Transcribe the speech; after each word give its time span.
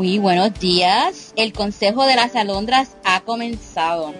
Muy 0.00 0.18
buenos 0.18 0.58
días. 0.58 1.34
El 1.36 1.52
Consejo 1.52 2.06
de 2.06 2.16
las 2.16 2.34
Alondras 2.34 2.96
ha 3.04 3.20
comenzado. 3.20 4.14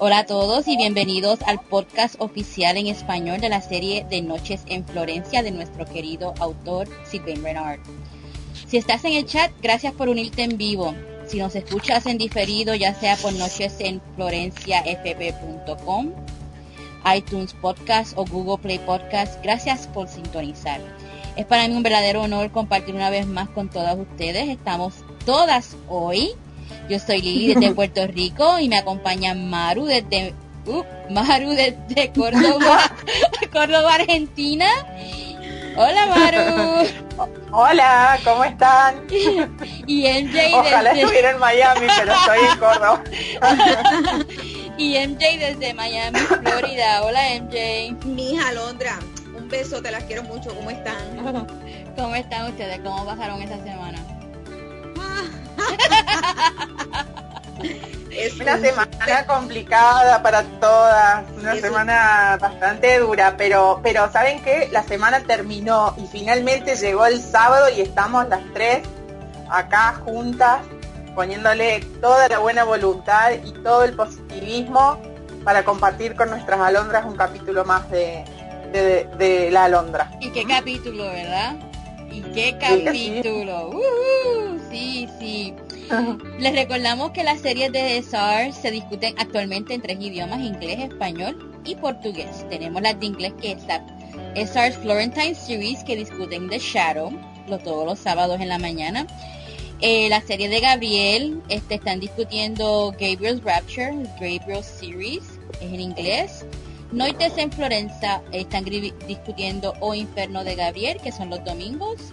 Hola 0.00 0.18
a 0.18 0.26
todos 0.26 0.66
y 0.66 0.76
bienvenidos 0.76 1.38
al 1.46 1.60
podcast 1.60 2.16
oficial 2.18 2.76
en 2.76 2.88
español 2.88 3.40
de 3.40 3.50
la 3.50 3.62
serie 3.62 4.04
de 4.10 4.20
Noches 4.20 4.62
en 4.66 4.84
Florencia 4.84 5.44
de 5.44 5.52
nuestro 5.52 5.84
querido 5.84 6.34
autor 6.40 6.88
Sylvain 7.04 7.40
Renard. 7.40 7.78
Si 8.66 8.78
estás 8.78 9.04
en 9.04 9.12
el 9.12 9.26
chat, 9.26 9.52
gracias 9.62 9.92
por 9.92 10.08
unirte 10.08 10.42
en 10.42 10.58
vivo. 10.58 10.92
Si 11.28 11.38
nos 11.38 11.54
escuchas 11.54 12.06
en 12.06 12.18
diferido, 12.18 12.74
ya 12.74 12.92
sea 12.92 13.16
por 13.16 13.32
Noches 13.34 13.76
en 13.78 14.02
nochesenflorenciafp.com, 14.18 16.10
iTunes 17.14 17.52
Podcast 17.54 18.18
o 18.18 18.24
Google 18.24 18.58
Play 18.60 18.80
Podcast, 18.80 19.40
gracias 19.40 19.86
por 19.86 20.08
sintonizar. 20.08 20.80
Es 21.40 21.46
para 21.46 21.66
mí 21.66 21.74
un 21.74 21.82
verdadero 21.82 22.20
honor 22.20 22.50
compartir 22.50 22.94
una 22.94 23.08
vez 23.08 23.26
más 23.26 23.48
con 23.48 23.70
todas 23.70 23.96
ustedes. 23.96 24.50
Estamos 24.50 24.92
todas 25.24 25.74
hoy. 25.88 26.32
Yo 26.90 26.98
soy 26.98 27.22
Lili 27.22 27.54
desde 27.54 27.74
Puerto 27.74 28.06
Rico 28.06 28.58
y 28.58 28.68
me 28.68 28.76
acompaña 28.76 29.34
Maru 29.34 29.86
desde 29.86 30.34
uh, 30.66 30.84
Maru 31.08 31.52
desde 31.52 32.12
Córdoba, 32.12 32.92
Córdoba, 33.54 33.94
Argentina. 33.94 34.66
Hola 35.78 36.06
Maru. 36.08 36.86
Hola, 37.52 38.20
¿cómo 38.22 38.44
están? 38.44 39.06
Y 39.86 40.02
MJ 40.02 40.58
Ojalá 40.58 40.90
estuviera 40.90 41.30
en 41.30 41.38
Miami, 41.38 41.86
pero 41.96 42.12
estoy 42.12 42.38
en 42.52 42.58
Córdoba. 42.58 43.02
y 44.76 44.98
MJ 45.08 45.38
desde 45.38 45.72
Miami, 45.72 46.18
Florida. 46.18 47.02
Hola 47.02 47.22
MJ. 47.40 47.96
Mi 48.04 48.34
hija 48.34 48.52
Londra 48.52 48.98
beso, 49.50 49.82
te 49.82 49.90
las 49.90 50.04
quiero 50.04 50.22
mucho. 50.22 50.54
¿Cómo 50.54 50.70
están? 50.70 51.16
¿Cómo 51.96 52.14
están 52.14 52.50
ustedes? 52.50 52.80
¿Cómo 52.80 53.04
pasaron 53.04 53.42
esta 53.42 53.62
semana? 53.62 53.98
es 58.10 58.40
una 58.40 58.58
semana 58.58 59.26
complicada 59.26 60.22
para 60.22 60.42
todas, 60.60 61.24
una 61.36 61.56
semana 61.56 62.38
bastante 62.40 62.98
dura, 62.98 63.34
pero, 63.36 63.80
pero 63.82 64.10
¿saben 64.10 64.42
qué? 64.42 64.68
La 64.72 64.82
semana 64.82 65.20
terminó 65.20 65.94
y 65.98 66.06
finalmente 66.06 66.76
llegó 66.76 67.06
el 67.06 67.20
sábado 67.20 67.68
y 67.68 67.80
estamos 67.80 68.28
las 68.28 68.40
tres 68.54 68.80
acá 69.50 70.00
juntas 70.04 70.60
poniéndole 71.14 71.80
toda 72.00 72.28
la 72.28 72.38
buena 72.38 72.64
voluntad 72.64 73.32
y 73.44 73.52
todo 73.62 73.84
el 73.84 73.94
positivismo 73.94 74.98
para 75.44 75.64
compartir 75.64 76.14
con 76.14 76.30
nuestras 76.30 76.60
alondras 76.60 77.04
un 77.04 77.16
capítulo 77.16 77.64
más 77.64 77.90
de, 77.90 78.24
de, 78.72 79.48
la 79.50 79.64
alondra. 79.64 80.10
¿Y 80.20 80.30
qué 80.30 80.44
capítulo, 80.44 81.04
verdad? 81.04 81.56
¿Y 82.10 82.22
qué 82.22 82.56
capítulo? 82.58 83.80
Sí, 84.70 85.08
sí. 85.18 85.54
Les 86.38 86.54
recordamos 86.54 87.10
que 87.10 87.24
las 87.24 87.40
series 87.40 87.72
de 87.72 88.02
SAR 88.02 88.52
se 88.52 88.70
discuten 88.70 89.14
actualmente 89.18 89.74
en 89.74 89.82
tres 89.82 89.98
idiomas, 90.00 90.40
inglés, 90.40 90.78
español 90.80 91.60
y 91.64 91.74
portugués. 91.74 92.46
Tenemos 92.48 92.80
las 92.82 92.98
de 93.00 93.06
inglés 93.06 93.32
que 93.40 93.52
está 93.52 93.84
SAR's 94.34 94.76
Florentine 94.76 95.34
Series 95.34 95.82
que 95.84 95.96
discuten 95.96 96.48
The 96.48 96.58
Shadow 96.58 97.12
los, 97.48 97.62
todos 97.62 97.84
los 97.84 97.98
sábados 97.98 98.40
en 98.40 98.48
la 98.48 98.58
mañana. 98.58 99.06
Eh, 99.80 100.08
la 100.08 100.20
serie 100.20 100.48
de 100.48 100.60
Gabriel 100.60 101.42
este, 101.48 101.76
están 101.76 102.00
discutiendo 102.00 102.94
Gabriel's 102.98 103.42
Rapture, 103.42 103.92
Gabriel's 104.20 104.66
Series, 104.66 105.22
es 105.60 105.72
en 105.72 105.80
inglés. 105.80 106.44
Noites 106.92 107.38
en 107.38 107.52
Florencia 107.52 108.20
están 108.32 108.64
discutiendo 108.64 109.74
O 109.80 109.94
Inferno 109.94 110.42
de 110.42 110.56
Gabriel, 110.56 110.98
que 111.02 111.12
son 111.12 111.30
los 111.30 111.44
domingos. 111.44 112.12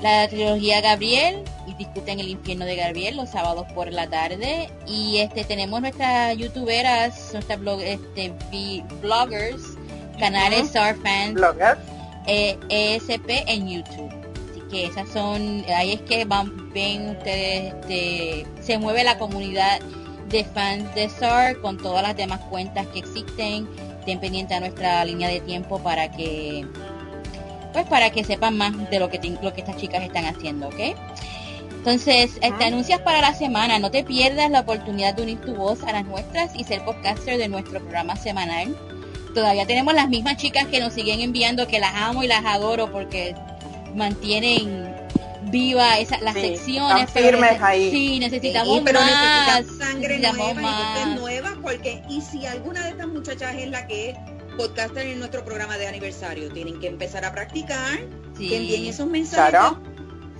La 0.00 0.28
trilogía 0.28 0.80
Gabriel 0.80 1.44
y 1.66 1.74
discuten 1.74 2.20
el 2.20 2.28
infierno 2.28 2.64
de 2.64 2.76
Gabriel 2.76 3.16
los 3.16 3.30
sábados 3.30 3.66
por 3.74 3.92
la 3.92 4.08
tarde. 4.08 4.70
Y 4.86 5.18
este 5.18 5.44
tenemos 5.44 5.80
nuestras 5.80 6.36
youtuberas, 6.38 7.32
nuestras 7.32 7.58
blog, 7.58 7.80
este, 7.82 8.32
bloggers, 9.02 9.76
canales 10.18 10.70
uh 10.70 11.02
Fans, 11.02 11.40
ESP 12.26 13.28
e 13.28 13.44
en 13.48 13.68
YouTube. 13.68 14.10
Así 14.50 14.60
que 14.70 14.86
esas 14.86 15.08
son, 15.10 15.64
ahí 15.76 15.92
es 15.92 16.00
que 16.02 16.24
van, 16.24 16.72
ven 16.72 17.10
ustedes, 17.10 17.74
este, 17.74 18.46
se 18.62 18.78
mueve 18.78 19.04
la 19.04 19.18
comunidad 19.18 19.80
de 20.30 20.44
fans 20.44 20.94
de 20.94 21.08
SAR 21.08 21.60
con 21.60 21.76
todas 21.76 22.02
las 22.02 22.16
demás 22.16 22.40
cuentas 22.50 22.86
que 22.88 23.00
existen. 23.00 23.68
Estén 23.98 24.20
pendientes 24.20 24.56
a 24.56 24.60
nuestra 24.60 25.04
línea 25.04 25.28
de 25.28 25.40
tiempo 25.40 25.78
para 25.82 26.10
que 26.10 26.66
pues 27.72 27.86
para 27.86 28.10
que 28.10 28.24
sepan 28.24 28.56
más 28.56 28.90
de 28.90 28.98
lo 28.98 29.08
que 29.08 29.20
lo 29.42 29.52
que 29.52 29.60
estas 29.60 29.76
chicas 29.76 30.02
están 30.02 30.24
haciendo, 30.24 30.68
¿ok? 30.68 30.96
Entonces, 31.80 32.38
este, 32.42 32.64
anuncias 32.64 33.00
para 33.00 33.22
la 33.22 33.32
semana. 33.32 33.78
No 33.78 33.90
te 33.90 34.04
pierdas 34.04 34.50
la 34.50 34.60
oportunidad 34.60 35.14
de 35.14 35.22
unir 35.22 35.40
tu 35.40 35.54
voz 35.54 35.82
a 35.82 35.92
las 35.92 36.04
nuestras 36.04 36.54
y 36.54 36.64
ser 36.64 36.84
podcaster 36.84 37.38
de 37.38 37.48
nuestro 37.48 37.80
programa 37.80 38.16
semanal. 38.16 38.76
Todavía 39.34 39.66
tenemos 39.66 39.94
las 39.94 40.08
mismas 40.10 40.36
chicas 40.36 40.66
que 40.66 40.80
nos 40.80 40.92
siguen 40.92 41.20
enviando, 41.20 41.66
que 41.66 41.78
las 41.78 41.94
amo 41.94 42.22
y 42.22 42.26
las 42.26 42.44
adoro 42.44 42.92
porque 42.92 43.34
mantienen 43.94 44.94
viva 45.50 45.98
esa, 45.98 46.18
las 46.20 46.34
secciones. 46.34 47.10
firmes 47.10 47.60
ahí. 47.60 47.90
Sí, 47.90 48.18
necesitamos 48.18 48.80
pero 48.84 49.00
más. 49.00 49.66
sangre 49.78 50.18
nueva 50.18 50.54
más. 50.54 51.06
y 51.06 51.18
nueva 51.18 51.56
porque 51.62 52.02
y 52.08 52.20
si 52.20 52.46
alguna 52.46 52.84
de 52.84 52.90
estas 52.90 53.08
muchachas 53.08 53.54
es 53.56 53.68
la 53.68 53.86
que 53.86 54.10
es 54.10 54.18
podcaster 54.56 55.06
en 55.06 55.18
nuestro 55.18 55.44
programa 55.44 55.78
de 55.78 55.86
aniversario, 55.86 56.52
tienen 56.52 56.80
que 56.80 56.88
empezar 56.88 57.24
a 57.24 57.32
practicar, 57.32 58.00
que 58.36 58.56
envíen 58.56 58.86
esos 58.86 59.06
mensajes. 59.06 59.50
Claro. 59.50 59.80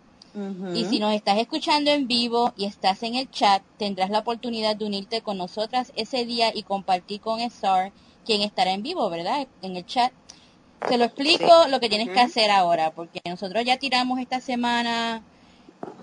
Y 0.74 0.86
si 0.86 1.00
nos 1.00 1.14
estás 1.14 1.38
escuchando 1.38 1.92
en 1.92 2.08
vivo 2.08 2.54
y 2.58 2.66
estás 2.66 3.04
en 3.04 3.16
el 3.16 3.30
chat, 3.32 3.64
tendrás 3.78 4.10
la 4.10 4.20
oportunidad 4.20 4.76
de 4.76 4.86
unirte 4.86 5.22
con 5.22 5.38
nosotras 5.38 5.94
ese 5.96 6.26
día 6.26 6.52
y 6.54 6.64
compartir 6.64 7.22
con 7.22 7.40
SAR, 7.50 7.92
quien 8.26 8.42
estará 8.42 8.72
en 8.72 8.84
vivo, 8.84 9.10
¿verdad? 9.10 9.48
En 9.62 9.76
el 9.76 9.86
chat. 9.86 10.12
Te 10.88 10.98
lo 10.98 11.06
explico 11.06 11.68
lo 11.70 11.80
que 11.80 11.90
tienes 11.90 12.10
que 12.10 12.20
hacer 12.20 12.52
ahora, 12.52 12.92
porque 12.92 13.22
nosotros 13.26 13.64
ya 13.64 13.78
tiramos 13.78 14.20
esta 14.20 14.42
semana 14.42 15.24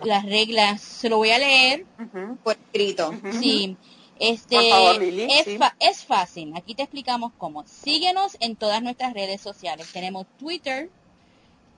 las 0.02 0.24
reglas. 0.24 0.80
Se 0.80 1.08
lo 1.08 1.18
voy 1.18 1.30
a 1.30 1.38
leer. 1.38 1.84
Por 2.42 2.54
escrito. 2.54 3.14
Sí. 3.40 3.76
Este, 4.18 4.56
es, 5.40 5.46
es 5.80 6.04
fácil. 6.04 6.52
Aquí 6.56 6.74
te 6.74 6.82
explicamos 6.84 7.32
cómo. 7.38 7.64
Síguenos 7.66 8.36
en 8.40 8.56
todas 8.56 8.82
nuestras 8.82 9.14
redes 9.14 9.40
sociales. 9.40 9.90
Tenemos 9.92 10.26
Twitter, 10.38 10.90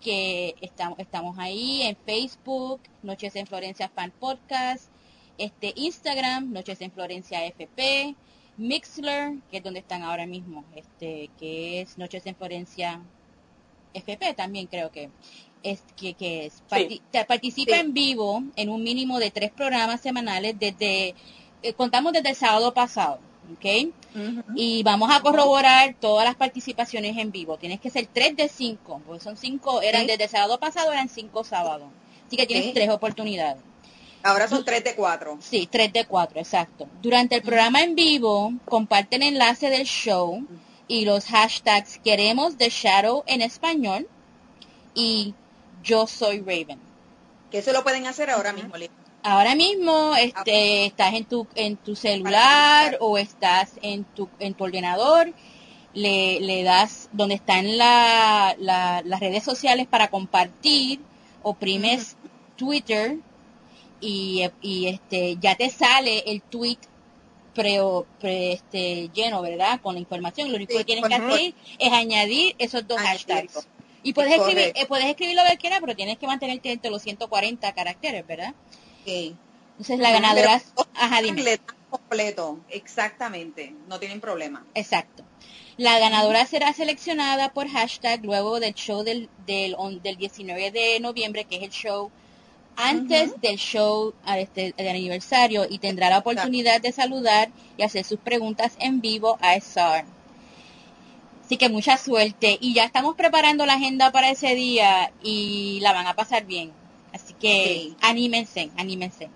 que 0.05 0.55
estamos, 0.61 0.99
estamos 0.99 1.39
ahí 1.39 1.83
en 1.83 1.97
Facebook, 1.97 2.81
Noches 3.03 3.35
en 3.37 3.47
Florencia 3.47 3.89
Fan 3.89 4.13
Podcast, 4.21 4.91
este 5.39 5.73
Instagram, 5.75 6.53
Noches 6.53 6.81
en 6.83 6.93
Florencia 6.93 7.45
FP, 7.47 8.15
Mixler, 8.59 9.39
que 9.51 9.57
es 9.57 9.65
donde 9.65 9.81
están 9.81 10.03
ahora 10.03 10.27
mismo, 10.27 10.65
este, 10.77 11.31
que 11.39 11.81
es 11.81 11.97
Noches 11.97 12.27
en 12.27 12.37
Florencia 12.37 13.01
FP 13.95 14.35
también 14.35 14.67
creo 14.67 14.91
que 14.91 15.09
es 15.63 15.83
que, 15.97 16.15
es. 16.45 16.63
Participa 17.27 17.79
en 17.79 17.95
vivo 17.95 18.43
en 18.57 18.69
un 18.69 18.83
mínimo 18.83 19.19
de 19.19 19.31
tres 19.31 19.51
programas 19.51 20.03
semanales 20.03 20.59
desde 20.59 21.15
eh, 21.63 21.73
contamos 21.73 22.13
desde 22.13 22.31
el 22.31 22.37
sábado 22.37 22.75
pasado 22.75 23.21
¿ok? 23.53 23.93
Y 24.55 24.83
vamos 24.83 25.11
a 25.13 25.21
corroborar 25.21 25.95
todas 26.01 26.25
las 26.25 26.37
participaciones 26.37 27.17
en 27.19 27.31
vivo. 27.31 27.57
Tienes 27.57 27.81
que 27.81 27.91
ser 27.91 28.09
3 28.13 28.37
de 28.37 28.49
5, 28.49 29.03
porque 29.07 29.23
son 29.23 29.37
5, 29.37 29.83
eran 29.83 30.07
desde 30.07 30.25
el 30.25 30.31
sábado 30.31 30.59
pasado, 30.59 30.93
eran 30.93 31.09
5 31.09 31.45
sábados. 31.45 31.89
Así 32.27 32.37
que 32.37 32.47
tienes 32.47 32.73
3 32.73 32.91
oportunidades. 32.91 33.63
Ahora 34.23 34.49
son 34.49 34.65
3 34.65 34.83
de 34.83 34.95
4. 34.95 35.39
Sí, 35.41 35.69
3 35.71 35.93
de 35.93 36.07
4, 36.07 36.41
exacto. 36.41 36.89
Durante 37.03 37.37
el 37.37 37.43
programa 37.43 37.83
en 37.83 37.95
vivo, 37.95 38.55
comparte 38.65 39.17
el 39.17 39.23
enlace 39.23 39.69
del 39.69 39.85
show 39.85 40.47
y 40.89 41.05
los 41.05 41.27
hashtags 41.27 41.99
queremos 41.99 42.57
The 42.57 42.71
Shadow 42.71 43.23
en 43.27 43.43
español 43.43 44.09
y 44.95 45.35
yo 45.83 46.07
soy 46.07 46.41
Raven. 46.41 46.79
Que 47.51 47.59
eso 47.59 47.73
lo 47.73 47.83
pueden 47.83 48.07
hacer 48.07 48.31
ahora 48.31 48.53
mismo, 48.53 48.75
Ahora 49.27 49.55
mismo 49.55 50.15
este, 50.17 50.85
estás 50.85 51.15
en 51.15 51.25
tu, 51.25 51.47
en 51.55 51.79
tu 51.79 51.97
celular 51.97 52.99
o 53.01 53.17
estás 53.17 53.73
en 53.81 54.05
tu, 54.05 54.29
en 54.39 54.53
tu 54.53 54.65
ordenador, 54.65 55.33
le, 55.95 56.41
le 56.41 56.63
das 56.63 57.09
donde 57.11 57.37
están 57.37 57.79
la, 57.79 58.55
las 58.59 59.21
redes 59.21 59.43
sociales 59.43 59.87
para 59.87 60.09
compartir, 60.09 61.01
oprimes 61.43 62.19
Twitter 62.57 63.17
y, 63.99 64.47
y, 64.61 64.89
este, 64.89 65.39
ya 65.41 65.55
te 65.55 65.71
sale 65.71 66.25
el 66.27 66.43
tweet 66.43 66.77
pre, 67.55 67.81
pre 68.21 68.53
este, 68.53 69.09
lleno, 69.15 69.41
¿verdad? 69.41 69.81
Con 69.81 69.95
la 69.95 70.01
información. 70.01 70.51
Lo 70.51 70.57
único 70.57 70.77
que 70.77 70.85
tienes 70.85 71.09
que 71.09 71.15
hacer 71.15 71.55
es 71.79 71.93
añadir 71.95 72.57
esos 72.59 72.87
dos 72.87 73.01
hashtags. 73.01 73.69
Y 74.03 74.13
puedes 74.13 74.35
escribir, 74.35 74.73
eh, 74.75 74.85
puedes 74.87 75.07
escribir 75.07 75.35
lo 75.35 75.45
que 75.49 75.57
quieras, 75.57 75.81
pero 75.81 75.97
tienes 75.97 76.19
que 76.19 76.27
mantenerte 76.27 76.71
entre 76.71 76.91
los 76.91 77.01
140 77.01 77.73
caracteres, 77.73 78.27
¿verdad? 78.27 78.53
Entonces 79.07 79.99
la 79.99 80.11
ganadora... 80.11 80.63
Ajá, 80.95 81.23
dime. 81.23 81.59
Completo, 81.91 82.59
exactamente, 82.71 83.73
no 83.87 84.01
tienen 84.01 84.21
problema. 84.21 84.65
Exacto. 84.75 85.25
La 85.77 85.99
ganadora 85.99 86.45
será 86.47 86.73
seleccionada 86.73 87.53
por 87.53 87.69
hashtag 87.69 88.25
luego 88.25 88.59
del 88.59 88.75
show 88.75 89.05
del, 89.05 89.29
del, 89.47 89.77
del 90.03 90.17
19 90.17 90.71
de 90.71 91.01
noviembre, 91.01 91.45
que 91.45 91.57
es 91.57 91.63
el 91.63 91.71
show 91.71 92.11
antes 92.77 93.41
del 93.41 93.57
show 93.57 94.15
este, 94.37 94.75
de 94.77 94.91
aniversario 94.91 95.67
y 95.69 95.79
tendrá 95.79 96.11
la 96.11 96.19
oportunidad 96.19 96.81
de 96.81 96.93
saludar 96.93 97.51
y 97.77 97.83
hacer 97.83 98.05
sus 98.05 98.19
preguntas 98.19 98.75
en 98.81 99.01
vivo 99.01 99.39
a 99.41 99.59
SAR. 99.61 100.05
Así 101.45 101.57
que 101.57 101.69
mucha 101.69 101.99
suerte 101.99 102.59
y 102.61 102.75
ya 102.75 102.85
estamos 102.85 103.17
preparando 103.17 103.67
la 103.67 103.75
agenda 103.75 104.11
para 104.11 104.31
ese 104.31 104.55
día 104.55 105.13
y 105.23 105.79
la 105.83 105.93
van 105.93 106.07
a 106.07 106.15
pasar 106.15 106.47
bien. 106.47 106.73
Así 107.39 107.97
que 107.97 107.97
anímense, 108.01 108.71
anímense. 108.77 109.31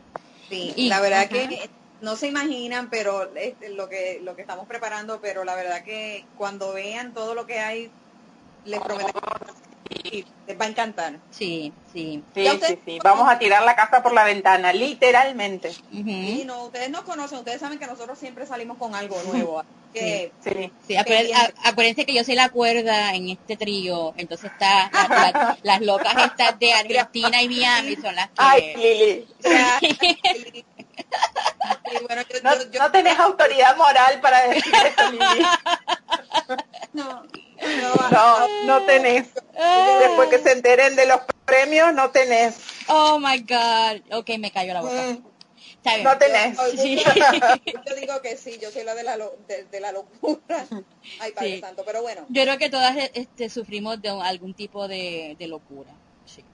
Sí, 0.49 0.75
la 0.89 1.01
verdad 1.01 1.29
que 1.29 1.71
no 2.01 2.17
se 2.17 2.29
imaginan, 2.29 2.91
pero 2.91 3.35
este, 3.35 3.71
lo 3.71 3.89
que 3.89 4.21
lo 4.23 4.35
que 4.35 4.43
estamos 4.43 4.67
preparando, 4.67 5.21
pero 5.21 5.45
la 5.45 5.55
verdad 5.57 5.85
que 5.85 6.25
cuando 6.37 6.73
vean 6.73 7.13
todo 7.13 7.35
lo 7.35 7.47
que 7.47 7.59
hay, 7.59 7.93
les 8.65 8.81
prometo 8.81 9.21
que 9.89 10.25
les 10.47 10.61
va 10.61 10.65
a 10.65 10.69
encantar. 10.69 11.19
Sí, 11.31 11.73
sí. 11.93 12.23
Sí, 12.35 12.49
sí, 12.67 12.79
sí. 12.85 12.99
Vamos 13.03 13.29
a 13.29 13.39
tirar 13.39 13.63
la 13.63 13.75
casa 13.75 14.03
por 14.03 14.13
la 14.13 14.25
ventana, 14.25 14.73
literalmente. 14.73 15.73
Y 15.91 16.45
no, 16.47 16.67
ustedes 16.67 16.91
nos 16.91 17.03
conocen, 17.03 17.39
ustedes 17.39 17.61
saben 17.61 17.79
que 17.79 17.87
nosotros 17.87 18.19
siempre 18.19 18.47
salimos 18.47 18.79
con 18.79 18.95
algo 18.95 19.21
nuevo. 19.25 19.63
sí, 19.95 20.31
sí. 20.87 20.97
acuérdense, 20.97 22.05
que 22.05 22.15
yo 22.15 22.25
soy 22.25 22.35
la 22.35 22.51
cuerda 22.51 23.15
en 23.15 23.31
este 23.31 23.57
trío, 23.57 24.15
entonces 24.17 24.51
está 24.53 24.91
las 25.63 25.81
locas 25.81 26.15
estas 26.25 26.59
de 26.59 26.73
Argentina 26.73 27.43
y 27.43 27.49
Miami 27.49 27.97
son 27.97 28.15
las 28.15 28.29
que... 28.29 28.35
Ay, 28.37 28.75
Lili. 28.77 29.27
no, 32.79 32.91
tenés 32.91 33.19
autoridad 33.19 33.77
moral 33.77 34.21
para 34.21 34.49
decir 34.49 34.73
eso, 34.75 35.11
Lili. 35.11 35.47
No, 36.95 37.23
no, 38.11 38.49
no, 38.65 38.83
tenés. 38.83 39.29
Después 39.59 40.29
que 40.29 40.39
se 40.39 40.53
enteren 40.53 40.95
de 40.95 41.07
los 41.07 41.21
premios, 41.45 41.93
no 41.93 42.11
tenés. 42.11 42.55
Oh 42.89 43.19
my 43.19 43.41
God. 43.41 44.19
Ok, 44.19 44.31
me 44.39 44.51
cayó 44.51 44.73
la 44.75 44.83
boca. 44.83 45.03
Mm. 45.03 45.29
No 46.03 46.19
tenés. 46.19 46.57
Yo, 47.87 47.97
digo 47.97 48.21
que 48.23 48.37
sí, 48.37 48.59
yo 48.61 48.71
soy 48.71 48.85
la 48.85 48.95
de 48.95 49.03
la, 49.05 49.17
de, 49.17 49.81
la 49.81 49.93
locura. 49.93 50.67
Ay, 51.19 51.33
Padre 51.33 51.61
Santo, 51.61 51.83
pero 51.85 52.03
bueno. 52.03 52.27
Yo 52.29 52.43
creo 52.43 52.59
que 52.59 52.69
todas 52.69 52.97
este, 53.15 53.49
sufrimos 53.49 54.01
de 54.03 54.11
algún 54.11 54.55
tipo 54.55 54.87
de, 54.87 55.37
locura. 55.41 55.91
Sí. 56.27 56.45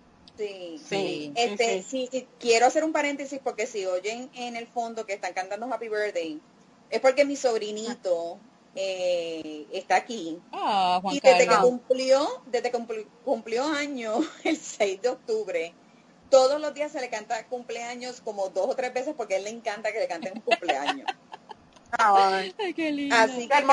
Sí, 0.88 1.32
Este, 1.36 1.82
sí, 1.82 2.08
quiero 2.40 2.66
hacer 2.66 2.84
un 2.84 2.92
paréntesis 2.92 3.40
porque 3.42 3.66
si 3.66 3.86
oyen 3.86 4.30
en 4.34 4.56
el 4.56 4.66
fondo 4.66 5.06
que 5.06 5.14
están 5.14 5.32
cantando 5.32 5.72
Happy 5.72 5.88
Birthday, 5.88 6.40
es 6.90 7.00
porque 7.00 7.24
mi 7.24 7.36
sobrinito 7.36 8.38
eh, 8.76 9.66
está 9.72 9.96
aquí. 9.96 10.40
Ah, 10.52 11.00
y 11.10 11.20
desde 11.20 11.48
que 11.48 11.56
cumplió, 11.56 12.42
desde 12.46 12.70
que 12.70 12.76
cumplió, 12.76 13.06
cumplió 13.24 13.64
año 13.66 14.14
el 14.44 14.56
6 14.56 15.02
de 15.02 15.08
octubre, 15.08 15.74
todos 16.30 16.60
los 16.60 16.74
días 16.74 16.92
se 16.92 17.00
le 17.00 17.10
canta 17.10 17.46
cumpleaños 17.46 18.20
como 18.20 18.48
dos 18.48 18.70
o 18.70 18.74
tres 18.74 18.92
veces 18.92 19.14
porque 19.16 19.34
a 19.34 19.38
él 19.38 19.44
le 19.44 19.50
encanta 19.50 19.92
que 19.92 20.00
le 20.00 20.08
canten 20.08 20.40
cumpleaños. 20.40 21.06
Ay, 21.98 22.52
qué 22.74 22.90
lindo. 22.90 23.14
Así 23.14 23.48
que 23.48 23.64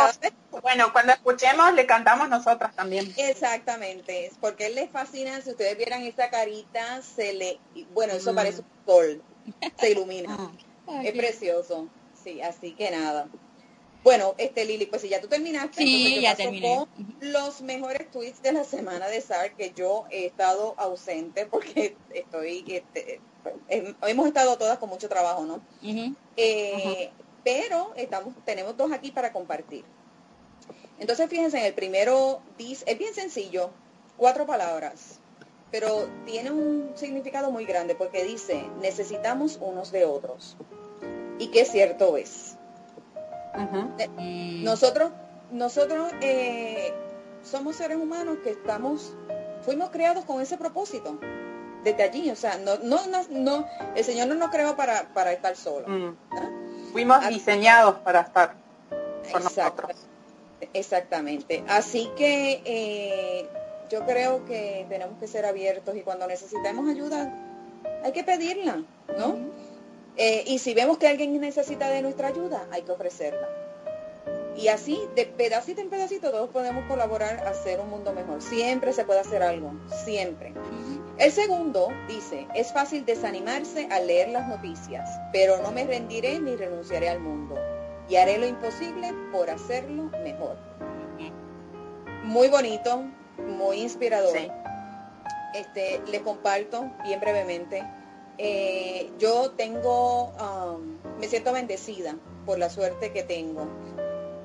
bueno, 0.61 0.91
cuando 0.91 1.13
escuchemos 1.13 1.73
le 1.73 1.85
cantamos 1.85 2.29
nosotras 2.29 2.75
también. 2.75 3.11
Exactamente, 3.17 4.31
porque 4.39 4.67
él 4.67 4.75
le 4.75 4.87
fascina, 4.87 5.41
si 5.41 5.51
ustedes 5.51 5.77
vieran 5.77 6.03
esa 6.03 6.29
carita, 6.29 7.01
se 7.01 7.33
le, 7.33 7.59
bueno, 7.93 8.13
eso 8.13 8.33
mm. 8.33 8.35
parece 8.35 8.61
un 8.61 8.85
sol, 8.85 9.23
se 9.79 9.91
ilumina. 9.91 10.51
es 11.03 11.13
precioso, 11.13 11.87
sí, 12.23 12.41
así 12.41 12.73
que 12.73 12.91
nada. 12.91 13.27
Bueno, 14.03 14.33
este 14.37 14.65
Lili, 14.65 14.87
pues 14.87 15.03
si 15.03 15.09
ya 15.09 15.21
tú 15.21 15.27
terminaste, 15.27 15.83
sí, 15.83 16.21
ya 16.21 16.35
terminé. 16.35 16.87
los 17.19 17.61
mejores 17.61 18.09
tweets 18.09 18.41
de 18.41 18.51
la 18.51 18.63
semana 18.63 19.07
de 19.07 19.21
SAR 19.21 19.55
que 19.55 19.73
yo 19.75 20.05
he 20.09 20.25
estado 20.25 20.73
ausente 20.77 21.45
porque 21.45 21.95
estoy, 22.13 22.63
este, 22.67 23.21
hemos 23.69 24.27
estado 24.27 24.57
todas 24.57 24.79
con 24.79 24.89
mucho 24.89 25.07
trabajo, 25.07 25.45
¿no? 25.45 25.61
Eh, 26.35 27.11
pero 27.43 27.93
estamos, 27.95 28.33
tenemos 28.43 28.75
dos 28.75 28.91
aquí 28.91 29.11
para 29.11 29.31
compartir. 29.31 29.85
Entonces, 30.99 31.29
fíjense, 31.29 31.59
en 31.59 31.65
el 31.65 31.73
primero 31.73 32.41
dice, 32.57 32.85
es 32.87 32.97
bien 32.97 33.13
sencillo, 33.13 33.71
cuatro 34.17 34.45
palabras, 34.45 35.19
pero 35.71 36.07
tiene 36.25 36.51
un 36.51 36.91
significado 36.95 37.51
muy 37.51 37.65
grande 37.65 37.95
porque 37.95 38.23
dice, 38.23 38.63
necesitamos 38.81 39.57
unos 39.61 39.91
de 39.91 40.05
otros. 40.05 40.57
Y 41.39 41.47
qué 41.47 41.65
cierto 41.65 42.17
es. 42.17 42.57
Eh, 43.97 44.61
nosotros, 44.63 45.11
nosotros 45.51 46.11
eh, 46.21 46.93
somos 47.43 47.75
seres 47.75 47.97
humanos 47.97 48.37
que 48.43 48.51
estamos, 48.51 49.13
fuimos 49.65 49.89
creados 49.89 50.25
con 50.25 50.41
ese 50.41 50.57
propósito. 50.57 51.19
Desde 51.83 52.03
allí, 52.03 52.29
o 52.29 52.35
sea, 52.35 52.57
no, 52.59 52.77
no, 52.83 52.99
no, 53.31 53.65
el 53.95 54.03
Señor 54.03 54.27
no 54.27 54.35
nos 54.35 54.51
creó 54.51 54.75
para, 54.75 55.11
para 55.13 55.31
estar 55.33 55.55
solo. 55.55 55.87
Mm. 55.87 56.15
Fuimos 56.91 57.27
diseñados 57.27 57.95
para 57.99 58.21
estar 58.21 58.53
con 59.31 59.43
nosotros. 59.43 59.91
Exactamente. 60.73 61.63
Así 61.67 62.11
que 62.15 62.61
eh, 62.65 63.49
yo 63.89 64.05
creo 64.05 64.45
que 64.45 64.85
tenemos 64.89 65.17
que 65.19 65.27
ser 65.27 65.45
abiertos 65.45 65.95
y 65.95 66.01
cuando 66.01 66.27
necesitemos 66.27 66.87
ayuda 66.87 67.33
hay 68.03 68.11
que 68.11 68.23
pedirla, 68.23 68.83
¿no? 69.17 69.37
Eh, 70.17 70.43
y 70.47 70.59
si 70.59 70.73
vemos 70.73 70.97
que 70.97 71.07
alguien 71.07 71.39
necesita 71.39 71.89
de 71.89 72.01
nuestra 72.01 72.27
ayuda, 72.27 72.67
hay 72.71 72.81
que 72.83 72.91
ofrecerla. 72.91 73.47
Y 74.57 74.67
así, 74.67 74.99
de 75.15 75.25
pedacito 75.25 75.81
en 75.81 75.89
pedacito, 75.89 76.29
todos 76.29 76.49
podemos 76.49 76.85
colaborar 76.85 77.47
a 77.47 77.51
hacer 77.51 77.79
un 77.79 77.89
mundo 77.89 78.13
mejor. 78.13 78.41
Siempre 78.41 78.91
se 78.91 79.05
puede 79.05 79.21
hacer 79.21 79.41
algo, 79.41 79.71
siempre. 80.03 80.53
El 81.17 81.31
segundo 81.31 81.87
dice, 82.07 82.47
es 82.53 82.73
fácil 82.73 83.05
desanimarse 83.05 83.87
al 83.89 84.07
leer 84.07 84.29
las 84.29 84.47
noticias, 84.47 85.09
pero 85.31 85.61
no 85.61 85.71
me 85.71 85.85
rendiré 85.85 86.39
ni 86.39 86.55
renunciaré 86.55 87.09
al 87.09 87.19
mundo. 87.19 87.55
Y 88.09 88.17
haré 88.17 88.37
lo 88.37 88.45
imposible 88.45 89.13
por 89.31 89.49
hacerlo 89.49 90.11
mejor. 90.23 90.57
Muy 92.23 92.49
bonito, 92.49 93.05
muy 93.37 93.81
inspirador. 93.81 94.37
Este, 95.53 96.01
le 96.07 96.21
comparto 96.21 96.91
bien 97.03 97.19
brevemente 97.19 97.83
eh, 98.43 99.11
yo 99.19 99.51
tengo, 99.51 100.29
um, 100.31 100.97
me 101.19 101.27
siento 101.27 101.53
bendecida 101.53 102.15
por 102.43 102.57
la 102.57 102.71
suerte 102.71 103.11
que 103.11 103.21
tengo 103.21 103.67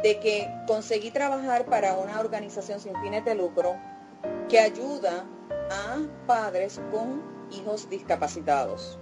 de 0.02 0.20
que 0.20 0.50
conseguí 0.66 1.10
trabajar 1.10 1.64
para 1.64 1.94
una 1.94 2.20
organización 2.20 2.78
sin 2.78 2.94
fines 3.00 3.24
de 3.24 3.34
lucro 3.34 3.74
que 4.50 4.60
ayuda 4.60 5.24
a 5.70 5.98
padres 6.26 6.78
con 6.92 7.22
hijos 7.50 7.88
discapacitados. 7.88 8.98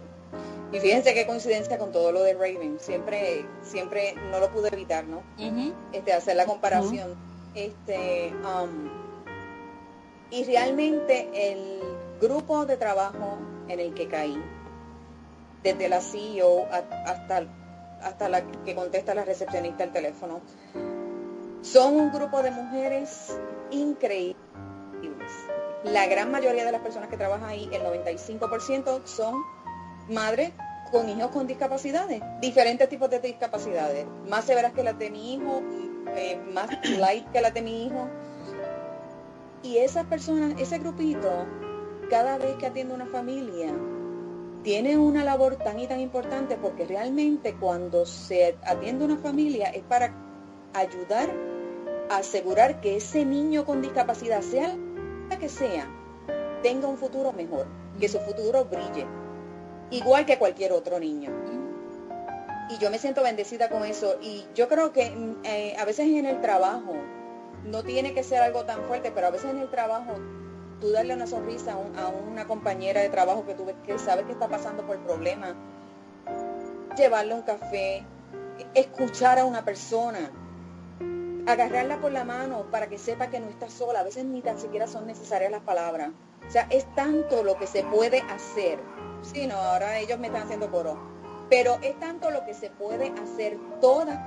Y 0.71 0.79
fíjense 0.79 1.13
qué 1.13 1.27
coincidencia 1.27 1.77
con 1.77 1.91
todo 1.91 2.13
lo 2.13 2.23
de 2.23 2.35
Raven. 2.35 2.79
Siempre, 2.79 3.45
siempre 3.63 4.15
no 4.31 4.39
lo 4.39 4.53
pude 4.53 4.69
evitar, 4.69 5.05
¿no? 5.05 5.25
Este, 5.93 6.13
hacer 6.13 6.37
la 6.37 6.47
comparación. 6.47 7.17
Este, 7.57 8.33
um, 8.45 8.89
y 10.31 10.45
realmente 10.45 11.29
el 11.33 11.81
grupo 12.21 12.65
de 12.65 12.77
trabajo 12.77 13.39
en 13.69 13.81
el 13.81 13.93
que 13.93 14.07
caí 14.07 14.41
desde 15.65 15.89
la 15.89 16.01
CEO 16.01 16.67
hasta, 16.71 17.47
hasta 18.03 18.29
la 18.29 18.43
que 18.65 18.75
contesta 18.75 19.15
la 19.15 19.25
recepcionista 19.25 19.83
al 19.83 19.93
teléfono. 19.93 20.43
Son 21.63 21.97
un 21.97 22.13
grupo 22.13 22.43
de 22.43 22.51
mujeres 22.51 23.37
increíbles. 23.71 24.37
La 25.83 26.07
gran 26.07 26.31
mayoría 26.31 26.65
de 26.65 26.73
las 26.73 26.83
personas 26.83 27.09
que 27.09 27.17
trabajan 27.17 27.49
ahí, 27.49 27.69
el 27.73 27.83
95%, 27.83 29.05
son 29.07 29.43
madres 30.09 30.53
con 30.91 31.09
hijos 31.09 31.31
con 31.31 31.47
discapacidades, 31.47 32.23
diferentes 32.41 32.89
tipos 32.89 33.11
de 33.11 33.19
discapacidades, 33.19 34.07
más 34.29 34.45
severas 34.45 34.73
que 34.73 34.85
las 34.85 34.99
de 34.99 35.11
mi 35.11 35.35
hijo, 35.35 35.63
eh, 36.15 36.39
más 36.53 36.69
light 36.99 37.27
que 37.33 37.41
las 37.41 37.55
de 37.55 37.63
mi 37.63 37.87
hijo. 37.87 38.09
Y 39.63 39.79
esas 39.79 40.05
personas, 40.05 40.61
ese 40.61 40.79
grupito, 40.79 41.47
cada 42.11 42.37
vez 42.37 42.57
que 42.57 42.67
atiende 42.67 42.95
una 42.95 43.07
familia, 43.07 43.75
tiene 44.65 44.97
una 44.97 45.25
labor 45.25 45.57
tan 45.57 45.79
y 45.79 45.87
tan 45.87 46.01
importante 46.01 46.57
porque 46.57 46.87
realmente 46.87 47.55
cuando 47.55 48.07
se 48.07 48.57
atiende 48.65 49.05
una 49.05 49.19
familia 49.19 49.69
es 49.69 49.83
para 49.83 50.13
ayudar 50.73 51.31
a 52.11 52.17
asegurar 52.17 52.81
que 52.81 52.97
ese 52.97 53.27
niño 53.27 53.67
con 53.67 53.83
discapacidad, 53.83 54.41
sea 54.41 54.75
la 55.29 55.39
que 55.39 55.51
sea, 55.51 55.87
tenga 56.63 56.89
un 56.89 56.97
futuro 56.97 57.33
mejor, 57.33 57.67
que 58.01 58.09
su 58.09 58.19
futuro 58.21 58.65
brille, 58.65 59.07
igual 59.91 60.25
que 60.25 60.39
cualquier 60.39 60.73
otro 60.73 60.99
niño. 60.99 61.31
Y 62.71 62.79
yo 62.79 62.91
me 62.91 62.99
siento 62.99 63.23
bendecida 63.23 63.69
con 63.69 63.85
eso. 63.85 64.17
Y 64.23 64.47
yo 64.55 64.69
creo 64.69 64.91
que 64.93 65.11
mm, 65.11 65.45
eh, 65.45 65.77
a 65.79 65.85
veces 65.85 66.07
en 66.07 66.25
el 66.25 66.41
trabajo, 66.41 66.95
no 67.65 67.83
tiene 67.83 68.15
que 68.15 68.23
ser 68.23 68.41
algo 68.41 68.65
tan 68.65 68.83
fuerte, 68.85 69.13
pero 69.15 69.27
a 69.27 69.31
veces 69.31 69.51
en 69.51 69.59
el 69.59 69.71
trabajo, 69.71 70.15
tú 70.81 70.91
darle 70.91 71.15
una 71.15 71.27
sonrisa 71.27 71.73
a, 71.73 72.09
una 72.09 72.47
compañera 72.47 73.01
de 73.01 73.09
trabajo 73.09 73.47
que 73.47 73.55
tú 73.55 73.65
ves 73.65 73.77
que 73.87 73.99
sabe 73.99 74.25
que 74.25 74.33
está 74.33 74.49
pasando 74.49 74.87
por 74.87 74.99
problemas, 74.99 75.55
llevarle 76.97 77.35
un 77.35 77.43
café, 77.43 78.05
escuchar 78.75 79.39
a 79.39 79.45
una 79.45 79.65
persona, 79.65 80.31
agarrarla 81.47 82.01
por 82.01 82.13
la 82.13 82.25
mano 82.25 82.67
para 82.71 82.89
que 82.89 82.99
sepa 82.99 83.29
que 83.29 83.41
no 83.41 83.49
está 83.49 83.69
sola. 83.69 84.01
A 84.01 84.05
veces 84.05 84.25
ni 84.25 84.41
tan 84.41 84.59
siquiera 84.59 84.87
son 84.87 85.07
necesarias 85.07 85.51
las 85.51 85.63
palabras. 85.63 86.11
O 86.47 86.51
sea, 86.51 86.67
es 86.71 86.87
tanto 86.95 87.43
lo 87.43 87.57
que 87.57 87.67
se 87.67 87.83
puede 87.85 88.21
hacer 88.21 88.79
Sí, 89.25 89.47
no, 89.47 89.57
ahora 89.57 89.99
ellos 89.99 90.19
me 90.19 90.27
están 90.27 90.43
haciendo 90.43 90.71
coro. 90.71 90.99
Pero 91.49 91.79
es 91.83 91.99
tanto 91.99 92.31
lo 92.31 92.45
que 92.45 92.55
se 92.55 92.71
puede 92.71 93.13
hacer 93.23 93.59
todas, 93.81 94.19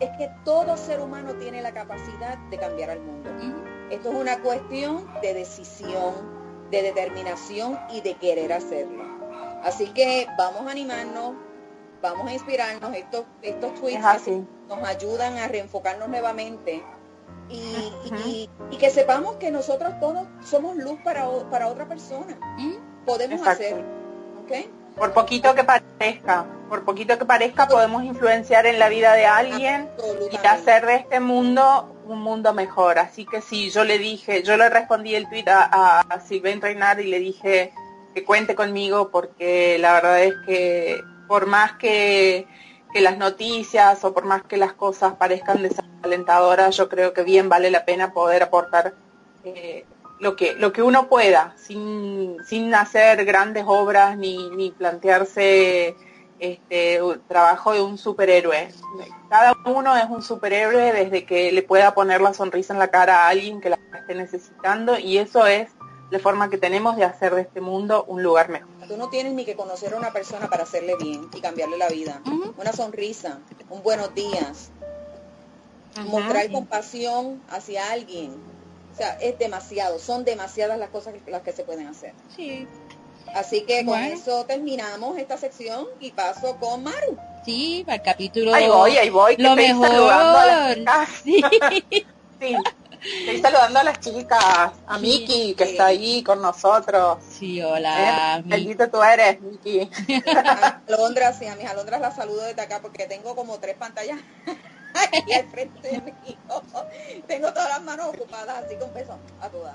es 0.00 0.10
que 0.16 0.30
todo 0.44 0.76
ser 0.76 1.00
humano 1.00 1.34
tiene 1.34 1.62
la 1.62 1.72
capacidad 1.72 2.38
de 2.50 2.58
cambiar 2.58 2.90
al 2.90 3.00
mundo. 3.00 3.73
Esto 3.90 4.10
es 4.10 4.14
una 4.14 4.40
cuestión 4.40 5.08
de 5.20 5.34
decisión, 5.34 6.14
de 6.70 6.82
determinación 6.82 7.78
y 7.92 8.00
de 8.00 8.14
querer 8.14 8.52
hacerlo. 8.52 9.04
Así 9.62 9.88
que 9.88 10.26
vamos 10.38 10.66
a 10.66 10.70
animarnos, 10.70 11.34
vamos 12.02 12.28
a 12.28 12.32
inspirarnos. 12.32 12.94
Estos, 12.94 13.24
estos 13.42 13.74
tweets 13.74 14.28
nos 14.68 14.82
ayudan 14.86 15.38
a 15.38 15.48
reenfocarnos 15.48 16.08
nuevamente 16.08 16.82
y, 17.48 18.48
que 18.78 18.90
sepamos 18.90 19.36
que 19.36 19.50
nosotros 19.50 19.98
todos 20.00 20.26
somos 20.42 20.76
luz 20.76 20.98
para, 21.02 21.26
para 21.50 21.68
otra 21.68 21.88
persona. 21.88 22.38
Podemos 23.06 23.46
hacerlo 23.46 23.84
por 24.96 25.12
poquito 25.12 25.54
que 25.54 25.64
parezca, 25.64 26.46
por 26.68 26.84
poquito 26.84 27.18
que 27.18 27.24
parezca, 27.24 27.66
podemos 27.68 28.04
influenciar 28.04 28.66
en 28.66 28.78
la 28.78 28.88
vida 28.88 29.14
de 29.14 29.26
alguien 29.26 29.88
y 30.30 30.46
hacer 30.46 30.86
de 30.86 30.96
este 30.96 31.20
mundo 31.20 31.94
un 32.06 32.20
mundo 32.20 32.52
mejor. 32.52 32.98
Así 32.98 33.26
que 33.26 33.40
sí, 33.40 33.70
yo 33.70 33.84
le 33.84 33.98
dije, 33.98 34.42
yo 34.42 34.56
le 34.56 34.68
respondí 34.68 35.14
el 35.14 35.28
tweet 35.28 35.48
a, 35.48 36.00
a 36.00 36.20
Silvain 36.20 36.60
Reinar 36.60 37.00
y 37.00 37.08
le 37.08 37.18
dije 37.18 37.72
que 38.14 38.24
cuente 38.24 38.54
conmigo 38.54 39.10
porque 39.10 39.78
la 39.78 39.94
verdad 39.94 40.22
es 40.22 40.34
que 40.46 41.00
por 41.26 41.46
más 41.46 41.72
que, 41.72 42.46
las 42.94 43.18
noticias 43.18 44.04
o 44.04 44.14
por 44.14 44.24
más 44.24 44.44
que 44.44 44.56
las 44.56 44.72
cosas 44.72 45.14
parezcan 45.14 45.62
desalentadoras, 45.62 46.76
yo 46.76 46.88
creo 46.88 47.12
que 47.12 47.24
bien 47.24 47.48
vale 47.48 47.68
la 47.72 47.84
pena 47.84 48.12
poder 48.12 48.44
aportar 48.44 48.94
eh, 49.42 49.84
lo 50.24 50.36
que, 50.36 50.54
lo 50.54 50.72
que 50.72 50.82
uno 50.82 51.06
pueda, 51.06 51.54
sin, 51.58 52.38
sin 52.46 52.74
hacer 52.74 53.26
grandes 53.26 53.64
obras 53.66 54.16
ni, 54.16 54.48
ni 54.50 54.70
plantearse 54.70 55.94
este 56.38 56.98
trabajo 57.28 57.74
de 57.74 57.82
un 57.82 57.98
superhéroe. 57.98 58.70
Cada 59.28 59.54
uno 59.66 59.94
es 59.94 60.08
un 60.08 60.22
superhéroe 60.22 60.94
desde 60.94 61.26
que 61.26 61.52
le 61.52 61.62
pueda 61.62 61.92
poner 61.92 62.22
la 62.22 62.32
sonrisa 62.32 62.72
en 62.72 62.78
la 62.78 62.88
cara 62.88 63.24
a 63.24 63.28
alguien 63.28 63.60
que 63.60 63.68
la 63.68 63.78
esté 63.94 64.14
necesitando 64.14 64.98
y 64.98 65.18
eso 65.18 65.46
es 65.46 65.70
la 66.10 66.18
forma 66.18 66.48
que 66.48 66.56
tenemos 66.56 66.96
de 66.96 67.04
hacer 67.04 67.34
de 67.34 67.42
este 67.42 67.60
mundo 67.60 68.04
un 68.08 68.22
lugar 68.22 68.48
mejor. 68.48 68.68
Tú 68.88 68.96
no 68.96 69.10
tienes 69.10 69.34
ni 69.34 69.44
que 69.44 69.56
conocer 69.56 69.92
a 69.92 69.98
una 69.98 70.10
persona 70.14 70.48
para 70.48 70.62
hacerle 70.62 70.96
bien 70.96 71.28
y 71.34 71.40
cambiarle 71.42 71.76
la 71.76 71.90
vida. 71.90 72.22
Una 72.56 72.72
sonrisa, 72.72 73.40
un 73.68 73.82
buenos 73.82 74.14
días, 74.14 74.70
mostrar 76.06 76.50
compasión 76.50 77.42
hacia 77.50 77.92
alguien, 77.92 78.53
o 78.94 78.96
sea, 78.96 79.18
es 79.20 79.36
demasiado, 79.40 79.98
son 79.98 80.24
demasiadas 80.24 80.78
las 80.78 80.88
cosas 80.90 81.14
que, 81.14 81.30
las 81.30 81.42
que 81.42 81.50
se 81.50 81.64
pueden 81.64 81.88
hacer. 81.88 82.12
Sí. 82.36 82.68
Así 83.34 83.62
que 83.62 83.84
con 83.84 83.98
eso 83.98 84.44
terminamos 84.46 85.18
esta 85.18 85.36
sección 85.36 85.88
y 85.98 86.12
paso 86.12 86.56
con 86.60 86.84
Maru. 86.84 87.18
Sí, 87.44 87.82
para 87.84 87.96
el 87.96 88.02
capítulo. 88.02 88.54
Ahí 88.54 88.68
voy, 88.68 88.96
ahí 88.96 89.10
voy. 89.10 89.36
Lo 89.36 89.56
mejor. 89.56 89.90
A 89.90 91.06
sí. 91.24 91.42
sí. 92.40 92.56
Estoy 93.18 93.40
saludando 93.40 93.80
a 93.80 93.84
las 93.84 93.98
chicas, 93.98 94.70
a 94.86 94.98
Miki, 94.98 95.54
que 95.54 95.64
está 95.64 95.86
ahí 95.86 96.22
con 96.22 96.40
nosotros. 96.40 97.18
Sí, 97.28 97.60
hola. 97.60 98.44
¿Eh? 98.48 98.88
tú 98.90 99.02
eres, 99.02 99.40
Miki. 99.40 99.90
a 100.36 100.80
Alondra, 100.86 101.32
sí, 101.32 101.46
a 101.46 101.56
mis 101.56 101.66
alondras 101.66 102.00
las 102.00 102.14
saludo 102.14 102.44
desde 102.44 102.62
acá 102.62 102.78
porque 102.80 103.06
tengo 103.06 103.34
como 103.34 103.58
tres 103.58 103.74
pantallas 103.76 104.20
aquí 105.12 105.32
al 105.32 105.46
frente 105.48 106.00
mío. 106.00 106.62
Tengo 107.26 107.52
todas 107.52 107.68
las 107.70 107.82
manos 107.82 108.08
ocupadas, 108.08 108.64
así 108.64 108.76
con 108.76 108.90
peso 108.90 109.16
a 109.40 109.48
todas. 109.48 109.74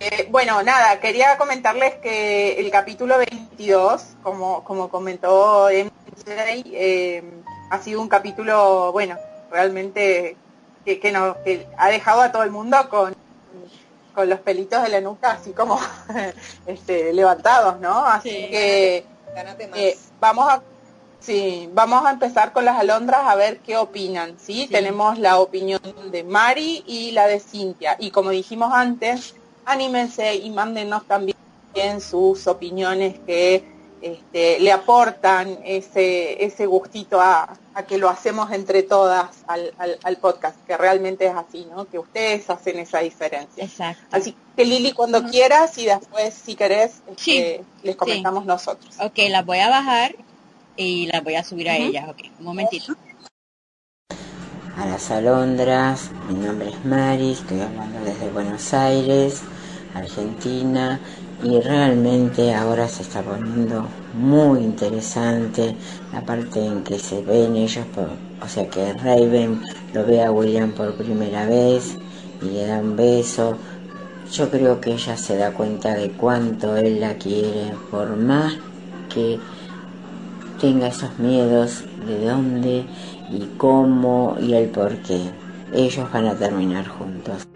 Eh, 0.00 0.28
bueno, 0.30 0.62
nada, 0.62 0.98
quería 0.98 1.36
comentarles 1.38 1.94
que 1.96 2.58
el 2.58 2.70
capítulo 2.70 3.18
22, 3.18 4.02
como, 4.22 4.64
como 4.64 4.88
comentó 4.88 5.68
MJ, 5.68 6.62
eh, 6.72 7.22
ha 7.70 7.78
sido 7.78 8.00
un 8.00 8.08
capítulo, 8.08 8.90
bueno, 8.92 9.16
realmente 9.50 10.36
que, 10.84 10.98
que, 10.98 11.12
no, 11.12 11.36
que 11.44 11.68
ha 11.76 11.88
dejado 11.88 12.22
a 12.22 12.32
todo 12.32 12.42
el 12.42 12.50
mundo 12.50 12.88
con, 12.88 13.14
con 14.14 14.28
los 14.28 14.40
pelitos 14.40 14.82
de 14.82 14.88
la 14.88 15.00
nuca 15.00 15.32
así 15.32 15.52
como 15.52 15.78
este, 16.66 17.12
levantados, 17.12 17.78
¿no? 17.78 18.04
Así 18.04 18.30
que 18.30 19.04
eh, 19.74 19.98
vamos 20.18 20.48
a 20.50 20.62
Sí, 21.20 21.68
vamos 21.74 22.04
a 22.04 22.12
empezar 22.12 22.52
con 22.52 22.64
las 22.64 22.78
alondras 22.78 23.20
a 23.24 23.34
ver 23.34 23.58
qué 23.58 23.76
opinan, 23.76 24.36
¿sí? 24.38 24.66
Tenemos 24.70 25.18
la 25.18 25.38
opinión 25.38 25.80
de 26.10 26.24
Mari 26.24 26.82
y 26.86 27.12
la 27.12 27.26
de 27.26 27.40
Cintia. 27.40 27.96
Y 27.98 28.10
como 28.10 28.30
dijimos 28.30 28.72
antes, 28.72 29.34
anímense 29.66 30.34
y 30.34 30.50
mándenos 30.50 31.06
también 31.06 31.36
sus 32.00 32.46
opiniones 32.46 33.18
que 33.26 33.64
este, 34.00 34.58
le 34.60 34.72
aportan 34.72 35.58
ese, 35.62 36.42
ese 36.42 36.64
gustito 36.64 37.20
a, 37.20 37.56
que 37.86 37.98
lo 37.98 38.08
hacemos 38.08 38.50
entre 38.52 38.82
todas 38.82 39.44
al, 39.46 39.72
al, 39.78 40.16
podcast, 40.16 40.56
que 40.66 40.76
realmente 40.76 41.26
es 41.26 41.34
así, 41.34 41.66
¿no? 41.70 41.86
Que 41.86 41.98
ustedes 41.98 42.48
hacen 42.50 42.78
esa 42.78 43.00
diferencia. 43.00 43.64
Exacto. 43.64 44.02
Así 44.10 44.34
que 44.56 44.64
Lili, 44.64 44.92
cuando 44.92 45.24
quieras 45.24 45.76
y 45.78 45.86
después, 45.86 46.34
si 46.34 46.56
querés, 46.56 47.02
este, 47.10 47.62
les 47.82 47.96
comentamos 47.96 48.44
nosotros. 48.44 48.94
Ok, 49.00 49.18
las 49.30 49.46
voy 49.46 49.58
a 49.58 49.70
bajar 49.70 50.14
y 50.76 51.06
la 51.06 51.20
voy 51.20 51.34
a 51.34 51.44
subir 51.44 51.68
a 51.68 51.76
ella, 51.76 51.86
ellas. 51.86 52.08
Ok, 52.08 52.22
un 52.38 52.44
momentito. 52.44 52.94
A 54.76 54.86
las 54.86 55.10
alondras, 55.10 56.10
mi 56.28 56.34
nombre 56.34 56.70
es 56.70 56.84
Mari, 56.84 57.32
estoy 57.32 57.60
hablando 57.60 58.00
desde 58.00 58.30
Buenos 58.30 58.72
Aires, 58.72 59.42
Argentina, 59.94 60.98
y 61.42 61.60
realmente 61.60 62.54
ahora 62.54 62.88
se 62.88 63.02
está 63.02 63.22
poniendo 63.22 63.86
muy 64.14 64.60
interesante 64.60 65.74
la 66.12 66.22
parte 66.22 66.64
en 66.64 66.82
que 66.82 66.98
se 66.98 67.22
ven 67.22 67.56
ellos, 67.56 67.84
o 68.42 68.48
sea 68.48 68.68
que 68.68 68.92
Raven 68.94 69.60
lo 69.92 70.06
ve 70.06 70.22
a 70.22 70.32
William 70.32 70.72
por 70.72 70.94
primera 70.94 71.46
vez 71.46 71.96
y 72.40 72.46
le 72.46 72.66
da 72.66 72.78
un 72.78 72.96
beso. 72.96 73.56
Yo 74.32 74.48
creo 74.50 74.80
que 74.80 74.92
ella 74.92 75.16
se 75.16 75.36
da 75.36 75.52
cuenta 75.52 75.94
de 75.94 76.10
cuánto 76.12 76.76
él 76.76 77.00
la 77.00 77.14
quiere, 77.14 77.74
por 77.90 78.16
más 78.16 78.54
que 79.12 79.38
tenga 80.60 80.88
esos 80.88 81.18
miedos, 81.18 81.84
de 82.06 82.26
dónde 82.26 82.84
y 83.30 83.46
cómo 83.56 84.36
y 84.40 84.52
el 84.52 84.68
por 84.68 84.96
qué. 84.98 85.20
Ellos 85.72 86.12
van 86.12 86.26
a 86.26 86.34
terminar 86.34 86.86
juntos. 86.86 87.48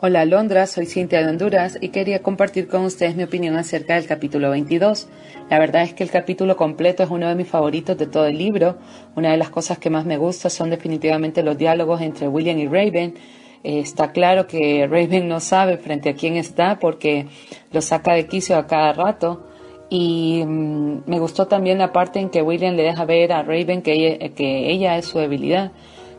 Hola 0.00 0.24
Londra, 0.24 0.66
soy 0.68 0.86
Cintia 0.86 1.20
de 1.20 1.28
Honduras 1.28 1.76
y 1.80 1.88
quería 1.88 2.22
compartir 2.22 2.68
con 2.68 2.84
ustedes 2.84 3.16
mi 3.16 3.24
opinión 3.24 3.56
acerca 3.56 3.96
del 3.96 4.06
capítulo 4.06 4.50
22. 4.50 5.08
La 5.50 5.58
verdad 5.58 5.82
es 5.82 5.92
que 5.92 6.04
el 6.04 6.10
capítulo 6.10 6.56
completo 6.56 7.02
es 7.02 7.10
uno 7.10 7.28
de 7.28 7.34
mis 7.34 7.48
favoritos 7.48 7.98
de 7.98 8.06
todo 8.06 8.26
el 8.26 8.38
libro. 8.38 8.78
Una 9.16 9.32
de 9.32 9.36
las 9.36 9.50
cosas 9.50 9.78
que 9.78 9.90
más 9.90 10.06
me 10.06 10.16
gusta 10.16 10.50
son 10.50 10.70
definitivamente 10.70 11.42
los 11.42 11.58
diálogos 11.58 12.00
entre 12.00 12.28
William 12.28 12.58
y 12.58 12.68
Raven. 12.68 13.14
Eh, 13.64 13.80
está 13.80 14.12
claro 14.12 14.46
que 14.46 14.86
Raven 14.86 15.26
no 15.26 15.40
sabe 15.40 15.78
frente 15.78 16.10
a 16.10 16.14
quién 16.14 16.36
está 16.36 16.78
porque 16.78 17.26
lo 17.72 17.82
saca 17.82 18.12
de 18.12 18.28
quicio 18.28 18.56
a 18.56 18.68
cada 18.68 18.92
rato 18.92 19.47
Y 19.90 20.44
mm, 20.44 21.02
me 21.06 21.18
gustó 21.18 21.46
también 21.46 21.78
la 21.78 21.92
parte 21.92 22.20
en 22.20 22.30
que 22.30 22.42
William 22.42 22.74
le 22.74 22.82
deja 22.82 23.04
ver 23.04 23.32
a 23.32 23.42
Raven 23.42 23.82
que 23.82 23.92
ella, 23.92 24.28
que 24.34 24.70
ella 24.70 24.96
es 24.98 25.06
su 25.06 25.18
debilidad. 25.18 25.72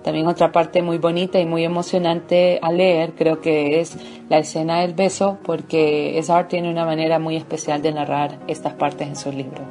También 0.03 0.27
otra 0.27 0.51
parte 0.51 0.81
muy 0.81 0.97
bonita 0.97 1.39
y 1.39 1.45
muy 1.45 1.65
emocionante 1.65 2.57
a 2.61 2.71
leer 2.71 3.13
creo 3.15 3.41
que 3.41 3.81
es 3.81 3.97
la 4.29 4.37
escena 4.37 4.79
del 4.79 4.93
beso 4.93 5.37
porque 5.43 6.17
Esar 6.17 6.47
tiene 6.47 6.69
una 6.69 6.85
manera 6.85 7.19
muy 7.19 7.35
especial 7.35 7.81
de 7.81 7.91
narrar 7.91 8.39
estas 8.47 8.73
partes 8.73 9.07
en 9.07 9.15
sus 9.17 9.35
libros. 9.35 9.67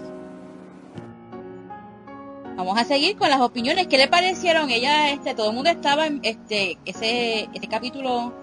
Vamos 2.59 2.77
a 2.77 2.85
seguir 2.85 3.17
con 3.17 3.31
las 3.31 3.41
opiniones. 3.41 3.87
¿Qué 3.87 3.97
le 3.97 4.09
parecieron? 4.09 4.69
Ella, 4.69 5.13
este, 5.13 5.35
todo 5.35 5.51
el 5.51 5.55
mundo 5.55 5.71
estaba 5.71 6.07
en 6.07 6.21
este, 6.25 6.77
ese, 6.85 7.49
este 7.55 7.69
capítulo 7.69 8.35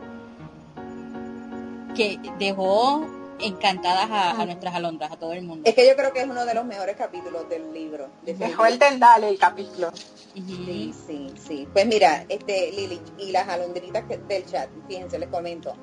que 1.96 2.18
dejó 2.40 3.06
encantadas 3.40 4.10
a, 4.10 4.46
nuestras 4.46 4.76
alondras, 4.76 5.12
a 5.12 5.18
todo 5.18 5.34
el 5.34 5.44
mundo. 5.44 5.68
Es 5.70 5.76
que 5.76 5.88
yo 5.88 5.96
creo 5.96 6.14
que 6.14 6.22
es 6.22 6.28
uno 6.28 6.46
de 6.46 6.54
los 6.54 6.66
mejores 6.66 6.96
capítulos 6.96 7.48
del 7.50 7.74
libro. 7.74 8.10
Dejó 8.24 8.66
el 8.66 8.80
tendal 8.80 9.24
el 9.24 9.38
capítulo. 9.38 9.92
Sí, 10.34 10.94
sí, 11.08 11.34
sí. 11.48 11.68
Pues 11.72 11.86
mira, 11.86 12.26
este 12.30 12.72
Lili 12.72 13.02
y 13.18 13.32
las 13.32 13.48
alondritas 13.48 14.04
del 14.08 14.46
chat, 14.46 14.70
fíjense, 14.88 15.20
les 15.20 15.30
comento 15.30 15.76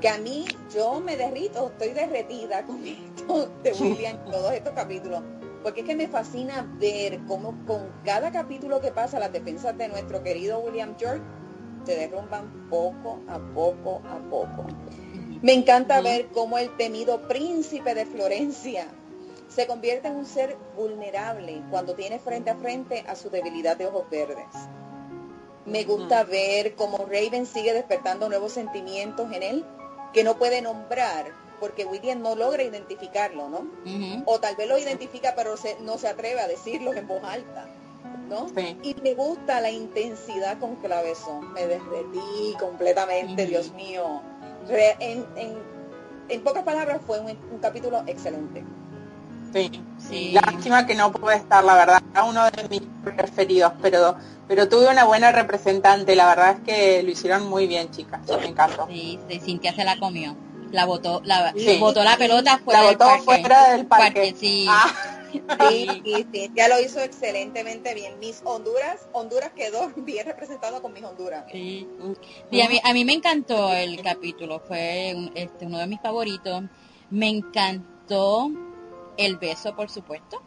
que 0.00 0.08
a 0.08 0.18
mí 0.18 0.46
yo 0.74 1.00
me 1.00 1.16
derrito, 1.16 1.68
estoy 1.68 1.90
derretida 1.90 2.64
con 2.64 2.84
esto 2.86 3.50
de 3.62 3.72
William, 3.72 4.24
todos 4.24 4.52
estos 4.52 4.72
capítulos, 4.72 5.22
porque 5.62 5.80
es 5.80 5.86
que 5.86 5.94
me 5.94 6.08
fascina 6.08 6.66
ver 6.78 7.20
cómo 7.28 7.54
con 7.66 7.92
cada 8.04 8.32
capítulo 8.32 8.80
que 8.80 8.90
pasa 8.90 9.18
las 9.18 9.32
defensas 9.32 9.76
de 9.76 9.88
nuestro 9.88 10.22
querido 10.22 10.60
William 10.60 10.94
George 10.98 11.22
se 11.84 11.96
derrumban 11.96 12.68
poco 12.68 13.20
a 13.28 13.38
poco 13.38 14.02
a 14.08 14.18
poco. 14.30 14.66
Me 15.42 15.54
encanta 15.54 16.02
ver 16.02 16.26
cómo 16.28 16.58
el 16.58 16.76
temido 16.76 17.26
príncipe 17.26 17.94
de 17.94 18.04
Florencia 18.04 18.86
se 19.48 19.66
convierte 19.66 20.08
en 20.08 20.16
un 20.16 20.26
ser 20.26 20.58
vulnerable 20.76 21.62
cuando 21.70 21.94
tiene 21.94 22.18
frente 22.18 22.50
a 22.50 22.56
frente 22.56 23.04
a 23.08 23.16
su 23.16 23.30
debilidad 23.30 23.76
de 23.78 23.86
ojos 23.86 24.04
verdes. 24.10 24.46
Me 25.64 25.84
gusta 25.84 26.24
ver 26.24 26.74
cómo 26.74 27.06
Raven 27.06 27.46
sigue 27.46 27.72
despertando 27.72 28.28
nuevos 28.28 28.52
sentimientos 28.52 29.32
en 29.32 29.42
él 29.42 29.64
que 30.12 30.24
no 30.24 30.36
puede 30.36 30.60
nombrar 30.60 31.32
porque 31.58 31.86
William 31.86 32.20
no 32.20 32.34
logra 32.34 32.62
identificarlo, 32.62 33.48
¿no? 33.48 33.66
O 34.26 34.40
tal 34.40 34.56
vez 34.56 34.68
lo 34.68 34.78
identifica 34.78 35.34
pero 35.34 35.54
no 35.80 35.96
se 35.96 36.08
atreve 36.08 36.40
a 36.40 36.48
decirlo 36.48 36.92
en 36.92 37.08
voz 37.08 37.24
alta, 37.24 37.66
¿no? 38.28 38.46
Y 38.82 38.94
me 39.02 39.14
gusta 39.14 39.62
la 39.62 39.70
intensidad 39.70 40.58
con 40.58 40.76
Clavezón. 40.76 41.52
Me 41.54 41.66
derretí 41.66 42.56
completamente, 42.58 43.46
Dios 43.46 43.72
mío 43.72 44.20
en, 44.68 45.26
en, 46.28 46.40
pocas 46.42 46.62
palabras, 46.62 47.00
fue 47.06 47.20
un, 47.20 47.36
capítulo 47.60 48.02
excelente. 48.06 48.64
Sí, 49.52 49.82
sí, 49.98 50.32
lástima 50.32 50.86
que 50.86 50.94
no 50.94 51.10
puede 51.10 51.38
estar, 51.38 51.64
la 51.64 51.74
verdad, 51.74 52.02
uno 52.28 52.44
de 52.44 52.68
mis 52.68 52.82
preferidos, 53.04 53.72
pero 53.82 54.16
pero 54.46 54.68
tuve 54.68 54.88
una 54.88 55.04
buena 55.04 55.30
representante, 55.30 56.16
la 56.16 56.26
verdad 56.26 56.56
es 56.56 56.60
que 56.64 57.02
lo 57.02 57.10
hicieron 57.10 57.48
muy 57.48 57.66
bien, 57.66 57.90
chicas, 57.90 58.20
me 58.40 58.46
encantó. 58.46 58.86
Sí, 58.88 59.18
sí, 59.28 59.40
Cintia 59.40 59.74
se 59.74 59.84
la 59.84 59.96
comió, 59.98 60.36
la 60.72 60.86
botó, 60.86 61.20
la, 61.24 61.52
botó 61.78 62.02
la 62.02 62.16
pelota 62.16 62.58
fuera 62.58 62.82
del 62.82 62.96
parque. 62.96 63.24
fuera 63.24 63.70
del 63.70 63.86
parque. 63.86 64.34
sí. 64.38 64.66
Ah. 64.68 65.18
Sí, 65.32 66.02
sí, 66.32 66.50
ya 66.54 66.68
lo 66.68 66.80
hizo 66.80 67.00
excelentemente 67.00 67.94
bien. 67.94 68.18
Mis 68.18 68.40
Honduras, 68.44 69.08
Honduras 69.12 69.52
quedó 69.52 69.90
bien 69.96 70.26
representado 70.26 70.82
con 70.82 70.92
mis 70.92 71.04
Honduras. 71.04 71.44
Sí, 71.50 71.88
a, 72.52 72.68
mí, 72.68 72.80
a 72.82 72.92
mí 72.92 73.04
me 73.04 73.14
encantó 73.14 73.72
el 73.72 74.00
capítulo, 74.02 74.60
fue 74.60 75.14
este, 75.34 75.66
uno 75.66 75.78
de 75.78 75.86
mis 75.86 76.00
favoritos. 76.00 76.64
Me 77.10 77.28
encantó 77.28 78.50
el 79.16 79.36
beso, 79.36 79.74
por 79.74 79.90
supuesto. 79.90 80.42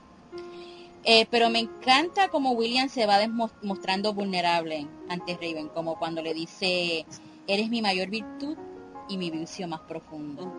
Eh, 1.06 1.28
pero 1.30 1.50
me 1.50 1.60
encanta 1.60 2.30
como 2.30 2.52
William 2.52 2.88
se 2.88 3.06
va 3.06 3.20
mostrando 3.62 4.14
vulnerable 4.14 4.88
ante 5.10 5.34
Raven, 5.34 5.68
como 5.68 6.00
cuando 6.00 6.22
le 6.22 6.34
dice, 6.34 7.06
eres 7.46 7.70
mi 7.70 7.82
mayor 7.82 8.10
virtud 8.10 8.58
y 9.10 9.18
mi 9.18 9.30
vicio 9.30 9.68
más 9.68 9.82
profundo. 9.82 10.54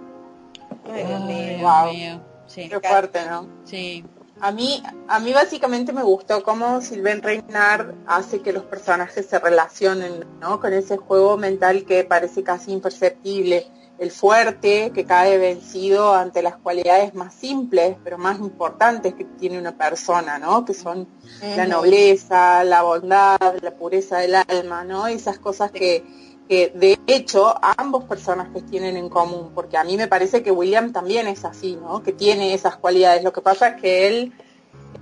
Ay, 0.87 2.21
Sí. 2.55 2.69
Qué 2.69 2.81
fuerte, 2.81 3.27
¿no? 3.29 3.49
Sí. 3.65 4.05
A 4.41 4.53
mí, 4.53 4.83
a 5.09 5.21
mí 5.21 5.33
básicamente 5.33 5.93
me 5.93 6.03
gustó 6.03 6.43
cómo 6.43 6.81
Sylvain 6.81 7.23
Reynard 7.23 7.95
hace 8.07 8.41
que 8.43 8.53
los 8.53 8.65
personajes 8.65 9.27
se 9.27 9.39
relacionen, 9.39 10.25
¿no? 10.41 10.61
Con 10.61 10.73
ese 10.73 10.97
juego 10.97 11.37
mental 11.37 11.85
que 11.85 12.05
parece 12.05 12.43
casi 12.43 12.73
imperceptible. 12.73 13.67
El 13.97 14.11
fuerte 14.11 14.91
que 14.93 15.05
cae 15.05 15.39
vencido 15.39 16.15
ante 16.15 16.43
las 16.43 16.57
cualidades 16.57 17.15
más 17.15 17.33
simples, 17.33 17.97
pero 18.03 18.19
más 18.19 18.41
importantes 18.41 19.15
que 19.15 19.25
tiene 19.25 19.59
una 19.59 19.77
persona, 19.77 20.39
¿no? 20.39 20.65
Que 20.65 20.75
son 20.75 21.09
la 21.41 21.67
nobleza, 21.67 22.65
la 22.65 22.83
bondad, 22.83 23.39
la 23.63 23.71
pureza 23.71 24.19
del 24.19 24.35
alma, 24.35 24.83
¿no? 24.85 25.07
Esas 25.07 25.39
cosas 25.39 25.71
que, 25.71 26.05
que 26.49 26.73
de 26.75 26.99
hecho 27.07 27.55
ambos 27.79 28.05
personajes 28.05 28.65
tienen 28.67 28.97
en 28.97 29.09
común, 29.09 29.53
porque 29.55 29.77
a 29.77 29.85
mí 29.85 29.97
me 29.97 30.09
parece 30.09 30.43
que 30.43 30.51
William 30.51 30.93
también 30.93 31.27
es 31.27 31.45
así, 31.45 31.77
¿no? 31.77 32.03
Que 32.03 32.13
tiene 32.13 32.55
esas 32.55 32.77
cualidades. 32.77 33.25
Lo 33.25 33.33
que 33.33 33.41
pasa 33.41 33.69
es 33.69 33.81
que 33.81 34.07
él 34.09 34.33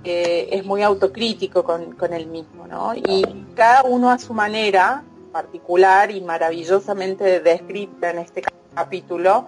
eh, 0.03 0.49
es 0.51 0.65
muy 0.65 0.81
autocrítico 0.83 1.63
con, 1.63 1.93
con 1.93 2.13
él 2.13 2.27
mismo, 2.27 2.67
¿no? 2.67 2.93
Y 2.95 3.23
cada 3.55 3.83
uno 3.83 4.09
a 4.09 4.19
su 4.19 4.33
manera 4.33 5.03
particular 5.31 6.11
y 6.11 6.21
maravillosamente 6.21 7.39
descrita 7.41 8.11
en 8.11 8.19
este 8.19 8.43
capítulo, 8.73 9.47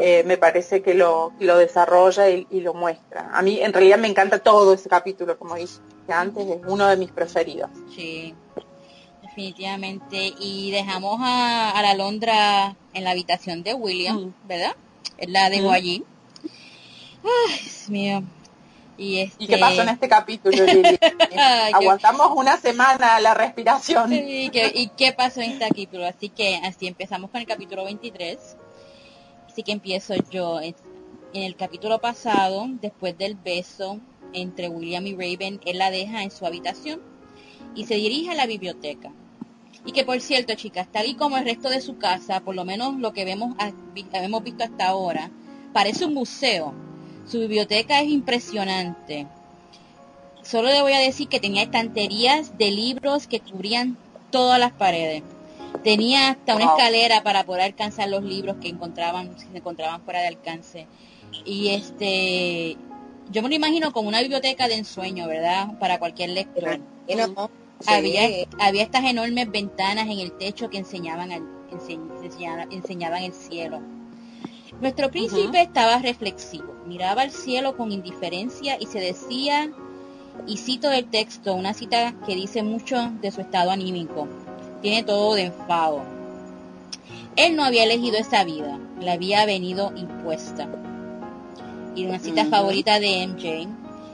eh, 0.00 0.24
me 0.26 0.38
parece 0.38 0.82
que 0.82 0.94
lo, 0.94 1.32
lo 1.38 1.58
desarrolla 1.58 2.28
y, 2.28 2.46
y, 2.50 2.60
lo 2.60 2.74
muestra. 2.74 3.30
A 3.32 3.42
mí 3.42 3.60
en 3.60 3.72
realidad 3.72 3.98
me 3.98 4.08
encanta 4.08 4.40
todo 4.40 4.74
ese 4.74 4.88
capítulo, 4.88 5.38
como 5.38 5.54
dije 5.54 5.78
antes, 6.08 6.46
es 6.48 6.58
uno 6.66 6.88
de 6.88 6.96
mis 6.96 7.12
preferidos. 7.12 7.70
Sí 7.94 8.34
definitivamente. 9.36 10.34
Y 10.40 10.70
dejamos 10.70 11.20
a, 11.22 11.78
la 11.82 11.94
Londra 11.94 12.74
en 12.94 13.04
la 13.04 13.10
habitación 13.10 13.62
de 13.62 13.74
William, 13.74 14.32
¿verdad? 14.48 14.74
Él 15.18 15.32
la 15.32 15.50
dejó 15.50 15.70
allí. 15.70 16.04
Ay, 17.22 17.58
Dios 17.62 17.88
mío. 17.88 18.22
Y, 18.98 19.18
este... 19.18 19.44
¿Y 19.44 19.46
qué 19.46 19.58
pasó 19.58 19.82
en 19.82 19.90
este 19.90 20.08
capítulo, 20.08 20.56
Aguantamos 21.74 22.32
una 22.34 22.56
semana 22.56 23.20
la 23.20 23.34
respiración. 23.34 24.10
¿y 24.12 24.88
qué 24.96 25.12
pasó 25.12 25.42
en 25.42 25.52
este 25.52 25.68
capítulo? 25.68 26.06
Así 26.06 26.30
que 26.30 26.56
así 26.56 26.86
empezamos 26.86 27.30
con 27.30 27.40
el 27.40 27.46
capítulo 27.46 27.84
23. 27.84 28.38
Así 29.48 29.62
que 29.62 29.72
empiezo 29.72 30.14
yo. 30.30 30.60
En 30.60 31.42
el 31.42 31.56
capítulo 31.56 31.98
pasado, 31.98 32.66
después 32.80 33.18
del 33.18 33.34
beso 33.34 34.00
entre 34.32 34.68
William 34.68 35.06
y 35.06 35.12
Raven, 35.12 35.60
él 35.66 35.76
la 35.76 35.90
deja 35.90 36.22
en 36.22 36.30
su 36.30 36.46
habitación 36.46 37.02
y 37.74 37.84
se 37.84 37.96
dirige 37.96 38.30
a 38.30 38.34
la 38.34 38.46
biblioteca. 38.46 39.12
Y 39.86 39.92
que 39.92 40.04
por 40.04 40.20
cierto, 40.20 40.54
chicas, 40.54 40.88
tal 40.90 41.06
y 41.06 41.14
como 41.14 41.38
el 41.38 41.44
resto 41.44 41.70
de 41.70 41.80
su 41.80 41.96
casa, 41.96 42.40
por 42.40 42.56
lo 42.56 42.64
menos 42.64 42.98
lo 42.98 43.12
que 43.12 43.24
vemos, 43.24 43.54
hemos 44.12 44.42
visto 44.42 44.64
hasta 44.64 44.88
ahora, 44.88 45.30
parece 45.72 46.04
un 46.04 46.14
museo. 46.14 46.74
Su 47.26 47.38
biblioteca 47.38 48.00
es 48.00 48.08
impresionante. 48.08 49.26
Solo 50.42 50.68
le 50.68 50.82
voy 50.82 50.92
a 50.92 50.98
decir 50.98 51.28
que 51.28 51.40
tenía 51.40 51.62
estanterías 51.62 52.58
de 52.58 52.70
libros 52.70 53.26
que 53.26 53.40
cubrían 53.40 53.96
todas 54.30 54.58
las 54.58 54.72
paredes. 54.72 55.22
Tenía 55.82 56.30
hasta 56.30 56.56
una 56.56 56.66
escalera 56.66 57.22
para 57.22 57.44
poder 57.44 57.62
alcanzar 57.62 58.08
los 58.08 58.24
libros 58.24 58.56
que 58.60 58.68
encontraban, 58.68 59.38
se 59.38 59.46
encontraban 59.56 60.02
fuera 60.02 60.20
de 60.20 60.28
alcance. 60.28 60.86
Y 61.44 61.68
este, 61.68 62.76
yo 63.30 63.42
me 63.42 63.48
lo 63.48 63.54
imagino 63.54 63.92
como 63.92 64.08
una 64.08 64.20
biblioteca 64.20 64.68
de 64.68 64.74
ensueño, 64.74 65.26
¿verdad? 65.28 65.78
Para 65.78 65.98
cualquier 65.98 66.30
lector. 66.30 66.80
Había, 67.86 68.46
había 68.58 68.82
estas 68.82 69.04
enormes 69.04 69.50
ventanas 69.50 70.06
en 70.06 70.18
el 70.18 70.32
techo 70.32 70.70
que 70.70 70.78
enseñaban, 70.78 71.30
el, 71.30 71.42
enseñaban, 72.70 73.22
el 73.22 73.32
cielo. 73.34 73.80
Nuestro 74.80 75.10
príncipe 75.10 75.60
estaba 75.60 75.98
reflexivo, 75.98 76.74
miraba 76.86 77.22
al 77.22 77.30
cielo 77.30 77.76
con 77.76 77.92
indiferencia 77.92 78.76
y 78.80 78.86
se 78.86 79.00
decía, 79.00 79.70
y 80.46 80.56
cito 80.56 80.88
del 80.88 81.06
texto, 81.06 81.54
una 81.54 81.74
cita 81.74 82.14
que 82.26 82.34
dice 82.34 82.62
mucho 82.62 83.10
de 83.20 83.30
su 83.30 83.40
estado 83.40 83.70
anímico, 83.70 84.28
tiene 84.82 85.02
todo 85.02 85.34
de 85.34 85.46
enfado. 85.46 86.02
Él 87.36 87.56
no 87.56 87.64
había 87.64 87.84
elegido 87.84 88.16
esa 88.16 88.44
vida, 88.44 88.78
le 89.00 89.10
había 89.10 89.44
venido 89.44 89.92
impuesta. 89.96 90.68
Y 91.94 92.06
una 92.06 92.18
cita 92.18 92.46
favorita 92.46 92.98
de 93.00 93.26
MJ, 93.26 93.68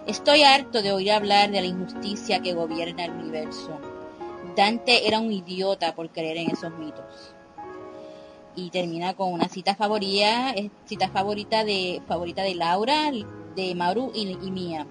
Estoy 0.07 0.43
harto 0.43 0.83
de 0.83 0.91
oír 0.91 1.13
hablar 1.13 1.53
de 1.53 1.61
la 1.61 1.69
injusticia 1.69 2.43
que 2.43 2.55
gobierna 2.55 3.05
el 3.05 3.13
universo. 3.13 3.79
Dante 4.57 5.07
era 5.07 5.21
un 5.21 5.33
idiota 5.33 5.95
por 5.95 6.11
creer 6.11 6.39
en 6.39 6.51
esos 6.51 6.77
mitos. 6.77 7.37
Y 8.57 8.71
termina 8.71 9.15
con 9.15 9.33
una 9.33 9.49
cita 9.49 9.77
favorita, 9.77 10.55
cita 10.87 11.09
favorita 11.09 11.65
de, 11.65 12.03
favorita 12.09 12.43
de 12.43 12.57
Laura, 12.57 13.13
de 13.55 13.75
Maru 13.77 14.11
y, 14.13 14.23
y 14.29 14.51
mía. 14.51 14.89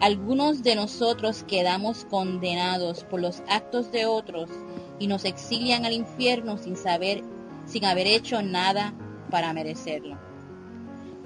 Algunos 0.00 0.62
de 0.62 0.74
nosotros 0.74 1.44
quedamos 1.46 2.06
condenados 2.06 3.04
por 3.04 3.20
los 3.20 3.42
actos 3.48 3.92
de 3.92 4.06
otros 4.06 4.48
y 4.98 5.06
nos 5.06 5.26
exilian 5.26 5.84
al 5.84 5.92
infierno 5.92 6.56
sin 6.56 6.76
saber, 6.76 7.22
sin 7.66 7.84
haber 7.84 8.06
hecho 8.06 8.40
nada 8.40 8.94
para 9.30 9.52
merecerlo. 9.52 10.25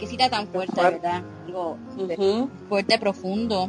Qué 0.01 0.07
cita 0.07 0.31
tan 0.31 0.49
fuerte, 0.49 0.81
¿verdad? 0.81 1.23
Algo 1.47 1.77
fuerte, 2.69 2.99
profundo. 2.99 3.69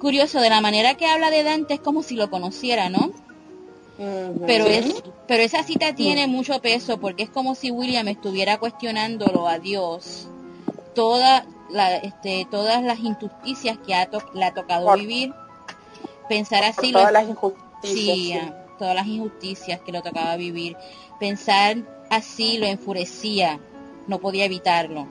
Curioso, 0.00 0.40
de 0.40 0.48
la 0.48 0.62
manera 0.62 0.94
que 0.94 1.06
habla 1.06 1.30
de 1.30 1.42
Dante 1.42 1.74
es 1.74 1.80
como 1.80 2.02
si 2.02 2.16
lo 2.16 2.30
conociera, 2.30 2.88
¿no? 2.88 3.12
Pero 4.46 4.64
es, 4.64 5.02
pero 5.28 5.42
esa 5.42 5.62
cita 5.62 5.94
tiene 5.94 6.26
mucho 6.26 6.60
peso 6.62 6.98
porque 6.98 7.24
es 7.24 7.30
como 7.30 7.54
si 7.54 7.70
William 7.70 8.08
estuviera 8.08 8.58
cuestionándolo 8.58 9.46
a 9.46 9.58
Dios. 9.58 10.28
Toda 10.94 11.46
la, 11.70 11.96
este, 11.96 12.46
todas 12.50 12.82
las 12.82 13.00
injusticias 13.00 13.78
que 13.86 13.94
ha 13.94 14.08
le 14.34 14.44
ha 14.44 14.54
tocado 14.54 14.94
vivir, 14.94 15.34
pensar 16.28 16.64
así 16.64 16.92
todas 16.92 17.12
las 17.12 17.28
injusticias, 17.28 18.52
todas 18.78 18.94
las 18.94 19.06
injusticias 19.06 19.80
que 19.80 19.92
le 19.92 20.00
tocaba 20.00 20.36
vivir, 20.36 20.76
pensar 21.20 21.76
así 22.10 22.58
lo 22.58 22.66
enfurecía, 22.66 23.60
no 24.06 24.18
podía 24.18 24.44
evitarlo. 24.44 25.06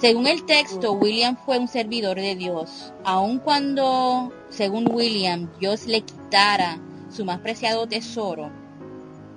Según 0.00 0.26
el 0.26 0.44
texto, 0.44 0.92
William 0.94 1.36
fue 1.36 1.58
un 1.58 1.68
servidor 1.68 2.16
de 2.16 2.34
Dios, 2.34 2.92
aun 3.04 3.38
cuando, 3.38 4.32
según 4.48 4.90
William, 4.92 5.48
Dios 5.60 5.86
le 5.86 6.00
quitara 6.00 6.80
su 7.10 7.24
más 7.24 7.38
preciado 7.38 7.86
tesoro. 7.86 8.50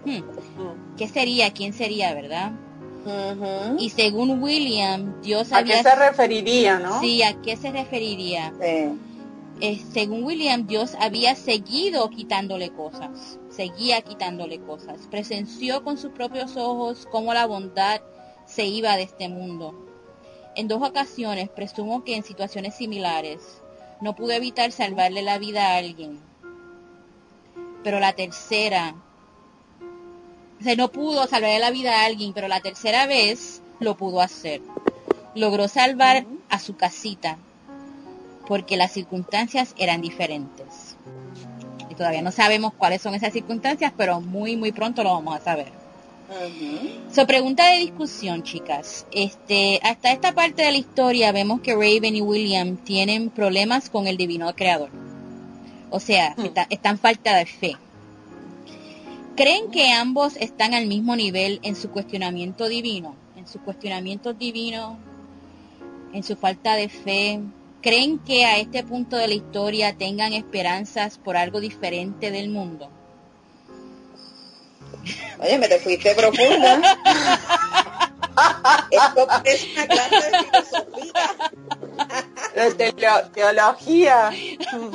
Hmm, 0.05 0.21
¿Qué 0.97 1.07
sería? 1.07 1.51
¿Quién 1.53 1.73
sería, 1.73 2.13
verdad? 2.13 2.51
Y 3.77 3.91
según 3.91 4.41
William, 4.41 5.21
Dios 5.21 5.51
había... 5.51 5.75
¿A 5.75 5.83
qué 5.83 5.89
se 5.89 5.95
referiría, 5.95 6.79
no? 6.79 6.99
Sí, 6.99 7.21
¿a 7.21 7.39
qué 7.41 7.55
se 7.55 7.71
referiría? 7.71 8.51
Eh, 9.61 9.81
según 9.93 10.23
William, 10.23 10.65
Dios 10.67 10.95
había 10.99 11.35
seguido 11.35 12.09
quitándole 12.09 12.71
cosas, 12.71 13.39
seguía 13.49 14.01
quitándole 14.01 14.59
cosas. 14.59 15.07
Presenció 15.09 15.83
con 15.83 15.97
sus 15.97 16.11
propios 16.11 16.57
ojos 16.57 17.07
cómo 17.11 17.33
la 17.33 17.45
bondad 17.45 18.01
se 18.45 18.65
iba 18.65 18.95
de 18.95 19.03
este 19.03 19.29
mundo. 19.29 19.73
En 20.55 20.67
dos 20.67 20.81
ocasiones, 20.81 21.49
presumo 21.49 22.03
que 22.03 22.15
en 22.15 22.23
situaciones 22.23 22.75
similares, 22.75 23.61
no 24.01 24.15
pudo 24.15 24.31
evitar 24.31 24.71
salvarle 24.71 25.21
la 25.21 25.37
vida 25.37 25.67
a 25.67 25.77
alguien. 25.77 26.19
Pero 27.83 27.99
la 27.99 28.13
tercera, 28.13 28.95
se 30.61 30.75
no 30.75 30.91
pudo 30.91 31.27
salvar 31.27 31.59
la 31.59 31.71
vida 31.71 32.01
a 32.01 32.05
alguien, 32.05 32.33
pero 32.33 32.47
la 32.47 32.61
tercera 32.61 33.05
vez 33.05 33.61
lo 33.79 33.95
pudo 33.97 34.21
hacer. 34.21 34.61
Logró 35.33 35.67
salvar 35.67 36.25
a 36.49 36.59
su 36.59 36.75
casita 36.77 37.37
porque 38.47 38.77
las 38.77 38.91
circunstancias 38.91 39.73
eran 39.77 40.01
diferentes. 40.01 40.95
Y 41.89 41.95
todavía 41.95 42.21
no 42.21 42.31
sabemos 42.31 42.73
cuáles 42.73 43.01
son 43.01 43.15
esas 43.15 43.33
circunstancias, 43.33 43.91
pero 43.97 44.21
muy, 44.21 44.55
muy 44.55 44.71
pronto 44.71 45.03
lo 45.03 45.13
vamos 45.13 45.35
a 45.35 45.43
saber. 45.43 45.84
So, 47.11 47.27
pregunta 47.27 47.69
de 47.71 47.79
discusión, 47.79 48.43
chicas. 48.43 49.05
Este, 49.11 49.79
hasta 49.83 50.11
esta 50.11 50.33
parte 50.33 50.63
de 50.63 50.71
la 50.71 50.77
historia 50.77 51.31
vemos 51.31 51.61
que 51.61 51.73
Raven 51.73 52.15
y 52.15 52.21
William 52.21 52.77
tienen 52.77 53.29
problemas 53.29 53.89
con 53.89 54.07
el 54.07 54.17
divino 54.17 54.53
creador. 54.55 54.89
O 55.91 55.99
sea, 55.99 56.35
están 56.69 56.97
falta 56.97 57.35
de 57.37 57.45
fe. 57.45 57.77
¿Creen 59.35 59.69
que 59.69 59.91
ambos 59.91 60.35
están 60.37 60.73
al 60.73 60.87
mismo 60.87 61.15
nivel 61.15 61.59
en 61.61 61.75
su 61.75 61.89
cuestionamiento 61.89 62.67
divino? 62.69 63.15
En 63.35 63.47
su 63.47 63.59
cuestionamiento 63.59 64.33
divino, 64.33 64.97
en 66.11 66.23
su 66.23 66.35
falta 66.35 66.75
de 66.75 66.89
fe. 66.89 67.39
¿Creen 67.81 68.17
que 68.17 68.45
a 68.45 68.57
este 68.57 68.83
punto 68.83 69.15
de 69.15 69.27
la 69.27 69.35
historia 69.35 69.95
tengan 69.95 70.33
esperanzas 70.33 71.19
por 71.19 71.37
algo 71.37 71.59
diferente 71.59 72.31
del 72.31 72.49
mundo? 72.49 72.89
Oye, 75.39 75.57
me 75.57 75.67
te 75.67 75.79
fuiste 75.79 76.15
profunda. 76.15 76.81
Esto 78.91 79.27
es 79.45 79.67
una 79.73 79.87
clase 79.87 80.31
de 80.31 80.39
filosofía. 80.43 81.31
De 82.55 82.93
teología. 83.33 84.29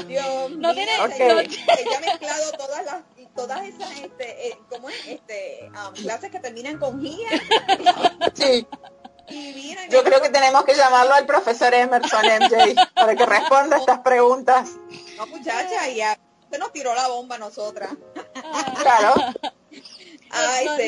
Dios 0.07 0.51
no 0.51 0.75
tiene, 0.75 1.01
okay. 1.01 1.29
Ella 1.29 1.97
ha 1.97 2.01
mezclado 2.01 2.53
todas 2.53 2.85
las 2.85 3.03
todas 3.35 3.63
esas 3.63 3.91
este, 3.93 4.49
eh, 4.49 4.59
¿cómo 4.69 4.91
es? 4.91 4.97
este 5.07 5.71
um, 5.71 5.95
clases 5.95 6.31
que 6.31 6.41
terminan 6.41 6.79
con 6.79 7.01
GIA. 7.01 7.29
Sí. 8.35 8.67
Yo 9.91 10.03
creo 10.03 10.21
que 10.21 10.29
tenemos 10.31 10.65
que 10.65 10.75
llamarlo 10.75 11.15
al 11.15 11.25
profesor 11.25 11.73
Emerson 11.73 12.25
MJ 12.27 12.75
para 12.95 13.15
que 13.15 13.27
responda 13.27 13.77
a 13.77 13.79
estas 13.79 14.01
preguntas. 14.01 14.71
No, 15.17 15.27
muchacha, 15.27 15.89
ya 15.89 16.19
se 16.51 16.59
nos 16.59 16.73
tiró 16.73 16.95
la 16.95 17.09
bomba 17.09 17.37
a 17.37 17.39
nosotras. 17.39 17.91
Claro. 18.83 19.15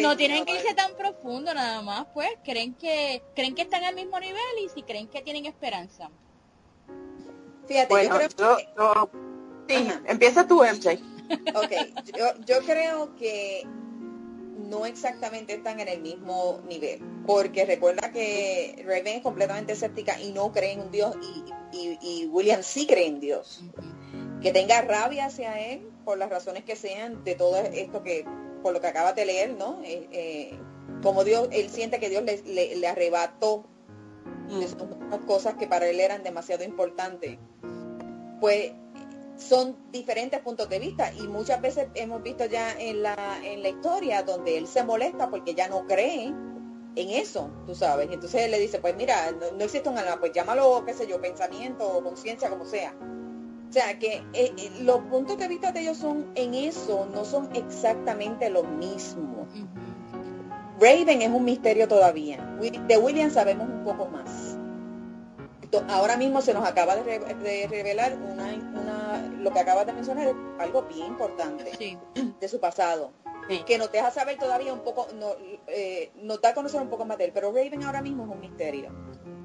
No, 0.01 0.17
tienen 0.17 0.45
que 0.45 0.55
irse 0.55 0.75
tan 0.75 0.95
profundo 0.95 1.53
nada 1.55 1.83
más, 1.83 2.07
pues. 2.15 2.29
Creen 2.45 2.75
que 2.75 3.23
creen 3.35 3.55
que 3.55 3.63
están 3.63 3.85
al 3.85 3.95
mismo 3.95 4.19
nivel 4.21 4.41
y 4.65 4.69
si 4.69 4.83
creen 4.83 5.09
que 5.09 5.23
tienen 5.23 5.47
esperanza. 5.47 6.11
Fíjate, 7.67 7.95
yo 8.05 8.11
creo 8.11 9.11
que... 9.67 9.75
sí, 9.75 9.89
empieza 10.07 10.47
tú, 10.47 10.63
MJ. 10.63 10.99
Ok, 11.55 11.73
yo, 12.47 12.59
creo 12.67 13.17
que 13.17 13.67
no 14.69 14.85
exactamente 14.85 15.55
están 15.55 15.81
en 15.81 15.89
el 15.89 16.01
mismo 16.01 16.61
nivel, 16.69 17.01
porque 17.27 17.65
recuerda 17.65 18.13
que 18.13 18.83
Raven 18.87 19.17
es 19.17 19.23
completamente 19.23 19.73
escéptica 19.73 20.21
y 20.21 20.33
no 20.33 20.53
cree 20.53 20.73
en 20.73 20.81
un 20.81 20.91
Dios 20.91 21.17
y, 21.73 22.27
William 22.27 22.63
sí 22.63 22.87
cree 22.87 23.07
en 23.07 23.21
Dios. 23.21 23.63
Que 24.43 24.53
tenga 24.53 24.83
rabia 24.83 25.27
hacia 25.27 25.59
él 25.61 25.89
por 26.05 26.19
las 26.19 26.29
razones 26.29 26.65
que 26.65 26.77
sean 26.77 27.23
de 27.25 27.35
todo 27.35 27.57
esto 27.57 28.03
que, 28.03 28.27
por 28.63 28.73
lo 28.73 28.81
que 28.81 28.87
acaba 28.87 29.13
de 29.13 29.25
leer, 29.25 29.57
¿no? 29.57 29.81
Eh, 29.85 30.09
eh, 30.13 30.59
como 31.03 31.25
Dios, 31.25 31.49
él 31.53 31.69
siente 31.71 31.99
que 31.99 32.09
Dios 32.09 32.23
le, 32.23 32.77
le, 32.77 32.89
arrebató 32.89 33.65
mm. 34.49 35.27
cosas 35.27 35.55
que 35.55 35.67
para 35.67 35.89
él 35.89 36.01
eran 36.01 36.23
demasiado 36.23 36.65
importantes. 36.65 37.39
Pues 38.41 38.73
son 39.37 39.77
diferentes 39.91 40.41
puntos 40.41 40.69
de 40.69 40.79
vista 40.79 41.13
y 41.13 41.23
muchas 41.23 41.61
veces 41.61 41.89
hemos 41.95 42.23
visto 42.23 42.45
ya 42.47 42.73
en 42.79 43.03
la, 43.03 43.17
en 43.43 43.63
la 43.63 43.69
historia 43.69 44.23
donde 44.23 44.57
él 44.59 44.67
se 44.67 44.85
molesta 44.85 45.31
porque 45.31 45.55
ya 45.55 45.69
no 45.69 45.87
cree 45.87 46.33
en 46.95 47.09
eso, 47.11 47.51
tú 47.67 47.75
sabes. 47.75 48.09
Y 48.11 48.15
entonces 48.15 48.43
él 48.43 48.51
le 48.51 48.59
dice, 48.59 48.79
pues 48.79 48.95
mira, 48.97 49.33
no, 49.33 49.65
existe 49.65 49.89
un 49.89 49.99
alma, 49.99 50.19
pues 50.21 50.33
llámalo, 50.33 50.85
qué 50.85 50.95
sé 50.95 51.07
yo, 51.07 51.21
pensamiento 51.21 51.87
o 51.87 52.03
conciencia, 52.03 52.51
como 52.51 52.65
sea. 52.65 52.95
O 53.73 53.75
sea, 53.75 53.99
que 53.99 54.17
eh, 54.35 54.53
eh, 54.59 54.71
los 54.83 54.99
puntos 55.05 55.39
de 55.39 55.49
vista 55.49 55.73
de 55.73 55.81
ellos 55.81 55.97
son 55.97 56.27
en 56.35 56.53
eso, 56.53 57.09
no 57.15 57.25
son 57.25 57.49
exactamente 57.55 58.51
lo 58.51 58.65
mismo. 58.65 59.47
Raven 60.79 61.23
es 61.23 61.31
un 61.31 61.43
misterio 61.43 61.89
todavía. 61.89 62.37
De 62.87 62.99
William 62.99 63.31
sabemos 63.31 63.67
un 63.67 63.83
poco 63.83 64.09
más 64.09 64.59
ahora 65.89 66.17
mismo 66.17 66.43
se 66.43 66.55
nos 66.55 66.67
acaba 66.67 66.97
de, 66.97 67.67
revelar 67.71 68.15
una, 68.15 69.23
lo 69.39 69.53
que 69.53 69.61
acabas 69.61 69.87
de 69.87 69.93
mencionar 69.93 70.29
es 70.29 70.35
algo 70.59 70.83
bien 70.83 71.07
importante 71.07 71.65
de 72.41 72.49
su 72.49 72.61
pasado. 72.61 73.13
Que 73.67 73.79
nos 73.79 73.91
deja 73.93 74.11
saber 74.11 74.39
todavía 74.39 74.73
un 74.73 74.81
poco, 74.81 75.09
no, 75.15 75.29
eh, 75.67 76.11
nos 76.23 76.41
da 76.41 76.51
a 76.51 76.55
conocer 76.55 76.81
un 76.81 76.89
poco 76.89 77.05
más 77.05 77.19
de 77.19 77.27
él, 77.27 77.33
pero 77.35 77.53
Raven 77.53 77.83
ahora 77.83 78.01
mismo 78.01 78.25
es 78.25 78.31
un 78.31 78.41
misterio. 78.41 78.91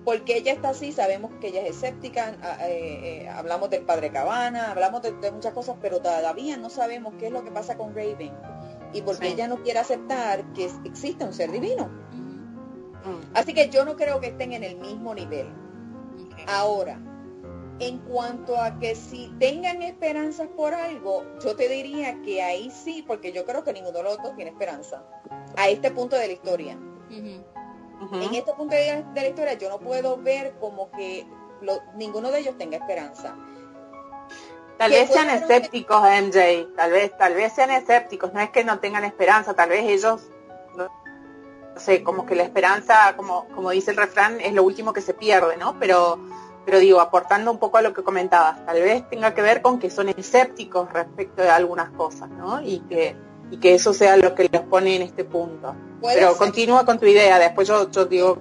Porque 0.06 0.38
ella 0.38 0.54
está 0.54 0.70
así, 0.70 0.94
sabemos 0.94 1.32
que 1.42 1.48
ella 1.48 1.62
es 1.64 1.72
escéptica, 1.72 2.30
eh, 2.62 3.24
eh, 3.26 3.30
hablamos 3.30 3.70
del 3.70 3.84
padre 3.84 4.10
Cabana, 4.10 4.72
hablamos 4.72 5.02
de, 5.02 5.12
muchas 5.32 5.54
cosas, 5.54 5.76
pero 5.82 6.00
todavía 6.00 6.56
no 6.56 6.70
sabemos 6.70 7.16
qué 7.20 7.28
es 7.28 7.34
lo 7.34 7.44
que 7.44 7.52
pasa 7.52 7.78
con 7.78 7.94
Raven. 7.94 8.32
Y 8.94 9.02
porque 9.02 9.28
ella 9.28 9.48
no 9.48 9.62
quiere 9.64 9.80
aceptar 9.80 10.54
que 10.54 10.70
existe 10.86 11.26
un 11.26 11.34
ser 11.34 11.52
divino. 11.52 11.88
Mm. 11.88 13.36
Así 13.36 13.54
que 13.54 13.70
yo 13.70 13.84
no 13.84 13.98
creo 13.98 14.22
que 14.22 14.28
estén 14.28 14.54
en 14.54 14.64
el 14.64 14.78
mismo 14.78 15.14
nivel. 15.14 15.48
Ahora, 16.48 17.00
en 17.80 18.00
cuanto 18.00 18.60
a 18.60 18.80
que 18.80 18.96
si 18.96 19.32
tengan 19.40 19.82
esperanzas 19.82 20.48
por 20.48 20.74
algo, 20.74 21.26
yo 21.44 21.56
te 21.56 21.70
diría 21.70 22.22
que 22.24 22.42
ahí 22.42 22.72
sí, 22.72 23.04
porque 23.06 23.32
yo 23.32 23.46
creo 23.46 23.63
que 23.63 23.74
ninguno 23.74 23.98
de 23.98 24.04
los 24.04 24.18
dos 24.18 24.36
tiene 24.36 24.52
esperanza. 24.52 25.04
A 25.56 25.70
este 25.70 25.92
punto 25.92 26.16
de 26.16 26.28
la 26.28 26.34
historia. 26.34 26.78
En 27.10 28.34
este 28.34 28.54
punto 28.54 28.76
de, 28.76 29.06
la 29.13 29.28
historia 29.28 29.54
yo 29.54 29.70
no 29.70 29.80
puedo 29.80 30.18
ver 30.18 30.56
como 30.60 30.92
que 30.92 31.28
ninguno 31.96 32.32
de 32.32 32.40
ellos 32.40 32.58
tenga 32.58 32.78
esperanza. 32.78 33.36
Tal 34.78 34.92
vez 34.92 35.10
sean 35.10 35.30
escépticos, 35.30 36.02
MJ. 36.02 36.68
Tal 36.76 36.92
vez, 36.92 37.18
tal 37.18 37.34
vez 37.34 37.54
sean 37.54 37.72
escépticos. 37.72 38.34
No 38.34 38.42
es 38.42 38.52
que 38.52 38.63
no 38.63 38.80
tengan 38.80 39.04
esperanza. 39.04 39.56
Tal 39.56 39.70
vez 39.70 39.86
ellos, 39.86 40.22
no, 40.76 40.88
sé, 41.78 42.04
como 42.04 42.28
que 42.28 42.36
la 42.36 42.44
esperanza, 42.44 43.16
como, 43.18 43.48
como 43.56 43.72
dice 43.72 43.92
el 43.92 43.98
refrán, 43.98 44.40
es 44.40 44.54
lo 44.54 44.63
último 44.63 44.94
que 44.94 45.02
se 45.02 45.16
pierde, 45.16 45.58
¿no? 45.58 45.80
Pero 45.80 46.20
pero 46.68 46.80
digo, 46.80 47.00
aportando 47.00 47.50
un 47.50 47.60
poco 47.60 47.78
a 47.78 47.82
lo 47.82 47.94
que 47.94 48.04
comentabas, 48.04 48.66
tal 48.66 48.82
vez 48.82 49.10
tenga 49.10 49.34
que 49.34 49.42
ver 49.42 49.62
con 49.62 49.80
que 49.80 49.90
son 49.90 50.10
escépticos 50.10 50.92
respecto 50.92 51.42
de 51.42 51.50
algunas 51.50 51.92
cosas, 51.92 52.30
¿no? 52.30 52.62
Y 52.62 52.82
que, 52.82 53.16
y 53.50 53.56
que 53.56 53.74
eso 53.74 53.94
sea 53.94 54.18
lo 54.18 54.36
que 54.36 54.50
los 54.52 54.64
pone 54.64 54.98
en 54.98 55.04
este 55.04 55.24
punto. 55.24 55.74
Pero 56.02 56.36
continúa 56.36 56.86
con 56.86 57.00
tu 57.00 57.06
idea, 57.06 57.40
después 57.40 57.70
yo, 57.70 57.90
yo 57.90 58.04
digo... 58.04 58.40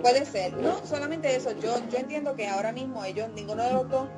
Puede 0.00 0.24
ser, 0.24 0.56
no 0.56 0.78
solamente 0.86 1.36
eso, 1.36 1.50
yo, 1.50 1.74
yo 1.90 1.98
entiendo 1.98 2.34
que 2.34 2.48
ahora 2.48 2.72
mismo 2.72 3.04
ellos, 3.04 3.28
ninguno 3.34 3.62
de 3.62 3.72
los 3.74 3.90
dos, 3.90 4.08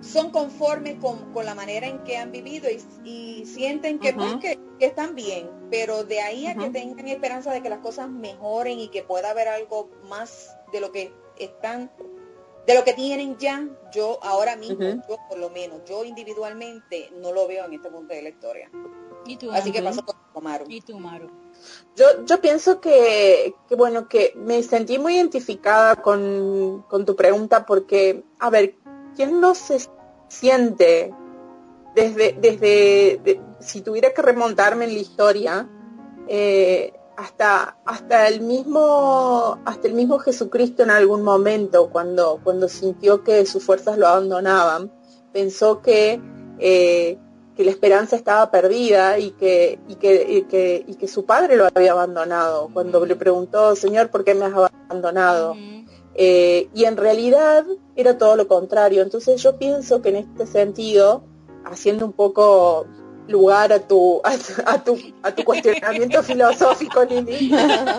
son 0.00 0.30
conformes 0.30 0.96
con, 0.98 1.44
la 1.44 1.54
manera 1.54 1.86
en 1.86 2.02
que 2.04 2.16
han 2.16 2.32
vivido 2.32 2.70
y, 3.04 3.44
sienten 3.44 3.98
que, 3.98 4.14
pues, 4.14 4.36
que, 4.36 4.58
que 4.78 4.86
están 4.86 5.14
bien, 5.14 5.50
pero 5.70 6.04
de 6.04 6.22
ahí 6.22 6.46
a 6.46 6.54
que 6.54 6.70
tengan 6.70 7.06
esperanza 7.06 7.52
de 7.52 7.60
que 7.60 7.68
las 7.68 7.80
cosas 7.80 8.08
mejoren 8.08 8.78
y 8.78 8.88
que 8.88 9.02
pueda 9.02 9.28
haber 9.28 9.48
algo 9.48 9.90
más 10.08 10.56
de 10.72 10.80
lo 10.80 10.90
que 10.90 11.12
están, 11.38 11.90
de 12.66 12.74
lo 12.74 12.84
que 12.84 12.92
tienen 12.92 13.36
ya, 13.38 13.66
yo 13.92 14.18
ahora 14.22 14.56
mismo, 14.56 14.84
yo 15.08 15.16
por 15.28 15.38
lo 15.38 15.50
menos, 15.50 15.80
yo 15.84 16.04
individualmente 16.04 17.10
no 17.20 17.32
lo 17.32 17.46
veo 17.48 17.64
en 17.64 17.74
este 17.74 17.90
punto 17.90 18.14
de 18.14 18.22
la 18.22 18.28
historia. 18.28 18.70
¿Y 19.26 19.36
tú, 19.36 19.52
Así 19.52 19.70
que 19.72 19.82
pasó 19.82 20.02
con 20.04 20.44
Maru. 20.44 20.64
¿Y 20.68 20.80
tú, 20.80 20.98
Maru? 20.98 21.30
Yo, 21.94 22.24
yo 22.24 22.40
pienso 22.40 22.80
que, 22.80 23.54
que, 23.68 23.74
bueno, 23.74 24.08
que 24.08 24.32
me 24.36 24.62
sentí 24.62 24.98
muy 24.98 25.16
identificada 25.16 25.96
con, 25.96 26.84
con 26.88 27.04
tu 27.04 27.14
pregunta 27.14 27.66
porque, 27.66 28.24
a 28.38 28.50
ver, 28.50 28.74
¿quién 29.14 29.40
no 29.40 29.54
se 29.54 29.80
siente 30.28 31.12
desde, 31.94 32.32
desde 32.40 33.40
si 33.60 33.80
tuviera 33.82 34.12
que 34.12 34.22
remontarme 34.22 34.86
en 34.86 34.94
la 34.94 34.98
historia, 34.98 35.68
eh, 36.28 36.92
hasta, 37.22 37.76
hasta 37.84 38.28
el 38.28 38.40
mismo, 38.40 39.58
hasta 39.64 39.86
el 39.86 39.94
mismo 39.94 40.18
Jesucristo 40.18 40.82
en 40.82 40.90
algún 40.90 41.22
momento, 41.22 41.88
cuando, 41.90 42.40
cuando 42.42 42.68
sintió 42.68 43.22
que 43.22 43.46
sus 43.46 43.62
fuerzas 43.62 43.96
lo 43.96 44.08
abandonaban, 44.08 44.90
pensó 45.32 45.82
que, 45.82 46.20
eh, 46.58 47.18
que 47.56 47.64
la 47.64 47.70
esperanza 47.70 48.16
estaba 48.16 48.50
perdida 48.50 49.20
y 49.20 49.30
que, 49.30 49.78
y 49.88 49.94
que, 49.94 50.46
que, 50.50 50.84
y 50.84 50.94
que 50.96 51.06
su 51.06 51.24
padre 51.24 51.56
lo 51.56 51.68
había 51.72 51.92
abandonado. 51.92 52.68
Cuando 52.74 53.06
le 53.06 53.14
preguntó, 53.14 53.76
Señor, 53.76 54.10
¿por 54.10 54.24
qué 54.24 54.34
me 54.34 54.46
has 54.46 54.54
abandonado? 54.88 55.54
Eh, 56.14 56.68
y 56.74 56.84
en 56.86 56.96
realidad 56.96 57.64
era 57.94 58.18
todo 58.18 58.34
lo 58.34 58.48
contrario. 58.48 59.00
Entonces 59.00 59.40
yo 59.40 59.58
pienso 59.58 60.02
que 60.02 60.08
en 60.08 60.16
este 60.16 60.46
sentido, 60.48 61.22
haciendo 61.64 62.04
un 62.04 62.12
poco 62.12 62.86
lugar 63.28 63.72
a 63.72 63.80
tu 63.80 64.20
a, 64.24 64.78
tu 64.82 64.98
a 65.22 65.32
tu 65.32 65.44
cuestionamiento 65.44 66.22
filosófico 66.22 67.04
Lili 67.04 67.50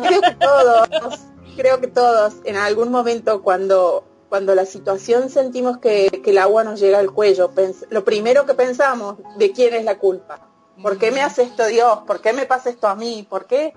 creo 0.02 0.22
que 0.22 0.36
todos 0.36 1.20
creo 1.56 1.80
que 1.80 1.88
todos 1.88 2.36
en 2.44 2.58
algún 2.58 2.92
momento 2.92 3.42
cuando 3.42 4.04
cuando 4.30 4.56
la 4.56 4.66
situación 4.66 5.30
sentimos 5.30 5.78
que, 5.78 6.08
el 6.26 6.38
agua 6.40 6.64
nos 6.64 6.80
llega 6.80 6.98
al 7.00 7.12
cuello 7.12 7.52
lo 7.90 8.04
primero 8.04 8.46
que 8.46 8.54
pensamos 8.54 9.18
de 9.38 9.52
quién 9.52 9.74
es 9.74 9.86
la 9.86 9.98
culpa 9.98 10.40
¿por 10.82 10.98
qué 10.98 11.12
me 11.12 11.22
hace 11.22 11.44
esto 11.44 11.68
Dios? 11.68 12.00
¿por 12.06 12.20
qué 12.20 12.34
me 12.34 12.46
pasa 12.46 12.70
esto 12.70 12.88
a 12.88 12.96
mí? 12.96 13.26
¿por 13.30 13.46
qué? 13.46 13.74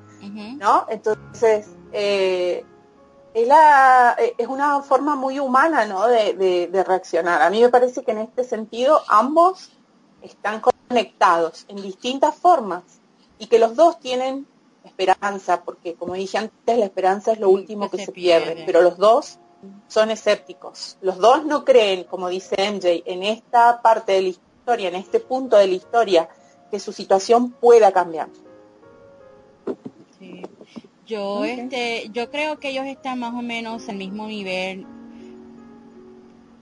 ¿no? 0.59 0.87
entonces 0.89 1.69
eh, 1.93 2.65
es, 3.35 3.47
la, 3.47 4.17
es 4.39 4.49
una 4.49 4.81
forma 4.81 5.15
muy 5.15 5.39
humana 5.39 5.85
¿no? 5.85 6.07
de, 6.07 6.69
de 6.73 6.85
reaccionar 6.85 7.43
a 7.43 7.51
mí 7.51 7.61
me 7.61 7.69
parece 7.69 8.03
que 8.03 8.13
en 8.13 8.19
este 8.19 8.43
sentido 8.43 9.03
ambos 9.09 9.71
están 10.23 10.61
conectados 10.89 11.65
en 11.69 11.77
distintas 11.83 12.35
formas 12.35 12.83
y 13.39 13.47
que 13.47 13.59
los 13.59 13.77
dos 13.77 14.01
tienen 14.01 14.47
esperanza, 14.85 15.63
porque 15.63 15.95
como 15.95 16.15
dije 16.15 16.39
antes, 16.39 16.79
la 16.79 16.85
esperanza 16.85 17.33
es 17.33 17.41
lo 17.41 17.51
último 17.51 17.91
que, 17.91 18.05
se, 18.05 18.13
pierde. 18.13 18.63
pero 18.65 18.83
los 18.83 18.97
dos 18.97 19.39
son 19.89 20.11
escépticos. 20.11 20.97
Los 21.01 21.19
dos 21.19 21.45
no 21.45 21.65
creen, 21.65 22.05
como 22.05 22.29
dice 22.29 22.57
MJ, 22.71 23.03
en 23.05 23.23
esta 23.23 23.83
parte 23.83 24.13
de 24.13 24.23
la 24.23 24.29
historia, 24.29 24.89
en 24.89 24.95
este 24.95 25.21
punto 25.21 25.57
de 25.57 25.67
la 25.67 25.75
historia, 25.75 26.29
que 26.71 26.81
su 26.81 26.93
situación 26.93 27.51
pueda 27.51 27.93
cambiar. 27.93 28.29
Yo, 31.07 31.45
este, 31.45 32.09
yo 32.13 32.31
creo 32.31 32.59
que 32.59 32.71
ellos 32.71 32.87
están 32.87 33.21
más 33.21 33.33
o 33.35 33.43
menos 33.43 33.89
al 33.89 33.97
mismo 33.97 34.27
nivel 34.27 34.85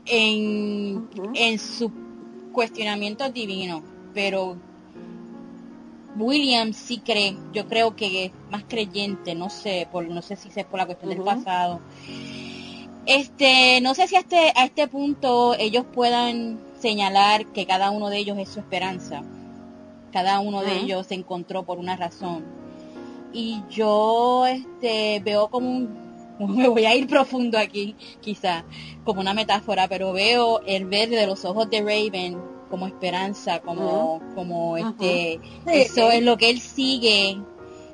en, 0.05 1.09
en 1.35 1.59
su 1.59 1.91
cuestionamiento 2.53 3.31
divino, 3.31 3.83
pero 4.15 4.57
William 6.17 6.73
sí 6.73 6.99
cree, 6.99 7.37
yo 7.53 7.67
creo 7.67 7.97
que 7.97 8.27
es 8.27 8.33
más 8.51 8.65
creyente, 8.65 9.35
no 9.35 9.51
sé, 9.51 9.89
por, 9.91 10.09
no 10.09 10.23
sé 10.23 10.37
si 10.37 10.49
es 10.55 10.65
por 10.65 10.79
la 10.79 10.87
cuestión 10.87 11.11
del 11.11 11.23
pasado. 11.23 11.81
Este, 13.07 13.81
no 13.83 13.95
sé 13.95 14.09
si 14.09 14.17
a 14.17 14.21
este, 14.21 14.53
a 14.55 14.65
este 14.65 14.89
punto 14.89 15.55
ellos 15.59 15.85
puedan 15.93 16.59
señalar 16.79 17.47
que 17.47 17.67
cada 17.67 17.91
uno 17.91 18.09
de 18.09 18.19
ellos 18.19 18.39
es 18.39 18.49
su 18.49 18.61
esperanza. 18.61 19.23
Cada 20.13 20.39
uno 20.39 20.63
de 20.63 20.77
ellos 20.77 21.09
se 21.09 21.15
encontró 21.15 21.65
por 21.65 21.79
una 21.79 21.97
razón. 21.97 22.45
Y 23.33 23.63
yo 23.69 24.47
este 24.47 25.21
veo 25.25 25.49
como 25.49 25.69
un 25.69 26.05
me 26.39 26.69
voy 26.69 26.85
a 26.85 26.95
ir 26.95 27.07
profundo 27.07 27.59
aquí, 27.59 27.95
quizá, 28.21 28.65
como 29.05 29.21
una 29.21 29.35
metáfora, 29.35 29.89
pero 29.89 30.13
veo 30.13 30.61
el 30.67 30.85
verde 30.87 31.17
de 31.17 31.27
los 31.27 31.45
ojos 31.45 31.71
de 31.71 31.81
Raven 31.81 32.54
como 32.71 32.87
esperanza, 32.87 33.61
como, 33.61 34.21
como 34.35 34.77
este, 34.77 35.41
eso 35.67 36.11
es 36.11 36.23
lo 36.23 36.37
que 36.37 36.51
él 36.51 36.61
sigue, 36.61 37.39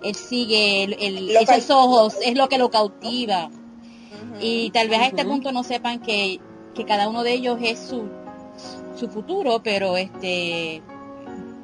él 0.02 0.14
sigue, 0.14 0.84
el, 0.84 1.30
esos 1.36 1.70
ojos 1.70 2.16
es 2.22 2.36
lo 2.36 2.48
que 2.48 2.58
lo 2.58 2.70
cautiva. 2.70 3.50
Y 4.40 4.70
tal 4.70 4.88
vez 4.88 5.00
a 5.00 5.06
este 5.06 5.24
punto 5.24 5.52
no 5.52 5.64
sepan 5.64 6.00
que, 6.00 6.40
que 6.74 6.84
cada 6.84 7.08
uno 7.08 7.22
de 7.22 7.32
ellos 7.32 7.58
es 7.62 7.78
su, 7.78 8.08
su 8.96 9.08
futuro, 9.08 9.60
pero 9.62 9.96
este 9.96 10.82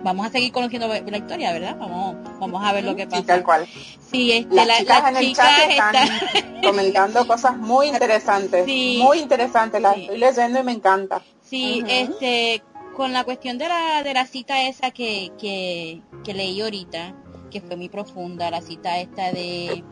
vamos 0.07 0.27
a 0.27 0.31
seguir 0.31 0.53
conociendo 0.53 0.87
la 0.89 1.17
historia, 1.17 1.53
¿verdad? 1.53 1.77
Vamos, 1.79 2.17
vamos 2.39 2.65
a 2.65 2.73
ver 2.73 2.85
lo 2.85 2.95
que 2.95 3.07
pasa. 3.07 3.23
Sí, 3.23 3.27
tal 3.27 3.43
cual. 3.43 3.67
Sí, 4.11 4.33
este, 4.33 4.55
las 4.55 4.79
chicas 4.79 5.09
en 5.09 5.17
el 5.17 5.35
chat 5.35 5.71
están 5.71 6.63
comentando 6.63 7.27
cosas 7.27 7.57
muy 7.57 7.89
interesantes, 7.89 8.67
muy 8.67 9.19
interesantes, 9.19 9.83
las 9.83 9.97
estoy 9.97 10.19
leyendo 10.19 10.61
y 10.61 10.63
me 10.63 10.73
encanta. 10.73 11.23
Sí, 11.43 11.83
este, 11.89 12.63
con 12.97 13.13
la 13.13 13.25
cuestión 13.25 13.59
de 13.59 13.69
la, 13.69 14.03
de 14.03 14.15
la 14.15 14.27
cita 14.27 14.67
esa 14.67 14.91
que, 14.91 15.31
que, 15.39 16.01
que 16.25 16.33
leí 16.33 16.63
ahorita, 16.63 17.15
que 17.51 17.61
fue 17.61 17.77
muy 17.77 17.91
profunda, 17.91 18.51
la 18.51 18.63
cita 18.63 18.99
esta 18.99 19.33
de 19.33 19.85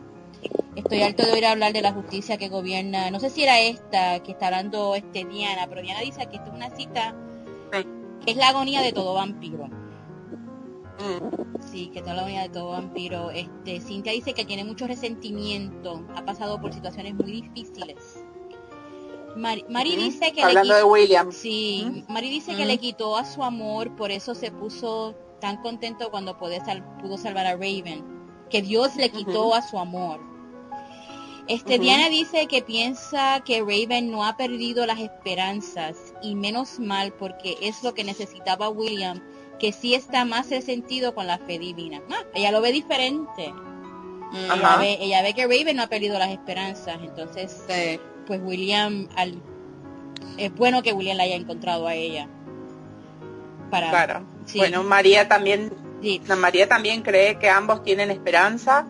estoy 0.75 1.03
harto 1.03 1.23
de 1.23 1.31
oír 1.31 1.45
hablar 1.45 1.71
de 1.71 1.83
la 1.83 1.93
justicia 1.93 2.37
que 2.37 2.49
gobierna, 2.49 3.11
no 3.11 3.19
sé 3.19 3.29
si 3.29 3.43
era 3.43 3.59
esta 3.59 4.21
que 4.23 4.31
está 4.31 4.47
hablando 4.47 4.95
este 4.95 5.23
Diana, 5.23 5.67
pero 5.69 5.83
Diana 5.83 6.01
dice 6.01 6.25
que 6.25 6.37
esto 6.37 6.49
es 6.49 6.55
una 6.55 6.75
cita 6.75 7.15
que 8.25 8.31
es 8.31 8.37
la 8.37 8.49
agonía 8.49 8.81
de 8.81 8.91
todo 8.91 9.13
vampiro. 9.13 9.67
Mm. 10.97 11.61
Sí, 11.61 11.89
que 11.93 11.99
es 11.99 12.05
la 12.05 12.13
agonía 12.13 12.41
de 12.41 12.49
todo 12.49 12.69
vampiro. 12.69 13.29
Este, 13.29 13.81
Cintia 13.81 14.13
dice 14.13 14.33
que 14.33 14.45
tiene 14.45 14.63
mucho 14.63 14.87
resentimiento, 14.87 16.03
ha 16.15 16.25
pasado 16.25 16.59
por 16.59 16.73
situaciones 16.73 17.13
muy 17.13 17.31
difíciles 17.31 18.14
Mari, 19.35 19.95
dice 19.95 20.31
que 20.31 20.41
Hablando 20.41 20.73
le 20.73 20.79
de 20.79 20.83
William. 20.83 21.31
Sí, 21.31 22.03
Mari 22.07 22.29
dice 22.29 22.55
que 22.55 22.65
le 22.65 22.77
quitó 22.77 23.17
a 23.17 23.25
su 23.25 23.43
amor, 23.43 23.95
por 23.95 24.11
eso 24.11 24.33
se 24.33 24.51
puso 24.51 25.15
tan 25.39 25.57
contento 25.61 26.09
cuando 26.09 26.37
pudo, 26.37 26.55
pudo 27.01 27.17
salvar 27.17 27.45
a 27.45 27.53
Raven, 27.53 28.03
que 28.49 28.61
Dios 28.61 28.95
le 28.95 29.09
quitó 29.09 29.53
a 29.53 29.61
su 29.61 29.77
amor. 29.77 30.19
Este 31.47 31.77
Diana 31.77 32.09
dice 32.09 32.47
que 32.47 32.63
piensa 32.63 33.41
que 33.45 33.59
Raven 33.59 34.09
no 34.09 34.25
ha 34.25 34.35
perdido 34.35 34.87
las 34.87 34.99
esperanzas 34.99 36.15
y 36.23 36.33
menos 36.33 36.79
mal 36.79 37.13
porque 37.13 37.55
es 37.61 37.83
lo 37.83 37.93
que 37.93 38.03
necesitaba 38.03 38.69
William, 38.69 39.21
que 39.59 39.71
sí 39.71 39.93
está 39.93 40.25
más 40.25 40.47
sentido 40.47 41.13
con 41.13 41.27
la 41.27 41.37
fe 41.37 41.59
divina. 41.59 42.01
Ah, 42.09 42.23
ella 42.33 42.51
lo 42.51 42.61
ve 42.61 42.71
diferente. 42.71 43.53
Ella 44.33 44.77
ve, 44.77 44.97
ella 44.99 45.21
ve, 45.21 45.33
que 45.33 45.43
Raven 45.43 45.75
no 45.75 45.83
ha 45.83 45.87
perdido 45.87 46.17
las 46.17 46.31
esperanzas, 46.31 46.97
entonces 47.01 47.63
pues 48.25 48.41
William, 48.43 49.07
al, 49.15 49.41
es 50.37 50.53
bueno 50.55 50.83
que 50.83 50.93
William 50.93 51.17
la 51.17 51.23
haya 51.23 51.35
encontrado 51.35 51.87
a 51.87 51.95
ella. 51.95 52.27
Para, 53.69 53.89
claro. 53.89 54.23
Bueno, 54.55 54.83
María 54.83 55.27
también, 55.27 55.73
María 56.37 56.67
también 56.67 57.01
cree 57.01 57.39
que 57.39 57.49
ambos 57.49 57.83
tienen 57.83 58.11
esperanza. 58.11 58.87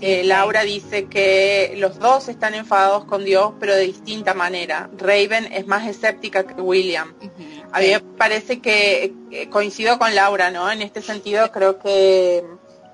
Eh, 0.00 0.22
Laura 0.24 0.62
dice 0.62 1.06
que 1.06 1.74
los 1.78 1.98
dos 1.98 2.28
están 2.28 2.54
enfadados 2.54 3.04
con 3.06 3.24
Dios, 3.24 3.54
pero 3.58 3.74
de 3.74 3.82
distinta 3.82 4.34
manera. 4.34 4.88
Raven 4.96 5.52
es 5.52 5.66
más 5.66 5.86
escéptica 5.86 6.46
que 6.46 6.60
William. 6.60 7.12
A 7.72 7.80
mí 7.80 7.88
me 7.88 8.00
parece 8.00 8.60
que 8.60 9.12
coincido 9.50 9.98
con 9.98 10.14
Laura, 10.14 10.50
¿no? 10.50 10.70
En 10.70 10.80
este 10.80 11.02
sentido 11.02 11.50
creo 11.50 11.80
que 11.80 12.44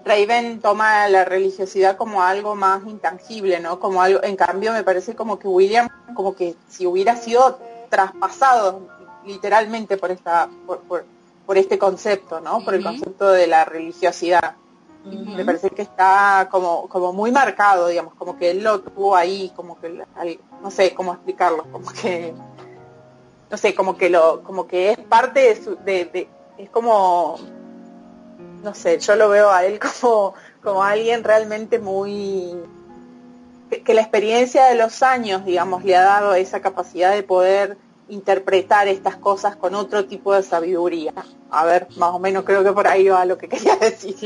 Raven 0.04 0.60
toma 0.60 1.08
la 1.08 1.24
religiosidad 1.24 1.96
como 1.96 2.22
algo 2.22 2.54
más 2.54 2.82
intangible, 2.86 3.60
¿no? 3.60 3.78
Como 3.78 4.02
algo, 4.02 4.22
en 4.22 4.36
cambio 4.36 4.72
me 4.72 4.82
parece 4.82 5.14
como 5.14 5.38
que 5.38 5.48
William, 5.48 5.88
como 6.14 6.34
que 6.34 6.56
si 6.68 6.86
hubiera 6.86 7.16
sido 7.16 7.58
traspasado 7.90 8.88
literalmente 9.26 9.96
por 9.96 10.10
esta, 10.10 10.48
por, 10.66 10.80
por, 11.46 11.58
este 11.58 11.78
concepto, 11.78 12.40
¿no? 12.40 12.64
Por 12.64 12.74
el 12.74 12.82
concepto 12.84 13.30
de 13.30 13.48
la 13.48 13.64
religiosidad. 13.64 14.54
Me 15.04 15.44
parece 15.44 15.70
que 15.70 15.82
está 15.82 16.48
como, 16.50 16.88
como 16.88 17.12
muy 17.12 17.32
marcado, 17.32 17.88
digamos, 17.88 18.14
como 18.14 18.36
que 18.36 18.50
él 18.50 18.62
lo 18.62 18.80
tuvo 18.82 19.16
ahí, 19.16 19.50
como 19.56 19.80
que, 19.80 20.04
no 20.62 20.70
sé 20.70 20.94
cómo 20.94 21.14
explicarlo, 21.14 21.64
como 21.72 21.90
que, 21.90 22.32
no 23.50 23.56
sé, 23.56 23.74
como 23.74 23.96
que 23.96 24.10
lo, 24.10 24.42
como 24.44 24.68
que 24.68 24.92
es 24.92 24.98
parte 24.98 25.40
de 25.40 25.56
su, 25.56 25.76
de, 25.76 26.04
de 26.04 26.28
es 26.56 26.70
como 26.70 27.36
no 28.62 28.74
sé, 28.74 28.98
yo 28.98 29.16
lo 29.16 29.28
veo 29.28 29.50
a 29.50 29.64
él 29.64 29.78
como, 30.00 30.34
como 30.62 30.82
alguien 30.84 31.24
realmente 31.24 31.78
muy, 31.78 32.54
que, 33.84 33.94
la 33.94 34.00
experiencia 34.02 34.66
de 34.66 34.74
los 34.74 35.02
años, 35.02 35.44
digamos, 35.44 35.84
le 35.84 35.96
ha 35.96 36.02
dado 36.02 36.34
esa 36.34 36.60
capacidad 36.60 37.12
de 37.14 37.22
poder 37.22 37.78
interpretar 38.08 38.88
estas 38.88 39.16
cosas 39.16 39.54
con 39.56 39.74
otro 39.74 40.06
tipo 40.06 40.34
de 40.34 40.42
sabiduría. 40.42 41.12
A 41.50 41.64
ver, 41.64 41.86
más 41.96 42.10
o 42.10 42.18
menos 42.18 42.44
creo 42.44 42.64
que 42.64 42.72
por 42.72 42.88
ahí 42.88 43.08
va 43.08 43.24
lo 43.24 43.38
que 43.38 43.48
quería 43.48 43.76
decir. 43.80 44.16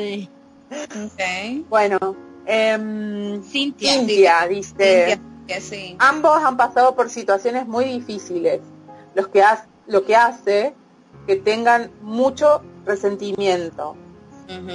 Sí. 1.17 1.67
Bueno, 1.69 1.99
eh, 2.47 3.41
Cintia. 3.45 3.93
Cintia 3.93 4.47
dice, 4.49 4.73
Cintia, 4.75 5.21
que 5.47 5.61
sí. 5.61 5.97
ambos 5.99 6.43
han 6.43 6.57
pasado 6.57 6.95
por 6.95 7.11
situaciones 7.11 7.67
muy 7.67 7.85
difíciles, 7.85 8.61
los 9.15 9.29
que 9.29 9.43
ha- 9.43 9.67
lo 9.87 10.05
que 10.05 10.17
hace 10.17 10.75
que 11.27 11.37
tengan 11.37 11.91
mucho 12.01 12.63
resentimiento, 12.87 13.97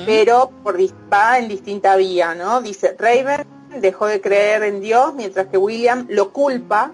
Pero 0.05 0.51
por 0.63 0.77
va 1.11 1.39
en 1.39 1.47
distinta 1.47 1.95
vía, 1.95 2.35
¿no? 2.35 2.61
Dice, 2.61 2.95
Raven 2.97 3.45
dejó 3.79 4.07
de 4.07 4.19
creer 4.19 4.63
en 4.63 4.81
Dios 4.81 5.13
mientras 5.13 5.47
que 5.47 5.57
William 5.57 6.07
lo 6.09 6.33
culpa 6.33 6.91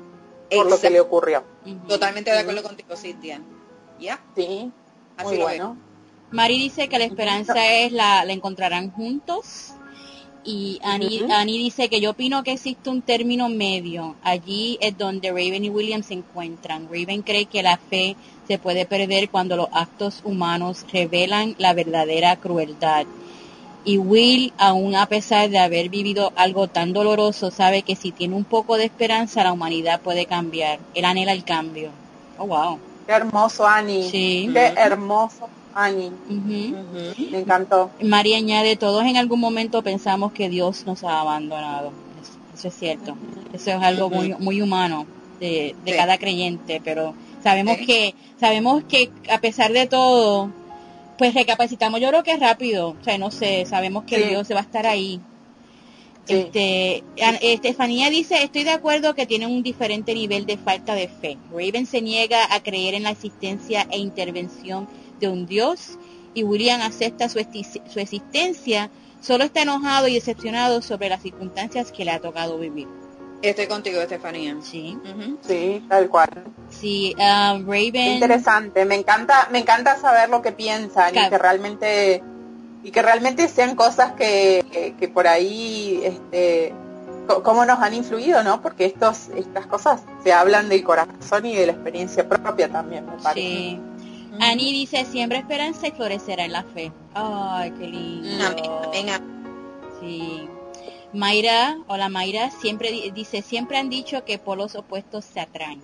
por 0.52 0.70
lo 0.70 0.80
que 0.80 0.90
le 0.90 1.00
ocurrió. 1.00 1.44
Totalmente 1.88 2.32
de 2.32 2.40
acuerdo 2.40 2.64
contigo, 2.64 2.96
Cintia. 2.96 3.42
¿Ya? 4.00 4.20
Sí, 4.36 4.72
Así 5.18 5.30
muy 5.30 5.38
lo 5.38 5.44
bueno. 5.44 5.78
Mari 6.32 6.58
dice 6.58 6.90
que 6.90 7.00
la 7.00 7.06
esperanza 7.06 7.72
es 7.72 7.92
la, 7.92 8.26
la 8.26 8.34
encontrarán 8.34 8.92
juntos. 8.92 9.74
Y 10.48 10.80
Annie. 10.84 11.26
Annie 11.32 11.58
dice 11.58 11.90
que 11.90 12.00
yo 12.00 12.12
opino 12.12 12.44
que 12.44 12.52
existe 12.52 12.92
un 12.92 13.02
término 13.02 13.50
medio. 13.50 14.16
Allí 14.22 14.78
es 14.80 14.96
donde 14.96 15.30
Raven 15.30 15.66
y 15.66 15.70
William 15.70 16.04
se 16.04 16.14
encuentran. 16.14 16.88
Raven 16.88 17.24
cree 17.24 17.46
que 17.46 17.64
la 17.64 17.78
fe 17.78 18.16
se 18.48 18.60
puede 18.60 18.86
perder 18.86 19.30
cuando 19.30 19.58
los 19.58 19.70
actos 19.72 20.22
humanos 20.24 20.86
revelan 20.94 21.56
la 21.58 21.74
verdadera 21.74 22.36
crueldad. 22.36 23.08
Y 23.86 23.98
Will, 23.98 24.54
aun 24.58 24.96
a 24.96 25.08
pesar 25.08 25.50
de 25.50 25.58
haber 25.58 25.90
vivido 25.90 26.32
algo 26.36 26.68
tan 26.68 26.94
doloroso, 26.94 27.50
sabe 27.50 27.82
que 27.82 27.96
si 27.96 28.12
tiene 28.12 28.36
un 28.36 28.44
poco 28.44 28.78
de 28.78 28.86
esperanza, 28.86 29.44
la 29.44 29.52
humanidad 29.52 30.02
puede 30.02 30.28
cambiar. 30.28 30.80
Él 30.94 31.06
anhela 31.06 31.32
el 31.32 31.44
cambio. 31.44 31.90
Oh, 32.38 32.46
wow. 32.46 32.80
Qué 33.08 33.14
hermoso, 33.14 33.66
Annie. 33.68 34.10
Sí. 34.10 34.50
Qué 34.54 34.74
hermoso, 34.76 35.50
Annie. 35.76 36.12
Me 36.30 37.40
encantó. 37.40 37.92
María 38.02 38.38
añade, 38.38 38.76
todos 38.78 39.04
en 39.06 39.18
algún 39.18 39.40
momento 39.40 39.82
pensamos 39.84 40.32
que 40.32 40.50
Dios 40.50 40.86
nos 40.86 41.04
ha 41.04 41.20
abandonado. 41.20 41.92
Eso, 42.22 42.34
eso 42.58 42.68
es 42.70 42.74
cierto. 42.76 43.16
Eso 43.54 43.72
es 43.72 43.76
algo 43.84 44.10
muy, 44.10 44.34
muy 44.40 44.62
humano 44.62 45.06
de, 45.40 45.76
de 45.86 45.92
Sí. 45.92 45.98
cada 45.98 46.18
creyente, 46.18 46.82
pero 46.84 47.14
sabemos 47.44 47.78
Sí. 47.78 47.86
que, 47.86 48.16
sabemos 48.40 48.84
que 48.86 49.12
a 49.30 49.40
pesar 49.40 49.72
de 49.74 49.86
todo, 49.86 50.50
pues 51.18 51.34
recapacitamos. 51.34 52.00
Yo 52.00 52.08
creo 52.10 52.24
que 52.24 52.32
es 52.32 52.40
rápido. 52.40 52.96
O 53.00 53.04
sea, 53.04 53.18
no 53.18 53.30
sé, 53.32 53.66
sabemos 53.66 54.06
que 54.06 54.16
Sí. 54.18 54.24
Dios 54.30 54.50
va 54.52 54.60
a 54.60 54.64
estar 54.64 54.88
ahí. 54.88 55.20
Este, 56.28 57.04
An- 57.24 57.38
Estefanía 57.42 58.10
dice, 58.10 58.42
estoy 58.44 58.64
de 58.64 58.72
acuerdo 58.72 59.14
que 59.14 59.28
tienen 59.28 59.52
un 59.52 59.62
diferente 59.62 60.14
nivel 60.16 60.46
de 60.48 60.58
falta 60.58 60.96
de 60.96 61.08
fe. 61.08 61.38
Raven 61.52 61.86
se 61.86 62.02
niega 62.02 62.52
a 62.52 62.64
creer 62.64 62.96
en 62.96 63.04
la 63.04 63.12
existencia 63.12 63.86
e 63.92 64.00
intervención 64.00 64.88
de 65.19 65.28
un 65.28 65.45
Dios 65.45 65.97
y 66.34 66.43
William 66.43 66.82
acepta 66.82 67.30
su, 67.30 67.39
su 67.89 67.99
existencia, 67.99 68.89
solo 69.21 69.43
está 69.43 69.62
enojado 69.62 70.08
y 70.08 70.15
decepcionado 70.15 70.82
sobre 70.82 71.10
las 71.10 71.21
circunstancias 71.21 71.91
que 71.91 72.06
le 72.06 72.12
ha 72.12 72.19
tocado 72.19 72.58
vivir. 72.60 72.88
Estoy 73.41 73.67
contigo, 73.67 74.01
Estefanía. 74.01 74.58
Sí. 74.62 74.97
Sí, 75.47 75.84
tal 75.88 76.10
cual. 76.10 76.30
sí, 76.69 77.13
Qué 77.15 77.23
Raven, 77.23 77.95
interesante. 77.95 78.86
Me 78.86 78.95
encanta, 78.95 79.47
me 79.51 79.60
encanta 79.60 79.97
saber 79.97 80.30
lo 80.30 80.41
que 80.41 80.51
piensan 80.51 81.15
y 81.15 81.30
que 81.30 81.38
realmente 81.38 82.23
y 82.84 82.91
que 82.91 83.01
realmente 83.01 83.47
sean 83.47 83.75
cosas 83.75 84.13
que, 84.13 84.63
que, 84.71 84.93
que 84.93 85.08
por 85.08 85.28
ahí 85.28 86.01
este 86.04 86.73
cómo 87.43 87.65
nos 87.65 87.80
han 87.80 87.93
influido, 87.93 88.43
¿no? 88.43 88.62
Porque 88.62 88.86
estos 88.86 89.30
estas 89.36 89.65
cosas 89.67 90.01
se 90.23 90.34
hablan 90.34 90.69
del 90.69 90.84
corazón 90.84 91.45
y 91.45 91.56
de 91.56 91.67
la 91.67 91.71
experiencia 91.73 92.28
propia 92.28 92.69
también, 92.69 93.06
me 93.06 93.17
parece. 93.21 93.47
sí. 93.47 93.80
Annie 94.39 94.71
dice, 94.74 95.06
siembra 95.06 95.39
esperanza 95.39 95.88
y 95.88 95.91
florecerá 95.91 96.45
en 96.45 96.52
la 96.52 96.63
fe. 96.63 96.91
Ay, 97.13 97.71
qué 97.71 97.88
lindo. 97.88 98.45
Amén. 98.45 99.08
Sí. 100.00 100.48
Mayra, 101.13 101.78
hola 101.88 102.10
Mayra, 102.10 102.52
siempre 102.52 102.91
di- 102.91 103.12
dice, 103.12 103.41
siempre 103.41 103.78
han 103.78 103.89
dicho 103.89 104.26
que 104.26 104.38
polos 104.38 104.76
opuestos 104.76 105.24
se 105.26 105.39
atraen. 105.39 105.82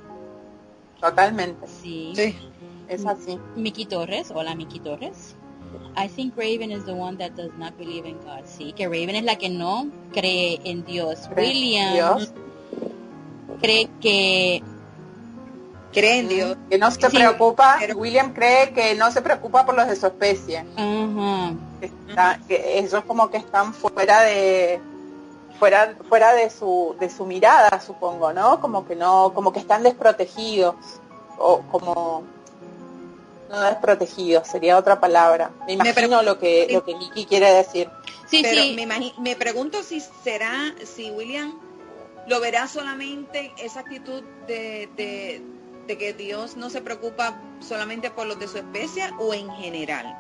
Totalmente. 0.99 1.67
Sí. 1.67 2.11
Sí. 2.15 2.35
Es 2.89 3.05
así. 3.05 3.39
Miki 3.55 3.85
Torres, 3.85 4.31
hola 4.35 4.53
Miki 4.55 4.79
Torres. 4.79 5.35
I 5.95 6.09
think 6.09 6.35
Raven 6.35 6.71
is 6.71 6.83
the 6.85 6.91
one 6.93 7.17
that 7.17 7.31
does 7.31 7.51
not 7.57 7.77
believe 7.77 8.05
in 8.05 8.17
God. 8.19 8.43
Sí, 8.45 8.73
que 8.73 8.87
Raven 8.87 9.15
es 9.15 9.23
la 9.23 9.37
que 9.37 9.47
no 9.49 9.87
cree 10.11 10.59
en 10.65 10.83
Dios. 10.83 11.29
Cree 11.33 11.47
William 11.47 11.93
Dios. 11.93 12.33
cree 13.61 13.89
que 14.01 14.61
Cree 15.91 16.19
en 16.19 16.27
Dios. 16.29 16.57
Que 16.69 16.77
no 16.77 16.89
se 16.91 17.09
Sí, 17.09 17.17
preocupa, 17.17 17.77
pero- 17.79 17.97
William 17.97 18.33
cree 18.33 18.71
que 18.73 18.95
no 18.95 19.11
se 19.11 19.21
preocupa 19.21 19.65
por 19.65 19.75
los 19.75 19.87
de 19.87 19.95
su 19.95 20.07
especie. 20.07 20.65
que, 21.79 21.85
está- 22.09 22.39
que 22.47 22.77
ellos 22.79 23.03
como 23.05 23.29
que 23.31 23.37
están 23.37 23.73
fuera 23.73 24.21
de 24.21 24.79
fuera 25.59 25.95
fuera 26.09 26.33
de 26.33 26.49
su 26.49 26.95
de 26.99 27.09
su 27.09 27.25
mirada 27.25 27.79
supongo 27.81 28.33
no 28.33 28.59
como 28.59 28.85
que 28.87 28.95
no 28.95 29.31
como 29.35 29.51
que 29.53 29.59
están 29.59 29.83
desprotegidos 29.83 30.75
o 31.37 31.61
como 31.71 32.23
no 33.49 33.61
desprotegidos 33.61 34.47
sería 34.47 34.77
otra 34.77 34.99
palabra. 34.99 35.51
Me 35.67 35.73
imagino 35.73 35.93
pregunto- 35.93 36.23
lo 36.23 36.39
que 36.39 36.67
lo 36.71 36.83
que 36.85 36.95
Nikki 36.95 37.25
quiere 37.25 37.51
decir. 37.51 37.89
Sí, 38.27 38.39
Pero 38.43 38.61
sí, 38.61 38.75
me, 38.77 39.13
me 39.19 39.35
pregunto 39.35 39.83
si 39.83 40.01
será, 40.23 40.73
si 40.85 41.11
William 41.11 41.51
lo 42.27 42.39
verá 42.39 42.67
solamente 42.67 43.51
esa 43.57 43.81
actitud 43.81 44.23
de, 44.47 44.87
de, 44.95 45.41
de 45.91 45.97
que 45.97 46.13
Dios 46.13 46.55
no 46.55 46.69
se 46.69 46.81
preocupa 46.81 47.41
solamente 47.59 48.11
por 48.11 48.25
los 48.25 48.39
de 48.39 48.47
su 48.47 48.57
especie 48.57 49.03
o 49.19 49.33
en 49.33 49.49
general. 49.51 50.17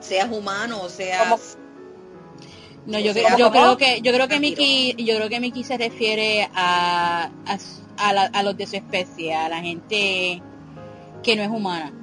Seas 0.00 0.30
humano 0.30 0.82
o 0.82 0.88
seas... 0.90 1.56
No, 2.86 2.98
yo, 2.98 3.12
creo- 3.14 3.38
yo 3.38 3.50
creo 3.50 3.76
que 3.78 4.00
yo 4.02 4.12
creo 4.12 4.28
que. 4.28 4.38
Miki, 4.40 4.94
yo 5.02 5.16
creo 5.16 5.30
que 5.30 5.40
Miki 5.40 5.64
se 5.64 5.78
refiere 5.78 6.46
a 6.54 7.30
a, 7.96 8.12
la- 8.12 8.24
a 8.34 8.42
los 8.42 8.54
de 8.58 8.66
su 8.66 8.76
especie, 8.76 9.34
a 9.34 9.48
la 9.48 9.60
gente 9.62 10.42
que 11.22 11.36
no 11.36 11.42
es 11.42 11.48
humana. 11.48 11.94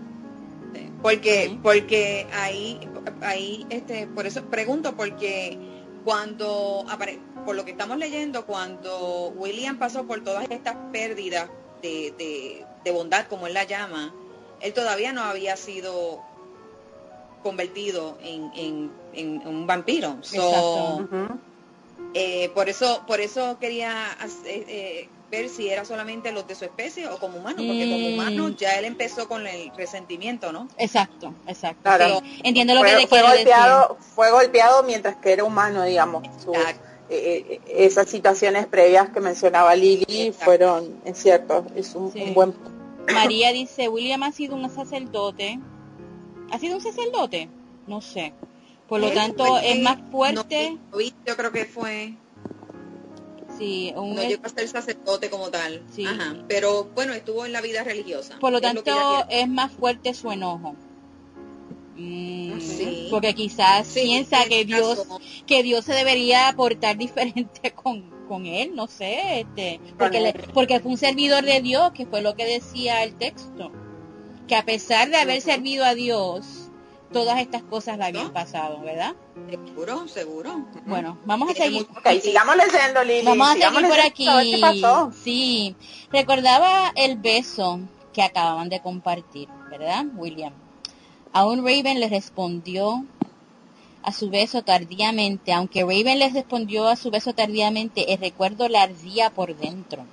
Porque, 1.03 1.49
Sí. 1.49 1.59
porque 1.61 2.25
ahí, 2.33 2.79
ahí, 3.21 3.67
este, 3.69 4.07
por 4.07 4.25
eso 4.25 4.45
pregunto, 4.45 4.95
porque 4.95 5.59
cuando, 6.03 6.83
apare- 6.89 7.19
por 7.45 7.55
lo 7.55 7.63
que 7.63 7.71
estamos 7.71 7.97
leyendo, 7.97 8.47
cuando 8.47 9.31
William 9.35 9.77
pasó 9.77 10.07
por 10.07 10.23
todas 10.23 10.49
estas 10.49 10.75
pérdidas 10.91 11.47
de, 11.81 12.13
de, 12.17 12.65
de 12.83 12.91
bondad, 12.91 13.27
como 13.27 13.47
él 13.47 13.53
la 13.53 13.63
llama, 13.63 14.13
él 14.61 14.73
todavía 14.73 15.11
no 15.13 15.21
había 15.23 15.55
sido 15.57 16.21
convertido 17.43 18.17
en, 18.23 18.51
en, 18.55 18.91
en 19.13 19.47
un 19.47 19.65
vampiro. 19.67 20.17
So, 20.23 21.07
eh, 22.13 22.49
por 22.53 22.69
eso, 22.69 23.03
por 23.07 23.19
eso 23.21 23.57
quería 23.59 24.11
hacer, 24.13 24.65
eh, 24.67 25.09
ver 25.31 25.49
si 25.49 25.69
era 25.69 25.85
solamente 25.85 26.31
los 26.31 26.45
de 26.45 26.55
su 26.55 26.65
especie 26.65 27.07
o 27.07 27.17
como 27.17 27.37
humano, 27.37 27.63
porque 27.65 27.89
como 27.89 28.09
Mm. 28.09 28.13
humano 28.13 28.49
ya 28.49 28.77
él 28.77 28.85
empezó 28.85 29.27
con 29.27 29.47
el 29.47 29.71
resentimiento, 29.75 30.51
¿no? 30.51 30.67
Exacto, 30.77 31.33
exacto. 31.47 31.81
Claro. 31.83 32.19
sí. 32.19 32.41
Entiendo 32.43 32.73
lo 32.75 32.81
que 32.81 32.89
fue, 32.89 32.99
le 33.01 33.07
fue 33.07 33.19
quiere 33.21 33.27
decir. 33.37 33.45
golpeado 33.45 33.97
fue 34.13 34.31
golpeado 34.31 34.83
mientras 34.83 35.15
que 35.15 35.31
era 35.31 35.43
humano 35.45 35.83
digamos 35.83 36.23
Su- 36.43 36.53
Exacto. 36.53 36.90
Eh, 37.13 37.61
esas 37.67 38.09
situaciones 38.09 38.65
previas 38.67 39.09
que 39.09 39.19
mencionaba 39.19 39.75
Lili 39.75 40.05
Exacto. 40.07 40.45
fueron 40.45 41.01
es 41.05 41.17
cierto 41.21 41.65
es 41.75 41.93
un, 41.95 42.11
Sí. 42.13 42.21
un 42.21 42.33
buen 42.33 42.53
María 43.13 43.51
dice, 43.51 43.89
William 43.89 44.23
ha 44.23 44.31
sido 44.31 44.55
un 44.55 44.69
sacerdote. 44.69 45.59
¿Ha 46.51 46.59
sido 46.59 46.75
un 46.75 46.81
sacerdote? 46.81 47.49
No 47.87 47.99
sé. 47.99 48.31
Por 48.87 49.01
lo 49.01 49.07
Él 49.07 49.13
tanto, 49.15 49.43
fue- 49.45 49.71
es 49.71 49.81
más 49.81 49.97
fuerte. 50.11 50.77
no 50.91 50.99
yo 51.25 51.35
creo 51.37 51.51
que 51.51 51.65
fue, 51.65 52.13
Sí, 53.57 53.91
un- 53.95 54.15
no 54.15 54.21
llegó 54.23 54.45
a 54.45 54.49
ser 54.49 54.67
sacerdote 54.67 55.29
como 55.29 55.49
tal. 55.49 55.83
Sí. 55.93 56.05
Ajá. 56.05 56.35
Pero 56.47 56.85
bueno, 56.95 57.13
estuvo 57.13 57.45
en 57.45 57.51
la 57.51 57.61
vida 57.61 57.83
religiosa. 57.83 58.37
por 58.39 58.51
lo 58.51 58.57
Es 58.57 58.63
tanto, 58.63 58.91
es 59.29 59.47
más 59.47 59.71
fuerte 59.71 60.13
su 60.13 60.31
enojo. 60.31 60.75
Mm, 61.95 62.59
Sí. 62.59 63.07
Porque 63.09 63.33
quizás 63.33 63.87
Sí, 63.87 64.01
piensa 64.03 64.43
en 64.43 64.49
que 64.49 64.65
Dios, 64.65 65.05
que 65.45 65.63
Dios 65.63 65.85
se 65.85 65.93
debería 65.93 66.53
portar 66.55 66.97
diferente 66.97 67.71
con, 67.71 68.09
con 68.27 68.45
él, 68.45 68.75
no 68.75 68.87
sé, 68.87 69.41
este, 69.41 69.79
porque, 69.97 70.21
le- 70.21 70.33
porque 70.53 70.79
fue 70.79 70.91
un 70.91 70.97
servidor 70.97 71.43
de 71.43 71.61
Dios, 71.61 71.91
que 71.93 72.05
fue 72.05 72.21
lo 72.21 72.35
que 72.35 72.45
decía 72.45 73.03
el 73.03 73.15
texto, 73.15 73.71
que 74.47 74.55
a 74.55 74.63
pesar 74.65 75.09
de 75.09 75.17
haber 75.17 75.41
servido 75.41 75.83
a 75.85 75.93
Dios, 75.95 76.69
todas 77.11 77.39
estas 77.39 77.63
cosas 77.63 77.97
le 77.97 78.05
habían 78.05 78.27
¿No? 78.27 78.33
pasado, 78.33 78.79
¿verdad? 78.81 79.13
Seguro, 79.49 80.07
seguro. 80.07 80.65
Bueno, 80.85 81.19
vamos 81.25 81.49
a 81.51 81.53
seguir. 81.53 81.85
Ok, 81.97 82.07
sigamos 82.21 82.55
leyendo, 82.55 83.03
Lili. 83.03 83.25
Vamos 83.25 83.49
a 83.49 83.53
sigamos 83.53 83.81
seguir 83.81 83.89
por 83.89 83.99
aquí. 83.99 84.25
leyendo, 84.25 84.31
a 84.31 84.43
ver 84.43 84.71
qué 84.79 84.81
pasó. 84.81 85.11
Sí, 85.23 85.75
recordaba 86.11 86.93
el 86.95 87.17
beso 87.17 87.79
que 88.13 88.21
acababan 88.23 88.69
de 88.69 88.79
compartir, 88.81 89.49
¿verdad, 89.69 90.05
William? 90.15 90.53
Aún 91.33 91.59
Raven 91.59 91.99
le 91.99 92.09
respondió 92.09 93.05
a 94.03 94.11
su 94.11 94.29
beso 94.29 94.63
tardíamente, 94.63 95.53
aunque 95.53 95.81
Raven 95.83 96.19
le 96.19 96.29
respondió 96.29 96.87
a 96.87 96.95
su 96.95 97.09
beso 97.09 97.33
tardíamente, 97.33 98.13
el 98.13 98.19
recuerdo 98.19 98.67
le 98.67 98.77
ardía 98.77 99.29
por 99.29 99.55
dentro. 99.55 100.03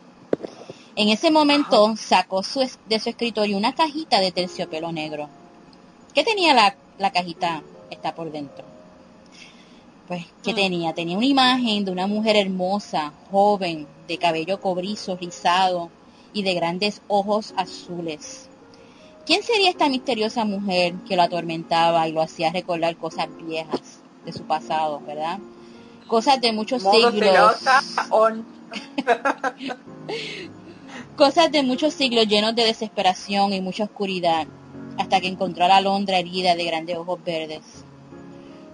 En 0.95 1.09
ese 1.09 1.31
momento 1.31 1.95
sacó 1.97 2.43
de 2.89 3.01
su 3.01 3.09
escritorio 3.09 3.57
una 3.57 3.75
cajita 3.75 4.21
de 4.21 4.33
terciopelo 4.33 4.93
negro. 4.93 5.29
¿Qué 6.15 6.25
tenía 6.25 6.55
la, 6.55 6.77
la 6.99 7.13
cajita? 7.13 7.63
Está 7.91 8.15
por 8.15 8.31
dentro. 8.31 8.65
Pues, 10.09 10.25
¿qué 10.43 10.53
mm. 10.53 10.57
tenía? 10.57 10.95
Tenía 10.95 11.17
una 11.17 11.27
imagen 11.27 11.85
de 11.85 11.93
una 11.93 12.07
mujer 12.07 12.37
hermosa, 12.37 13.13
joven, 13.31 13.87
de 14.07 14.19
cabello 14.19 14.61
cobrizo, 14.61 15.17
rizado 15.17 15.91
y 16.33 16.43
de 16.43 16.55
grandes 16.55 17.03
ojos 17.09 17.55
azules. 17.57 18.48
¿Quién 19.29 19.43
sería 19.43 19.69
esta 19.69 19.91
misteriosa 19.91 20.47
mujer 20.47 20.95
que 21.07 21.15
lo 21.15 21.21
atormentaba 21.21 22.09
y 22.09 22.13
lo 22.13 22.23
hacía 22.23 22.51
recordar 22.51 22.97
cosas 22.97 23.29
viejas 23.43 24.01
de 24.25 24.33
su 24.33 24.45
pasado, 24.45 25.03
verdad? 25.07 25.39
Cosas 26.07 26.41
de 26.41 26.51
muchos 26.51 26.83
siglos. 26.83 27.57
cosas 31.17 31.53
de 31.53 31.63
muchos 31.63 31.93
siglos 31.93 32.27
llenos 32.27 32.57
de 32.57 32.65
desesperación 32.65 33.53
y 33.53 33.61
mucha 33.61 33.85
oscuridad, 33.85 34.47
hasta 34.97 35.21
que 35.21 35.29
encontró 35.29 35.67
a 35.67 35.69
la 35.69 35.83
Londra 35.83 36.19
herida 36.19 36.55
de 36.55 36.65
grandes 36.65 36.97
ojos 36.97 37.23
verdes. 37.23 37.61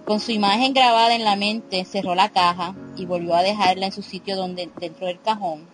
Con 0.05 0.21
su 0.21 0.31
imagen 0.31 0.73
grabada 0.73 1.15
en 1.15 1.25
la 1.25 1.35
mente, 1.35 1.83
cerró 1.83 2.15
la 2.15 2.29
caja 2.29 2.73
y 2.95 3.05
volvió 3.05 3.35
a 3.35 3.43
dejarla 3.43 3.87
en 3.87 3.91
su 3.91 4.03
sitio 4.03 4.37
donde, 4.37 4.69
dentro 4.79 5.07
del 5.07 5.19
cajón. 5.19 5.67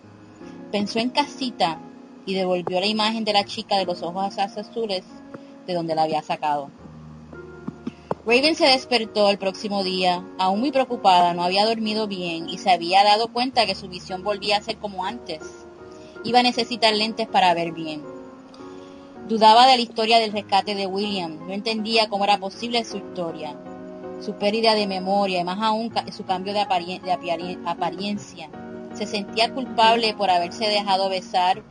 Pensó 0.72 0.98
en 0.98 1.10
casita 1.10 1.78
y 2.26 2.34
devolvió 2.34 2.80
la 2.80 2.86
imagen 2.86 3.24
de 3.24 3.32
la 3.32 3.44
chica 3.44 3.76
de 3.76 3.84
los 3.84 4.02
ojos 4.02 4.38
azules 4.38 5.04
de 5.66 5.74
donde 5.74 5.94
la 5.94 6.04
había 6.04 6.22
sacado. 6.22 6.70
Raven 8.24 8.54
se 8.54 8.66
despertó 8.66 9.30
el 9.30 9.38
próximo 9.38 9.82
día, 9.82 10.24
aún 10.38 10.60
muy 10.60 10.70
preocupada, 10.70 11.34
no 11.34 11.42
había 11.42 11.66
dormido 11.66 12.06
bien 12.06 12.48
y 12.48 12.58
se 12.58 12.70
había 12.70 13.02
dado 13.02 13.32
cuenta 13.32 13.66
que 13.66 13.74
su 13.74 13.88
visión 13.88 14.22
volvía 14.22 14.58
a 14.58 14.62
ser 14.62 14.76
como 14.76 15.04
antes. 15.04 15.40
Iba 16.22 16.38
a 16.38 16.44
necesitar 16.44 16.94
lentes 16.94 17.26
para 17.26 17.52
ver 17.52 17.72
bien. 17.72 18.04
Dudaba 19.28 19.66
de 19.66 19.76
la 19.76 19.82
historia 19.82 20.18
del 20.18 20.30
rescate 20.30 20.76
de 20.76 20.86
William, 20.86 21.46
no 21.48 21.52
entendía 21.52 22.08
cómo 22.08 22.22
era 22.22 22.38
posible 22.38 22.84
su 22.84 22.98
historia, 22.98 23.56
su 24.20 24.34
pérdida 24.34 24.76
de 24.76 24.86
memoria 24.86 25.40
y 25.40 25.44
más 25.44 25.60
aún 25.60 25.92
su 26.12 26.24
cambio 26.24 26.52
de, 26.52 26.60
apariencia. 26.60 28.50
Se 28.94 29.06
sentía 29.06 29.52
culpable 29.52 30.14
por 30.14 30.30
haberse 30.30 30.68
dejado 30.68 31.08
besar 31.08 31.64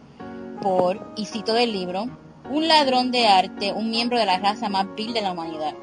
por, 0.62 1.14
y 1.16 1.26
cito 1.26 1.54
del 1.54 1.74
libro, 1.74 2.08
un 2.50 2.68
ladrón 2.68 3.12
de 3.12 3.28
arte, 3.28 3.74
un 3.74 3.90
miembro 3.90 4.18
de 4.18 4.26
la 4.26 4.40
raza 4.40 4.70
más 4.70 4.88
vil 4.96 5.14
de 5.14 5.22
la 5.22 5.32
humanidad. 5.32 5.74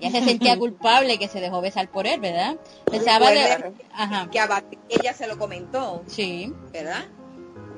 Ya 0.00 0.10
se 0.10 0.22
sentía 0.22 0.58
culpable 0.58 1.18
que 1.18 1.28
se 1.28 1.40
dejó 1.40 1.60
besar 1.60 1.88
por 1.88 2.06
él, 2.06 2.20
¿verdad? 2.20 2.56
Pensaba 2.84 3.30
de... 3.30 3.72
que 4.30 4.40
a 4.40 4.64
ella 4.88 5.14
se 5.14 5.26
lo 5.26 5.38
comentó. 5.38 6.02
Sí. 6.06 6.52
¿Verdad? 6.72 7.04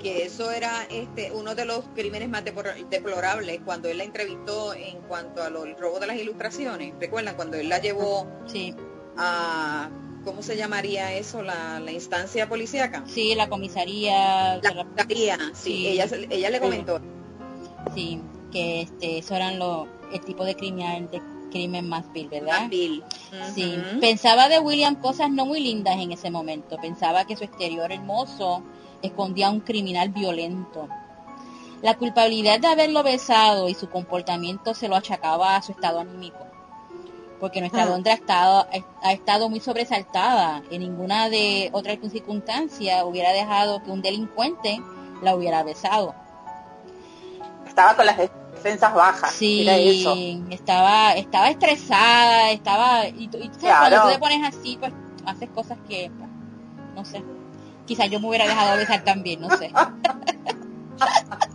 que 0.04 0.24
eso 0.24 0.50
era 0.50 0.84
este 0.90 1.32
uno 1.32 1.54
de 1.54 1.64
los 1.64 1.82
crímenes 1.94 2.28
más 2.28 2.44
deplorables 2.44 3.60
cuando 3.64 3.88
él 3.88 3.98
la 3.98 4.04
entrevistó 4.04 4.74
en 4.74 5.00
cuanto 5.08 5.42
a 5.42 5.46
el 5.46 5.76
robo 5.78 5.98
de 5.98 6.06
las 6.06 6.18
ilustraciones. 6.18 6.92
¿Recuerdan 7.00 7.36
cuando 7.36 7.56
él 7.56 7.70
la 7.70 7.78
llevó 7.78 8.26
sí. 8.46 8.74
a 9.16 9.88
¿cómo 10.24 10.42
se 10.42 10.56
llamaría 10.56 11.12
eso? 11.12 11.42
La, 11.42 11.80
instancia 11.90 12.48
policíaca. 12.48 13.04
Sí, 13.06 13.34
la 13.34 13.48
comisaría. 13.48 14.56
La 14.62 14.74
comisaría, 14.74 15.38
sí, 15.54 15.86
Ella, 15.86 16.06
ella 16.30 16.50
le 16.50 16.60
comentó. 16.60 17.00
Sí, 17.94 18.20
que 18.50 18.82
este, 18.82 19.18
eso 19.18 19.36
eran 19.36 19.58
los, 19.58 19.86
el 20.12 20.20
tipo 20.20 20.44
de 20.44 20.54
crimen, 20.56 21.08
de 21.10 21.22
crimen 21.50 21.88
más 21.88 22.10
vil, 22.12 22.28
¿verdad? 22.28 22.62
Más 22.62 22.70
vil. 22.70 23.04
Sí. 23.54 23.76
Pensaba 24.00 24.48
de 24.48 24.58
William 24.58 24.96
cosas 24.96 25.30
no 25.30 25.46
muy 25.46 25.60
lindas 25.60 25.96
en 25.98 26.12
ese 26.12 26.30
momento. 26.30 26.78
Pensaba 26.80 27.26
que 27.26 27.36
su 27.36 27.44
exterior 27.44 27.92
hermoso 27.92 28.62
escondía 29.02 29.48
a 29.48 29.50
un 29.50 29.60
criminal 29.60 30.08
violento. 30.08 30.88
La 31.82 31.96
culpabilidad 31.96 32.60
de 32.60 32.68
haberlo 32.68 33.02
besado 33.02 33.68
y 33.68 33.74
su 33.74 33.90
comportamiento 33.90 34.74
se 34.74 34.88
lo 34.88 34.96
achacaba 34.96 35.56
a 35.56 35.62
su 35.62 35.72
estado 35.72 36.00
anímico 36.00 36.43
porque 37.40 37.60
nuestra 37.60 37.82
ah. 37.82 37.86
Londra 37.86 38.12
ha 38.12 38.16
estado, 38.16 38.66
ha 39.02 39.12
estado 39.12 39.48
muy 39.48 39.60
sobresaltada. 39.60 40.62
En 40.70 40.80
ninguna 40.80 41.28
de 41.28 41.70
otras 41.72 41.98
circunstancias 42.10 43.02
hubiera 43.04 43.32
dejado 43.32 43.82
que 43.82 43.90
un 43.90 44.02
delincuente 44.02 44.80
la 45.22 45.34
hubiera 45.34 45.62
besado. 45.62 46.14
Estaba 47.66 47.96
con 47.96 48.06
las 48.06 48.16
defensas 48.16 48.94
bajas. 48.94 49.32
Sí, 49.32 49.66
estaba 50.50 51.14
estaba 51.14 51.50
estresada, 51.50 52.50
estaba... 52.50 53.06
Y, 53.08 53.28
cuando 53.60 54.02
tú 54.02 54.08
te 54.08 54.18
pones 54.18 54.46
así, 54.46 54.76
pues 54.78 54.92
haces 55.26 55.48
cosas 55.50 55.78
que, 55.88 56.10
pues, 56.16 56.30
no 56.94 57.04
sé, 57.04 57.22
quizás 57.86 58.10
yo 58.10 58.20
me 58.20 58.28
hubiera 58.28 58.46
dejado 58.46 58.76
besar 58.76 59.02
también, 59.04 59.40
no 59.40 59.50
sé. 59.56 59.72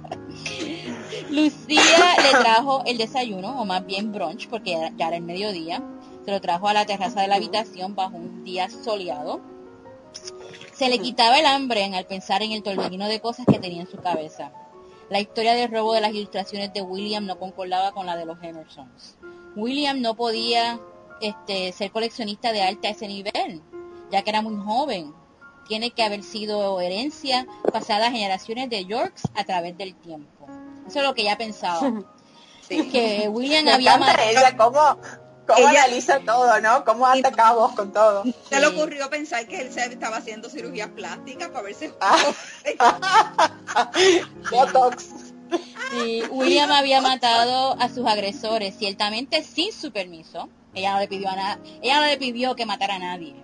Lucía 1.30 2.16
le 2.24 2.40
trajo 2.40 2.84
el 2.86 2.98
desayuno, 2.98 3.62
o 3.62 3.66
más 3.66 3.86
bien 3.86 4.12
brunch, 4.12 4.48
porque 4.50 4.72
ya 4.98 5.08
era 5.08 5.18
el 5.18 5.24
mediodía. 5.24 5.84
Se 6.26 6.32
lo 6.32 6.42
trajo 6.42 6.68
a 6.68 6.74
la 6.74 6.86
terraza 6.86 7.22
de 7.22 7.28
la 7.28 7.36
habitación 7.36 7.96
bajo 7.96 8.18
un 8.18 8.44
día 8.44 8.70
soleado. 8.70 9.42
Se 10.74 10.90
le 10.90 11.00
quitaba 11.00 11.40
el 11.40 11.46
hambre 11.46 11.86
al 11.94 12.06
pensar 12.06 12.42
en 12.42 12.52
el 12.52 12.64
torbellino 12.64 13.08
de 13.08 13.20
cosas 13.20 13.46
que 13.46 13.60
tenía 13.60 13.82
en 13.82 13.90
su 13.90 13.98
cabeza. 13.98 14.52
La 15.10 15.20
historia 15.20 15.54
del 15.54 15.72
robo 15.72 15.94
de 15.94 16.02
las 16.02 16.14
ilustraciones 16.14 16.72
de 16.74 16.82
William 16.82 17.26
no 17.26 17.40
concordaba 17.40 17.92
con 17.92 18.06
la 18.06 18.16
de 18.16 18.26
los 18.26 18.42
Emersons. 18.44 19.18
William 19.56 20.02
no 20.02 20.16
podía 20.16 20.80
este, 21.22 21.72
ser 21.72 21.92
coleccionista 21.92 22.52
de 22.52 22.62
arte 22.62 22.88
a 22.88 22.92
ese 22.92 23.08
nivel, 23.08 23.62
ya 24.12 24.22
que 24.22 24.30
era 24.30 24.42
muy 24.42 24.56
joven. 24.56 25.14
Tiene 25.70 25.92
que 25.92 26.04
haber 26.04 26.24
sido 26.24 26.82
herencia 26.82 27.46
pasada 27.72 28.08
a 28.08 28.12
generaciones 28.12 28.70
de 28.72 28.86
Yorks 28.86 29.22
a 29.36 29.44
través 29.46 29.78
del 29.78 29.96
tiempo. 29.96 30.48
Eso 30.88 31.00
es 31.00 31.06
lo 31.06 31.14
que 31.14 31.22
ella 31.22 31.38
pensaba. 31.38 32.04
Sí. 32.68 32.88
Que 32.92 33.28
William 33.28 33.68
había 33.68 33.96
ella 34.30 34.56
cómo, 34.56 34.80
cómo 35.48 35.68
analiza 35.68 36.20
todo, 36.20 36.62
¿no? 36.62 36.86
Cómo 36.86 37.08
anda 37.08 37.32
vos 37.54 37.72
con 37.72 37.92
todo. 37.92 38.24
Se 38.48 38.60
le 38.60 38.68
ocurrió 38.68 39.10
pensar 39.10 39.48
que 39.48 39.62
él 39.62 39.74
se 39.74 39.86
estaba 39.86 40.18
haciendo 40.18 40.52
cirugía 40.52 40.94
plástica 40.94 41.52
para 41.52 41.64
verse 41.64 41.92
ah. 42.00 42.32
Botox. 44.52 45.08
Sí, 45.90 46.22
William 46.30 46.72
había 46.72 47.02
matado 47.02 47.76
a 47.82 47.90
sus 47.90 48.06
agresores 48.06 48.76
ciertamente 48.78 49.44
sin 49.44 49.74
su 49.74 49.92
permiso. 49.92 50.48
Ella 50.76 50.94
no 50.94 51.00
le 51.00 51.08
pidió 51.08 51.30
a 51.30 51.36
nada, 51.36 51.60
ella 51.82 52.02
no 52.02 52.06
le 52.06 52.18
pidió 52.20 52.56
que 52.56 52.68
matara 52.68 52.98
a 52.98 53.00
nadie, 53.00 53.36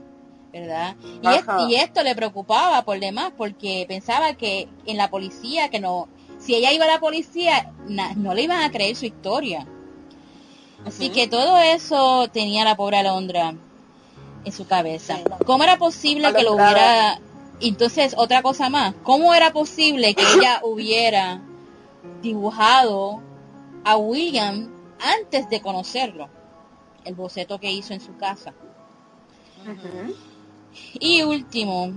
¿verdad? 0.59 0.95
Y, 1.03 1.73
y, 1.73 1.75
esto 1.75 2.01
le 2.01 2.15
preocupaba 2.15 2.81
por 2.83 2.99
demás 2.99 3.33
porque 3.37 3.85
pensaba 3.87 4.33
que 4.35 4.69
en 4.85 4.97
la 4.97 5.09
policía 5.09 5.69
que 5.69 5.79
no 5.79 6.07
si 6.39 6.53
ella 6.53 6.71
iba 6.71 6.85
a 6.85 6.89
la 6.89 6.99
policía, 6.99 7.71
no 7.87 8.33
le 8.33 8.43
iban 8.43 8.61
a 8.61 8.71
creer 8.71 8.95
su 8.95 9.05
historia. 9.05 9.65
Así 10.85 11.09
que 11.09 11.27
todo 11.27 11.57
eso 11.57 12.27
tenía 12.31 12.63
la 12.63 12.75
pobre 12.75 12.97
Alondra 12.97 13.55
en 14.43 14.51
su 14.51 14.67
cabeza. 14.67 15.17
¿Cómo 15.45 15.63
era 15.63 15.77
posible 15.77 16.33
que 16.33 16.43
lo 16.43 16.53
hubiera... 16.53 17.19
Entonces, 17.61 18.13
otra 18.17 18.43
cosa 18.43 18.69
más, 18.69 18.93
¿cómo 19.01 19.33
era 19.33 19.53
posible 19.53 20.13
que 20.13 20.23
ella 20.35 20.59
hubiera 20.63 21.41
dibujado 22.21 23.21
a 23.83 23.97
William 23.97 24.69
antes 24.99 25.49
de 25.49 25.61
conocerlo? 25.61 26.29
El 27.05 27.15
boceto 27.15 27.59
que 27.59 27.71
hizo 27.71 27.93
en 27.93 28.01
su 28.01 28.15
casa. 28.17 28.53
Y 30.99 31.23
último, 31.23 31.93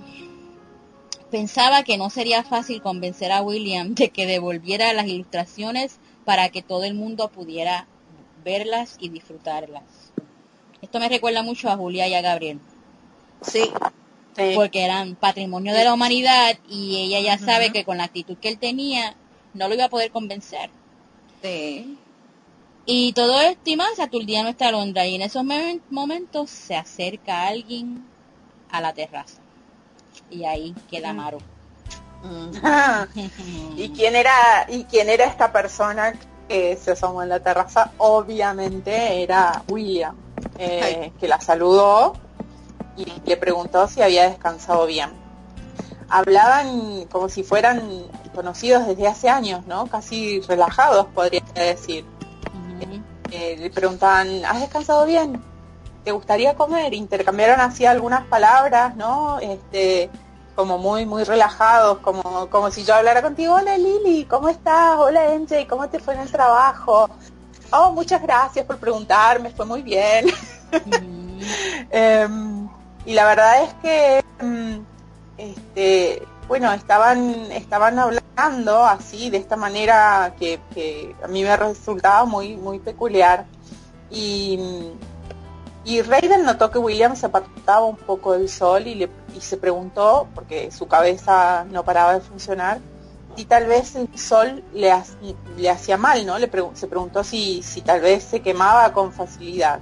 Pensaba 1.30 1.82
que 1.82 1.98
no 1.98 2.08
sería 2.08 2.42
fácil 2.42 2.80
convencer 2.80 3.32
a 3.32 3.42
William 3.42 3.94
de 3.94 4.08
que 4.08 4.26
devolviera 4.26 4.92
las 4.94 5.06
ilustraciones 5.06 5.98
para 6.24 6.48
que 6.48 6.62
todo 6.62 6.84
el 6.84 6.94
mundo 6.94 7.28
pudiera 7.28 7.86
verlas 8.44 8.96
y 8.98 9.10
disfrutarlas. 9.10 9.82
Esto 10.80 11.00
me 11.00 11.08
recuerda 11.08 11.42
mucho 11.42 11.68
a 11.68 11.76
Julia 11.76 12.08
y 12.08 12.14
a 12.14 12.22
Gabriel. 12.22 12.60
Sí. 13.42 13.70
Porque 14.54 14.84
eran 14.84 15.16
patrimonio 15.16 15.74
de 15.74 15.84
la 15.84 15.92
humanidad 15.92 16.58
y 16.70 16.96
ella 16.96 17.20
ya 17.20 17.38
sabe 17.38 17.72
que 17.72 17.84
con 17.84 17.98
la 17.98 18.04
actitud 18.04 18.38
que 18.38 18.48
él 18.48 18.58
tenía 18.58 19.14
no 19.52 19.68
lo 19.68 19.74
iba 19.74 19.86
a 19.86 19.90
poder 19.90 20.10
convencer. 20.10 20.70
Sí. 21.42 21.98
Y 22.86 23.12
todo 23.12 23.40
esto 23.42 23.68
y 23.68 23.76
más 23.76 23.98
aturdía 23.98 24.42
nuestra 24.44 24.70
Londra 24.70 25.06
y 25.06 25.16
en 25.16 25.22
esos 25.22 25.44
momentos 25.90 26.48
se 26.48 26.74
acerca 26.74 27.48
alguien 27.48 28.04
a 28.70 28.80
la 28.80 28.92
terraza 28.92 29.38
y 30.30 30.44
ahí 30.44 30.74
queda 30.90 31.12
Maru. 31.12 31.38
¿Y 33.76 33.90
quién 33.90 34.16
era 34.16 34.66
y 34.68 34.84
quién 34.84 35.08
era 35.08 35.24
esta 35.24 35.52
persona 35.52 36.14
que 36.48 36.76
se 36.76 36.92
asomó 36.92 37.22
en 37.22 37.28
la 37.28 37.40
terraza? 37.40 37.92
Obviamente 37.98 39.22
era 39.22 39.62
William, 39.68 40.16
eh, 40.58 41.12
que 41.20 41.28
la 41.28 41.40
saludó 41.40 42.14
y 42.96 43.06
le 43.24 43.36
preguntó 43.36 43.86
si 43.86 44.02
había 44.02 44.28
descansado 44.28 44.86
bien. 44.86 45.10
Hablaban 46.08 47.04
como 47.06 47.28
si 47.28 47.44
fueran 47.44 48.06
conocidos 48.34 48.86
desde 48.86 49.06
hace 49.06 49.28
años, 49.28 49.66
¿no? 49.66 49.86
Casi 49.86 50.40
relajados, 50.40 51.06
podría 51.14 51.42
decir. 51.54 52.04
Eh, 53.30 53.56
le 53.58 53.70
preguntaban, 53.70 54.42
¿has 54.46 54.60
descansado 54.60 55.04
bien? 55.04 55.40
¿Te 56.08 56.12
gustaría 56.12 56.54
comer? 56.54 56.94
Intercambiaron 56.94 57.60
así 57.60 57.84
algunas 57.84 58.24
palabras, 58.28 58.96
¿no? 58.96 59.38
Este, 59.40 60.08
como 60.54 60.78
muy, 60.78 61.04
muy 61.04 61.22
relajados, 61.22 61.98
como, 61.98 62.48
como 62.48 62.70
si 62.70 62.82
yo 62.82 62.94
hablara 62.94 63.20
contigo, 63.20 63.56
hola 63.56 63.76
Lili, 63.76 64.24
¿cómo 64.24 64.48
estás? 64.48 64.96
Hola 64.96 65.34
MJ, 65.34 65.66
¿cómo 65.68 65.86
te 65.90 65.98
fue 65.98 66.14
en 66.14 66.20
el 66.20 66.32
trabajo? 66.32 67.10
Oh, 67.72 67.92
muchas 67.92 68.22
gracias 68.22 68.64
por 68.64 68.78
preguntarme, 68.78 69.50
fue 69.50 69.66
muy 69.66 69.82
bien. 69.82 70.28
Em, 71.90 72.66
y 73.04 73.12
la 73.12 73.24
verdad 73.26 73.64
es 73.64 73.74
que, 73.82 74.24
em, 74.40 74.82
este, 75.36 76.26
bueno, 76.48 76.72
estaban, 76.72 77.52
estaban 77.52 77.98
hablando 77.98 78.82
así, 78.82 79.28
de 79.28 79.36
esta 79.36 79.56
manera 79.56 80.34
que, 80.38 80.58
que 80.72 81.14
a 81.22 81.28
mí 81.28 81.42
me 81.42 81.54
resultaba 81.54 82.24
muy, 82.24 82.56
muy 82.56 82.78
peculiar. 82.78 83.44
Y, 84.10 84.58
y 85.88 86.02
Raven 86.02 86.44
notó 86.44 86.70
que 86.70 86.78
William 86.78 87.16
se 87.16 87.24
apartaba 87.24 87.86
un 87.86 87.96
poco 87.96 88.34
del 88.34 88.50
sol 88.50 88.86
y, 88.86 88.94
le, 88.94 89.08
y 89.34 89.40
se 89.40 89.56
preguntó, 89.56 90.28
porque 90.34 90.70
su 90.70 90.86
cabeza 90.86 91.64
no 91.70 91.82
paraba 91.82 92.12
de 92.12 92.20
funcionar, 92.20 92.78
y 93.36 93.46
tal 93.46 93.66
vez 93.66 93.96
el 93.96 94.06
sol 94.18 94.62
le, 94.74 94.92
le 95.56 95.70
hacía 95.70 95.96
mal, 95.96 96.26
¿no? 96.26 96.38
Le 96.38 96.50
se 96.74 96.88
preguntó 96.88 97.24
si, 97.24 97.62
si 97.62 97.80
tal 97.80 98.02
vez 98.02 98.22
se 98.22 98.40
quemaba 98.40 98.92
con 98.92 99.14
facilidad. 99.14 99.80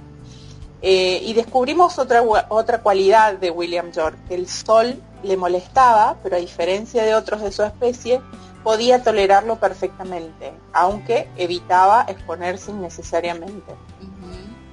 Eh, 0.81 1.19
y 1.23 1.33
descubrimos 1.33 1.99
otra, 1.99 2.23
otra 2.47 2.81
cualidad 2.81 3.33
de 3.33 3.51
William 3.51 3.91
York, 3.91 4.17
que 4.29 4.35
el 4.35 4.47
sol 4.47 5.01
le 5.23 5.35
molestaba, 5.35 6.15
pero 6.23 6.37
a 6.37 6.39
diferencia 6.39 7.03
de 7.03 7.15
otros 7.15 7.41
de 7.41 7.51
su 7.51 7.63
especie, 7.63 8.21
podía 8.63 9.03
tolerarlo 9.03 9.59
perfectamente, 9.59 10.53
aunque 10.71 11.29
evitaba 11.35 12.05
exponerse 12.07 12.71
innecesariamente. 12.71 13.75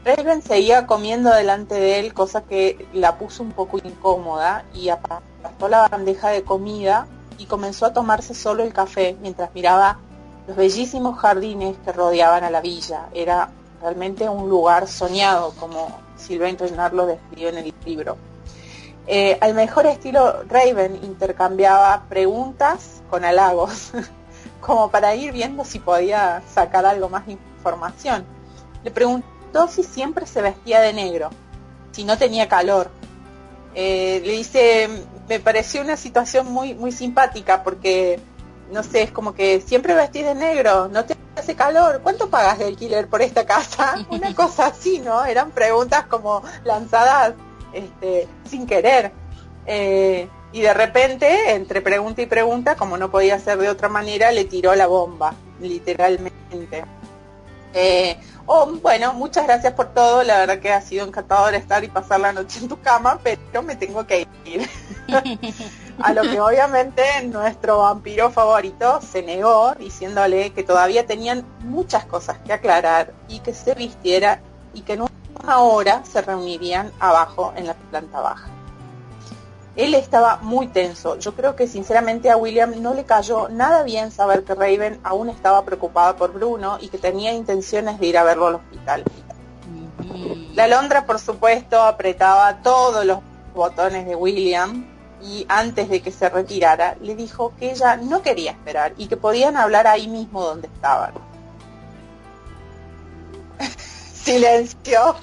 Raven 0.04 0.42
seguía 0.42 0.86
comiendo 0.86 1.30
delante 1.30 1.76
de 1.76 1.98
él, 1.98 2.12
cosa 2.12 2.42
que 2.42 2.86
la 2.92 3.16
puso 3.16 3.42
un 3.42 3.52
poco 3.52 3.78
incómoda, 3.82 4.64
y 4.74 4.90
apartó 4.90 5.68
la 5.68 5.88
bandeja 5.88 6.28
de 6.28 6.44
comida 6.44 7.06
y 7.38 7.46
comenzó 7.46 7.86
a 7.86 7.94
tomarse 7.94 8.34
solo 8.34 8.62
el 8.62 8.74
café 8.74 9.16
mientras 9.22 9.54
miraba 9.54 9.98
los 10.46 10.56
bellísimos 10.56 11.18
jardines 11.18 11.76
que 11.84 11.92
rodeaban 11.92 12.44
a 12.44 12.50
la 12.50 12.60
villa. 12.60 13.06
Era 13.14 13.50
realmente 13.80 14.28
un 14.28 14.50
lugar 14.50 14.88
soñado, 14.88 15.54
como 15.58 15.88
Sylvain 16.16 16.58
Renard 16.58 16.92
lo 16.92 17.06
describió 17.06 17.48
en 17.48 17.58
el 17.58 17.74
libro. 17.86 18.18
Eh, 19.06 19.38
al 19.40 19.54
mejor 19.54 19.86
estilo 19.86 20.42
Raven 20.48 21.00
intercambiaba 21.02 22.04
preguntas 22.10 23.02
con 23.08 23.24
halagos, 23.24 23.92
como 24.60 24.90
para 24.90 25.14
ir 25.14 25.32
viendo 25.32 25.64
si 25.64 25.78
podía 25.78 26.42
sacar 26.52 26.84
algo 26.84 27.08
más 27.08 27.26
de 27.26 27.32
información. 27.32 28.26
Le 28.82 28.90
preguntó 28.90 29.33
si 29.68 29.82
siempre 29.82 30.26
se 30.26 30.42
vestía 30.42 30.80
de 30.80 30.92
negro, 30.92 31.30
si 31.92 32.04
no 32.04 32.18
tenía 32.18 32.48
calor. 32.48 32.90
Eh, 33.74 34.20
le 34.24 34.32
dice, 34.32 34.88
me 35.28 35.40
pareció 35.40 35.80
una 35.80 35.96
situación 35.96 36.52
muy, 36.52 36.74
muy 36.74 36.92
simpática 36.92 37.62
porque, 37.62 38.20
no 38.70 38.82
sé, 38.82 39.02
es 39.02 39.10
como 39.10 39.34
que 39.34 39.60
siempre 39.60 39.94
vestís 39.94 40.24
de 40.24 40.34
negro, 40.34 40.88
no 40.88 41.04
te 41.04 41.16
hace 41.36 41.54
calor, 41.56 42.00
¿cuánto 42.02 42.30
pagas 42.30 42.58
de 42.58 42.66
alquiler 42.66 43.08
por 43.08 43.22
esta 43.22 43.46
casa? 43.46 43.96
Una 44.10 44.34
cosa 44.34 44.66
así, 44.66 45.00
¿no? 45.00 45.24
Eran 45.24 45.50
preguntas 45.50 46.06
como 46.06 46.42
lanzadas 46.64 47.34
este, 47.72 48.28
sin 48.48 48.66
querer. 48.66 49.12
Eh, 49.66 50.28
y 50.52 50.60
de 50.60 50.72
repente, 50.72 51.54
entre 51.54 51.80
pregunta 51.80 52.22
y 52.22 52.26
pregunta, 52.26 52.76
como 52.76 52.96
no 52.96 53.10
podía 53.10 53.40
ser 53.40 53.58
de 53.58 53.68
otra 53.68 53.88
manera, 53.88 54.30
le 54.30 54.44
tiró 54.44 54.74
la 54.76 54.86
bomba, 54.86 55.34
literalmente. 55.60 56.84
Eh, 57.74 58.16
oh, 58.46 58.66
bueno, 58.80 59.12
muchas 59.14 59.46
gracias 59.46 59.72
por 59.72 59.92
todo, 59.92 60.22
la 60.22 60.38
verdad 60.38 60.60
que 60.60 60.72
ha 60.72 60.80
sido 60.80 61.06
encantador 61.06 61.54
estar 61.54 61.82
y 61.82 61.88
pasar 61.88 62.20
la 62.20 62.32
noche 62.32 62.60
en 62.60 62.68
tu 62.68 62.80
cama, 62.80 63.18
pero 63.22 63.62
me 63.62 63.74
tengo 63.74 64.06
que 64.06 64.26
ir. 64.44 64.68
A 66.02 66.12
lo 66.12 66.22
que 66.22 66.40
obviamente 66.40 67.02
nuestro 67.24 67.78
vampiro 67.78 68.30
favorito 68.30 69.00
se 69.00 69.22
negó, 69.22 69.74
diciéndole 69.74 70.50
que 70.50 70.62
todavía 70.62 71.06
tenían 71.06 71.44
muchas 71.60 72.04
cosas 72.04 72.38
que 72.38 72.52
aclarar 72.52 73.12
y 73.28 73.40
que 73.40 73.54
se 73.54 73.74
vistiera 73.74 74.40
y 74.72 74.80
que 74.80 74.94
en 74.94 75.02
una 75.02 75.58
hora 75.60 76.04
se 76.04 76.20
reunirían 76.20 76.90
abajo 76.98 77.52
en 77.56 77.68
la 77.68 77.74
planta 77.74 78.20
baja. 78.20 78.48
Él 79.76 79.94
estaba 79.94 80.36
muy 80.36 80.68
tenso. 80.68 81.18
Yo 81.18 81.34
creo 81.34 81.56
que 81.56 81.66
sinceramente 81.66 82.30
a 82.30 82.36
William 82.36 82.80
no 82.80 82.94
le 82.94 83.04
cayó 83.04 83.48
nada 83.48 83.82
bien 83.82 84.12
saber 84.12 84.44
que 84.44 84.54
Raven 84.54 85.00
aún 85.02 85.28
estaba 85.28 85.64
preocupada 85.64 86.14
por 86.16 86.32
Bruno 86.32 86.78
y 86.80 86.88
que 86.88 86.98
tenía 86.98 87.32
intenciones 87.32 87.98
de 87.98 88.06
ir 88.06 88.18
a 88.18 88.22
verlo 88.22 88.46
al 88.46 88.54
hospital. 88.56 89.04
La 90.54 90.68
Londra, 90.68 91.06
por 91.06 91.18
supuesto, 91.18 91.82
apretaba 91.82 92.62
todos 92.62 93.04
los 93.04 93.18
botones 93.52 94.06
de 94.06 94.14
William 94.14 94.86
y 95.20 95.44
antes 95.48 95.88
de 95.88 96.00
que 96.00 96.12
se 96.12 96.28
retirara 96.28 96.96
le 97.00 97.16
dijo 97.16 97.52
que 97.58 97.72
ella 97.72 97.96
no 97.96 98.22
quería 98.22 98.52
esperar 98.52 98.94
y 98.96 99.08
que 99.08 99.16
podían 99.16 99.56
hablar 99.56 99.88
ahí 99.88 100.06
mismo 100.06 100.44
donde 100.44 100.68
estaban. 100.68 101.14
Silencio. 104.14 105.16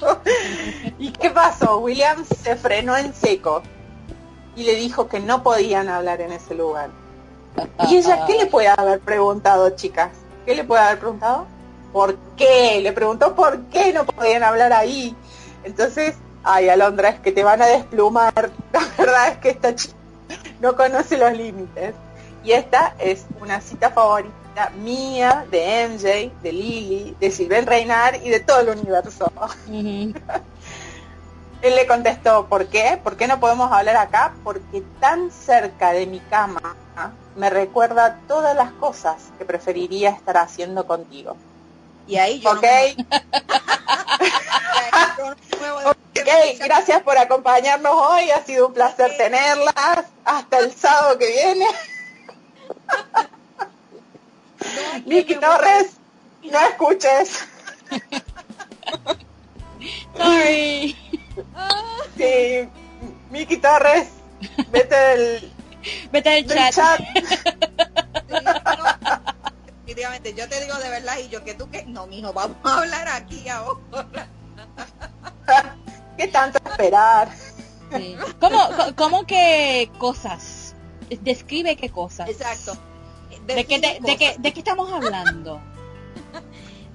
¿Y 0.99 1.11
qué 1.11 1.29
pasó? 1.29 1.77
William 1.77 2.25
se 2.25 2.57
frenó 2.57 2.97
en 2.97 3.13
seco 3.13 3.63
y 4.55 4.63
le 4.63 4.75
dijo 4.75 5.07
que 5.07 5.19
no 5.19 5.43
podían 5.43 5.89
hablar 5.89 6.21
en 6.21 6.31
ese 6.31 6.55
lugar. 6.55 6.89
¿Y 7.89 7.97
ella 7.97 8.25
qué 8.25 8.37
le 8.37 8.45
puede 8.45 8.67
haber 8.67 8.99
preguntado, 8.99 9.69
chicas? 9.71 10.11
¿Qué 10.45 10.55
le 10.55 10.63
puede 10.63 10.81
haber 10.81 10.99
preguntado? 10.99 11.45
¿Por 11.91 12.15
qué? 12.37 12.79
Le 12.81 12.93
preguntó 12.93 13.35
por 13.35 13.59
qué 13.65 13.93
no 13.93 14.05
podían 14.05 14.43
hablar 14.43 14.71
ahí. 14.73 15.15
Entonces, 15.63 16.15
ay, 16.43 16.69
Alondra, 16.69 17.09
es 17.09 17.19
que 17.19 17.31
te 17.31 17.43
van 17.43 17.61
a 17.61 17.67
desplumar. 17.67 18.33
La 18.73 18.81
verdad 18.97 19.27
es 19.29 19.37
que 19.37 19.49
esta 19.49 19.75
chica 19.75 19.95
no 20.61 20.75
conoce 20.75 21.17
los 21.17 21.33
límites. 21.33 21.93
Y 22.43 22.53
esta 22.53 22.95
es 22.99 23.25
una 23.39 23.61
cita 23.61 23.91
favorita 23.91 24.31
mía, 24.83 25.45
de 25.51 25.87
MJ, 25.89 26.31
de 26.41 26.51
Lily, 26.51 27.15
de 27.19 27.31
Silven 27.31 27.65
Reinar 27.65 28.19
y 28.23 28.29
de 28.29 28.39
todo 28.39 28.61
el 28.61 28.69
universo. 28.69 29.31
Él 31.61 31.75
le 31.75 31.85
contestó, 31.85 32.47
¿por 32.47 32.67
qué? 32.67 32.99
¿Por 33.03 33.17
qué 33.17 33.27
no 33.27 33.39
podemos 33.39 33.71
hablar 33.71 33.95
acá? 33.97 34.33
Porque 34.43 34.83
tan 34.99 35.31
cerca 35.31 35.91
de 35.91 36.07
mi 36.07 36.19
cama 36.19 36.75
me 37.35 37.49
recuerda 37.49 38.19
todas 38.27 38.55
las 38.55 38.71
cosas 38.73 39.31
que 39.37 39.45
preferiría 39.45 40.09
estar 40.09 40.37
haciendo 40.37 40.85
contigo. 40.87 41.37
Y 42.07 42.17
ahí 42.17 42.39
yo 42.39 42.51
Ok. 42.51 42.63
ok, 45.85 46.29
gracias 46.59 47.01
por 47.03 47.17
acompañarnos 47.17 47.93
hoy. 47.93 48.31
Ha 48.31 48.43
sido 48.43 48.67
un 48.67 48.73
placer 48.73 49.15
tenerlas. 49.17 50.05
Hasta 50.25 50.59
el 50.59 50.73
sábado 50.73 51.17
que 51.17 51.27
viene. 51.27 51.65
Vicky 55.05 55.35
Torres, 55.35 55.93
no 56.43 56.59
escuches. 56.59 57.39
Sorry. 60.15 60.95
Sí, 62.17 62.67
Miki 63.29 63.57
Torres, 63.57 64.09
vete 64.69 64.95
del, 64.95 65.51
Vete 66.11 66.29
al 66.29 66.47
del 66.47 66.57
chat. 66.57 66.73
chat. 66.73 66.99
Definitivamente, 69.65 70.33
yo 70.33 70.47
te 70.47 70.61
digo 70.61 70.75
de 70.77 70.89
verdad 70.89 71.15
y 71.23 71.29
yo 71.29 71.43
que 71.43 71.53
tú 71.53 71.69
que 71.69 71.83
no, 71.85 72.07
mijo, 72.07 72.31
vamos 72.33 72.57
a 72.63 72.79
hablar 72.79 73.07
aquí 73.09 73.47
ahora. 73.49 74.27
¿Qué 76.17 76.27
tanto 76.27 76.59
esperar? 76.69 77.29
Sí. 77.95 78.15
¿Cómo, 78.39 78.69
cómo 78.95 79.25
que 79.25 79.89
cosas? 79.97 80.75
Describe 81.21 81.75
qué 81.75 81.89
cosas. 81.89 82.29
Exacto. 82.29 82.77
¿De 83.47 83.65
qué, 83.65 83.79
de, 83.79 83.99
de 84.01 84.17
qué, 84.17 84.35
¿De 84.39 84.53
qué 84.53 84.59
estamos 84.59 84.91
hablando? 84.93 85.59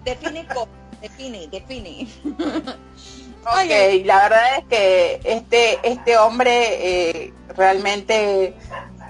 Define 0.04 0.46
cosas, 0.46 0.68
define, 1.02 1.48
define. 1.48 2.06
Ok, 3.42 4.04
la 4.04 4.22
verdad 4.22 4.58
es 4.58 4.64
que 4.64 5.20
este, 5.24 5.78
este 5.88 6.18
hombre 6.18 6.50
eh, 7.26 7.34
realmente 7.56 8.54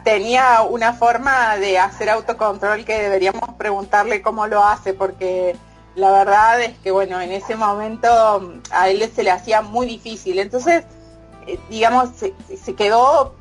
tenía 0.05 0.63
una 0.63 0.93
forma 0.93 1.57
de 1.57 1.79
hacer 1.79 2.11
autocontrol 2.11 2.85
que 2.85 2.99
deberíamos 2.99 3.55
preguntarle 3.59 4.23
cómo 4.23 4.47
lo 4.47 4.63
hace, 4.63 4.95
porque 4.95 5.57
la 5.95 6.11
verdad 6.13 6.61
es 6.61 6.79
que, 6.79 6.91
bueno, 6.91 7.21
en 7.21 7.33
ese 7.33 7.57
momento 7.57 8.61
a 8.71 8.89
él 8.89 9.11
se 9.15 9.23
le 9.23 9.31
hacía 9.31 9.63
muy 9.63 9.87
difícil. 9.87 10.39
Entonces, 10.39 10.85
eh, 11.47 11.59
digamos, 11.71 12.11
se, 12.17 12.35
se 12.63 12.75
quedó 12.75 13.35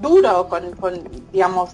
duro 0.00 0.48
con, 0.48 0.72
con, 0.76 1.02
digamos, 1.32 1.70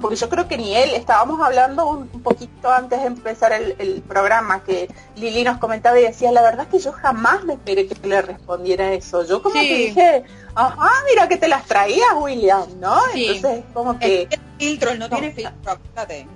porque 0.00 0.16
yo 0.16 0.28
creo 0.28 0.48
que 0.48 0.56
ni 0.58 0.74
él, 0.74 0.90
estábamos 0.94 1.40
hablando 1.40 1.86
un, 1.88 2.10
un 2.12 2.22
poquito 2.22 2.70
antes 2.70 3.00
de 3.00 3.06
empezar 3.06 3.52
el, 3.52 3.74
el 3.78 4.02
programa, 4.02 4.62
que 4.64 4.88
Lili 5.16 5.44
nos 5.44 5.58
comentaba 5.58 5.98
y 5.98 6.02
decía, 6.02 6.30
la 6.32 6.42
verdad 6.42 6.66
que 6.68 6.78
yo 6.78 6.92
jamás 6.92 7.44
me 7.44 7.54
esperé 7.54 7.86
que 7.86 8.06
le 8.06 8.20
respondiera 8.22 8.92
eso. 8.92 9.24
Yo 9.24 9.42
como 9.42 9.54
Sí. 9.60 9.68
que 9.68 9.74
dije, 9.76 10.24
ajá, 10.54 10.90
mira 11.08 11.28
que 11.28 11.36
te 11.36 11.48
las 11.48 11.64
traías, 11.64 12.08
William, 12.16 12.66
¿no? 12.80 12.98
Sí. 13.12 13.26
Entonces, 13.26 13.64
como 13.72 13.98
que, 13.98 14.28
El 14.30 14.40
filtro, 14.58 14.90
él 14.90 14.98
no 14.98 15.08
tiene 15.08 15.30
filtro, 15.32 15.72
acuérdate. 15.72 16.26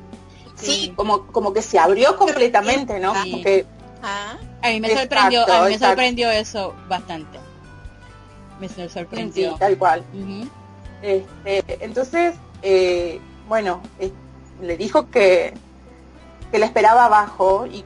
sí, 0.55 0.93
como, 0.97 1.26
como 1.26 1.53
que 1.53 1.62
se 1.62 1.78
abrió 1.78 2.16
completamente, 2.16 2.99
¿no? 3.01 3.14
Sí. 3.22 3.30
Como 3.32 3.43
que, 3.43 3.66
Ah, 4.05 4.36
A 4.62 4.68
mí 4.68 4.80
me 4.80 4.88
Exacto, 4.88 5.14
sorprendió, 5.14 5.43
a 5.43 5.45
mí 5.47 5.51
me 5.68 5.74
exacto. 5.74 5.86
sorprendió 5.86 6.30
eso 6.30 6.74
bastante. 6.88 7.38
Me 8.61 8.68
sorprendió. 8.88 9.55
tal 9.57 9.76
cual. 9.78 10.05
Este, 11.03 11.78
entonces, 11.84 12.34
eh, 12.62 13.20
bueno, 13.49 13.80
le 14.61 14.76
dijo 14.76 15.11
que, 15.11 15.55
que 16.51 16.59
la 16.59 16.66
esperaba 16.66 17.07
abajo 17.07 17.66
y, 17.66 17.84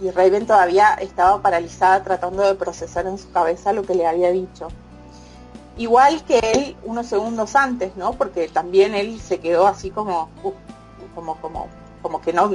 y, 0.00 0.10
Raven 0.10 0.46
todavía 0.46 0.94
estaba 0.94 1.40
paralizada 1.40 2.02
tratando 2.02 2.42
de 2.42 2.54
procesar 2.54 3.06
en 3.06 3.16
su 3.16 3.30
cabeza 3.32 3.72
lo 3.72 3.84
que 3.84 3.94
le 3.94 4.06
había 4.06 4.30
dicho. 4.30 4.68
Igual 5.76 6.24
que 6.24 6.38
él 6.38 6.76
unos 6.84 7.06
segundos 7.06 7.56
antes, 7.56 7.96
¿no? 7.96 8.12
Porque 8.12 8.48
también 8.48 8.94
él 8.94 9.20
se 9.20 9.40
quedó 9.40 9.66
así 9.66 9.90
como, 9.90 10.28
como, 11.14 11.36
como, 11.40 11.68
como 12.02 12.20
que 12.20 12.32
no, 12.32 12.50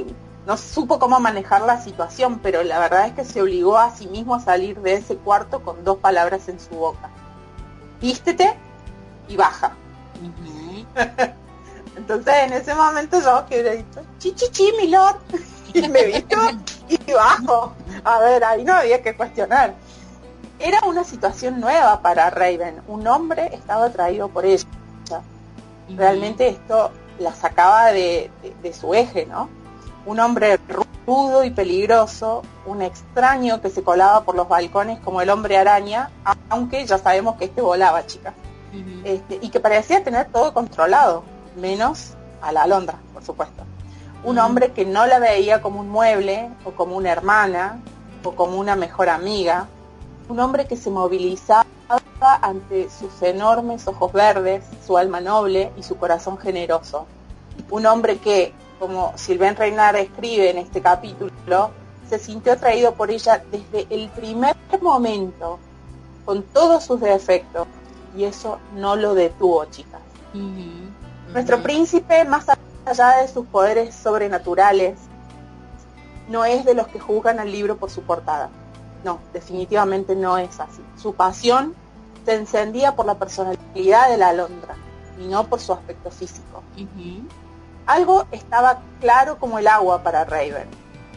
no 0.46 0.56
supo 0.56 0.98
cómo 0.98 1.20
manejar 1.20 1.62
la 1.62 1.80
situación, 1.80 2.38
pero 2.42 2.62
la 2.62 2.78
verdad 2.78 3.06
es 3.06 3.14
que 3.14 3.24
se 3.24 3.42
obligó 3.42 3.78
a 3.78 3.94
sí 3.94 4.06
mismo 4.06 4.36
a 4.36 4.40
salir 4.40 4.80
de 4.80 4.94
ese 4.94 5.16
cuarto 5.16 5.62
con 5.62 5.84
dos 5.84 5.98
palabras 5.98 6.48
en 6.48 6.60
su 6.60 6.70
boca. 6.76 7.10
Vístete 8.00 8.56
y 9.28 9.36
baja. 9.36 9.72
Entonces 11.96 12.34
en 12.44 12.52
ese 12.52 12.74
momento 12.74 13.20
yo 13.20 13.46
quedé 13.48 13.78
dicho, 13.78 14.00
chi 14.18 14.32
chi 14.34 14.46
chi, 14.50 14.72
mi 14.78 14.88
lord, 14.88 15.16
y 15.74 15.88
me 15.88 16.04
visto 16.06 16.36
y 16.88 17.12
bajo. 17.12 17.72
A 18.04 18.18
ver, 18.20 18.44
ahí 18.44 18.64
no 18.64 18.74
había 18.74 19.02
que 19.02 19.16
cuestionar. 19.16 19.74
Era 20.58 20.80
una 20.86 21.04
situación 21.04 21.60
nueva 21.60 22.02
para 22.02 22.28
Raven. 22.30 22.82
Un 22.86 23.06
hombre 23.06 23.50
estaba 23.54 23.86
atraído 23.86 24.28
por 24.28 24.44
ella. 24.44 24.66
Realmente 25.96 26.48
esto 26.48 26.92
la 27.18 27.34
sacaba 27.34 27.92
de, 27.92 28.30
su 28.78 28.94
eje, 28.94 29.26
¿no? 29.26 29.48
Un 30.06 30.20
hombre 30.20 30.58
rudo 31.06 31.44
y 31.44 31.50
peligroso, 31.50 32.42
un 32.66 32.82
extraño 32.82 33.60
que 33.60 33.70
se 33.70 33.82
colaba 33.82 34.24
por 34.24 34.34
los 34.34 34.48
balcones 34.48 35.00
como 35.00 35.20
el 35.20 35.30
hombre 35.30 35.56
araña, 35.56 36.10
aunque 36.48 36.86
ya 36.86 36.98
sabemos 36.98 37.36
que 37.36 37.46
este 37.46 37.60
volaba, 37.60 38.06
chicas. 38.06 38.34
Este, 39.04 39.38
y 39.42 39.48
que 39.48 39.60
parecía 39.60 40.04
tener 40.04 40.28
todo 40.28 40.54
controlado, 40.54 41.24
menos 41.60 42.14
a 42.40 42.52
la 42.52 42.62
alondra, 42.62 42.98
por 43.12 43.24
supuesto. 43.24 43.64
Un 44.24 44.38
hombre 44.38 44.72
que 44.72 44.84
no 44.84 45.06
la 45.06 45.18
veía 45.18 45.62
como 45.62 45.80
un 45.80 45.88
mueble 45.88 46.50
o 46.64 46.72
como 46.72 46.96
una 46.96 47.10
hermana 47.10 47.80
o 48.24 48.32
como 48.32 48.58
una 48.58 48.76
mejor 48.76 49.08
amiga. 49.08 49.68
Un 50.28 50.40
hombre 50.40 50.66
que 50.66 50.76
se 50.76 50.90
movilizaba 50.90 51.64
ante 52.42 52.88
sus 52.90 53.22
enormes 53.22 53.86
ojos 53.88 54.12
verdes, 54.12 54.64
su 54.86 54.98
alma 54.98 55.20
noble 55.20 55.72
y 55.76 55.82
su 55.82 55.96
corazón 55.96 56.38
generoso. 56.38 57.06
Un 57.70 57.86
hombre 57.86 58.18
que, 58.18 58.52
como 58.78 59.12
Sylvain 59.16 59.56
Reynard 59.56 59.96
escribe 59.96 60.50
en 60.50 60.58
este 60.58 60.80
capítulo, 60.80 61.70
se 62.08 62.18
sintió 62.18 62.52
atraído 62.52 62.94
por 62.94 63.10
ella 63.10 63.42
desde 63.50 63.86
el 63.88 64.08
primer 64.10 64.56
momento, 64.82 65.58
con 66.24 66.42
todos 66.42 66.84
sus 66.84 67.00
defectos, 67.00 67.66
y 68.16 68.24
eso 68.24 68.58
no 68.74 68.96
lo 68.96 69.14
detuvo, 69.14 69.64
chicas. 69.66 70.00
Nuestro 71.32 71.62
príncipe, 71.62 72.24
más 72.24 72.46
allá 72.84 73.22
de 73.22 73.28
sus 73.28 73.46
poderes 73.46 73.94
sobrenaturales, 73.94 74.98
no 76.28 76.44
es 76.44 76.64
de 76.64 76.74
los 76.74 76.88
que 76.88 76.98
juzgan 77.00 77.38
al 77.38 77.50
libro 77.50 77.76
por 77.76 77.90
su 77.90 78.02
portada. 78.02 78.50
No, 79.04 79.20
definitivamente 79.32 80.14
no 80.14 80.38
es 80.38 80.58
así. 80.60 80.82
Su 80.96 81.14
pasión 81.14 81.74
se 82.24 82.34
encendía 82.34 82.96
por 82.96 83.06
la 83.06 83.14
personalidad 83.14 84.10
de 84.10 84.16
la 84.16 84.28
alondra 84.28 84.74
y 85.18 85.26
no 85.26 85.44
por 85.44 85.60
su 85.60 85.72
aspecto 85.72 86.10
físico. 86.10 86.62
Algo 87.86 88.26
estaba 88.30 88.82
claro 89.00 89.38
como 89.38 89.58
el 89.58 89.68
agua 89.68 90.02
para 90.02 90.24
Raven. 90.24 90.68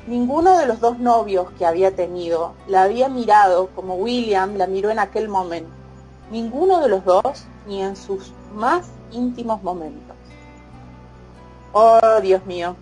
Ninguno 0.07 0.57
de 0.57 0.66
los 0.66 0.80
dos 0.80 0.99
novios 0.99 1.51
que 1.57 1.66
había 1.66 1.95
tenido 1.95 2.53
la 2.68 2.84
había 2.84 3.09
mirado 3.09 3.70
como 3.76 3.95
William 3.95 4.57
la 4.57 4.68
miró 4.68 4.89
en 4.89 4.99
aquel 4.99 5.30
momento 5.30 5.84
ninguno 6.34 6.82
de 6.82 6.89
los 6.89 7.05
dos 7.05 7.45
ni 7.68 7.82
en 7.82 7.95
sus 7.95 8.34
más 8.55 8.88
íntimos 9.14 9.61
momentos. 9.64 10.16
Oh, 11.72 12.20
Dios 12.22 12.45
mío. 12.45 12.76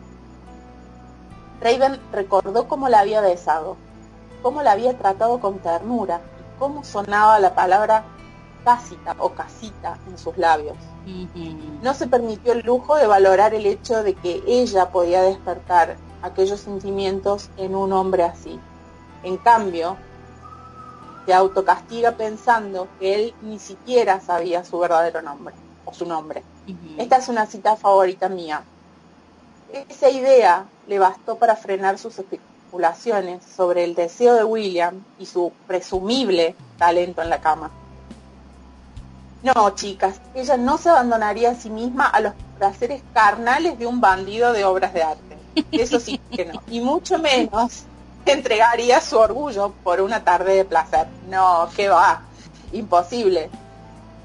Raven 1.61 1.99
recordó 2.11 2.67
cómo 2.67 2.89
la 2.89 2.99
había 2.99 3.21
besado, 3.21 3.77
cómo 4.41 4.63
la 4.63 4.71
había 4.71 4.97
tratado 4.97 5.39
con 5.39 5.59
ternura 5.59 6.21
y 6.39 6.59
cómo 6.59 6.83
sonaba 6.83 7.39
la 7.39 7.53
palabra 7.53 8.03
casita 8.65 9.15
o 9.19 9.29
casita 9.29 9.97
en 10.07 10.17
sus 10.17 10.37
labios. 10.37 10.75
No 11.81 11.93
se 11.93 12.07
permitió 12.07 12.53
el 12.53 12.65
lujo 12.65 12.95
de 12.95 13.07
valorar 13.07 13.53
el 13.53 13.65
hecho 13.65 14.03
de 14.03 14.13
que 14.13 14.43
ella 14.45 14.89
podía 14.89 15.21
despertar 15.21 15.97
aquellos 16.21 16.59
sentimientos 16.59 17.49
en 17.57 17.75
un 17.75 17.93
hombre 17.93 18.23
así. 18.23 18.59
En 19.23 19.37
cambio, 19.37 19.97
se 21.25 21.33
autocastiga 21.33 22.11
pensando 22.13 22.87
que 22.99 23.15
él 23.15 23.35
ni 23.41 23.59
siquiera 23.59 24.19
sabía 24.19 24.63
su 24.63 24.79
verdadero 24.79 25.21
nombre 25.21 25.55
o 25.85 25.93
su 25.93 26.05
nombre. 26.05 26.43
Esta 26.97 27.17
es 27.17 27.27
una 27.29 27.45
cita 27.45 27.75
favorita 27.75 28.29
mía. 28.29 28.63
Esa 29.89 30.09
idea 30.09 30.65
le 30.87 30.99
bastó 30.99 31.37
para 31.37 31.55
frenar 31.55 31.97
sus 31.97 32.19
especulaciones 32.19 33.43
sobre 33.43 33.83
el 33.83 33.95
deseo 33.95 34.35
de 34.35 34.43
William 34.43 35.03
y 35.17 35.25
su 35.25 35.51
presumible 35.67 36.55
talento 36.77 37.21
en 37.21 37.29
la 37.29 37.41
cama. 37.41 37.71
No, 39.43 39.71
chicas, 39.71 40.21
ella 40.35 40.57
no 40.57 40.77
se 40.77 40.89
abandonaría 40.89 41.51
a 41.51 41.55
sí 41.55 41.69
misma 41.69 42.05
a 42.05 42.19
los 42.19 42.33
placeres 42.57 43.01
carnales 43.13 43.79
de 43.79 43.87
un 43.87 43.99
bandido 43.99 44.53
de 44.53 44.65
obras 44.65 44.93
de 44.93 45.03
arte. 45.03 45.37
Eso 45.71 45.99
sí 45.99 46.19
que 46.31 46.45
no. 46.45 46.61
Y 46.69 46.79
mucho 46.79 47.17
menos 47.17 47.83
entregaría 48.25 49.01
su 49.01 49.17
orgullo 49.17 49.73
por 49.83 50.01
una 50.01 50.23
tarde 50.23 50.55
de 50.55 50.65
placer. 50.65 51.07
No, 51.27 51.67
qué 51.75 51.89
va, 51.89 52.21
imposible. 52.71 53.49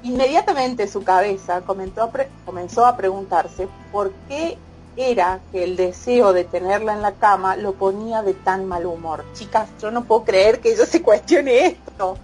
Inmediatamente 0.07 0.87
su 0.87 1.03
cabeza 1.03 1.61
comenzó 1.61 2.85
a 2.85 2.95
preguntarse 2.95 3.67
por 3.91 4.13
qué 4.29 4.57
era 4.95 5.41
que 5.51 5.65
el 5.65 5.75
deseo 5.75 6.31
de 6.31 6.45
tenerla 6.45 6.93
en 6.93 7.01
la 7.01 7.11
cama 7.11 7.57
lo 7.57 7.73
ponía 7.73 8.21
de 8.21 8.33
tan 8.33 8.65
mal 8.65 8.85
humor. 8.85 9.25
Chicas, 9.33 9.67
yo 9.81 9.91
no 9.91 10.05
puedo 10.05 10.23
creer 10.23 10.61
que 10.61 10.71
ella 10.71 10.85
se 10.85 11.01
cuestione 11.01 11.65
esto. 11.67 12.17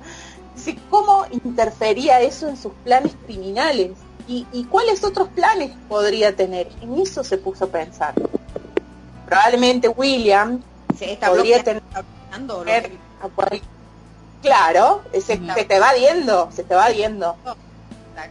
¿Cómo 0.90 1.26
interfería 1.30 2.22
eso 2.22 2.48
en 2.48 2.56
sus 2.56 2.72
planes 2.86 3.12
criminales? 3.26 3.92
¿Y, 4.30 4.48
¿Y 4.54 4.64
cuáles 4.64 5.04
otros 5.04 5.28
planes 5.28 5.72
podría 5.90 6.34
tener? 6.34 6.70
En 6.82 6.98
eso 7.02 7.22
se 7.26 7.38
puso 7.38 7.66
a 7.66 7.68
pensar. 7.68 8.14
Probablemente 9.26 9.90
William 9.90 10.62
se 10.98 11.18
podría 11.18 11.62
tener 11.62 11.84
claro 14.42 15.02
se, 15.14 15.38
te 15.38 15.80
va 15.80 15.94
viendo 15.94 16.50
se 16.52 16.64
te 16.64 16.76
va 16.76 16.90
viendo 16.90 17.36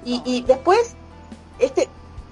y, 0.05 0.43
después 0.43 0.95
este 1.59 1.89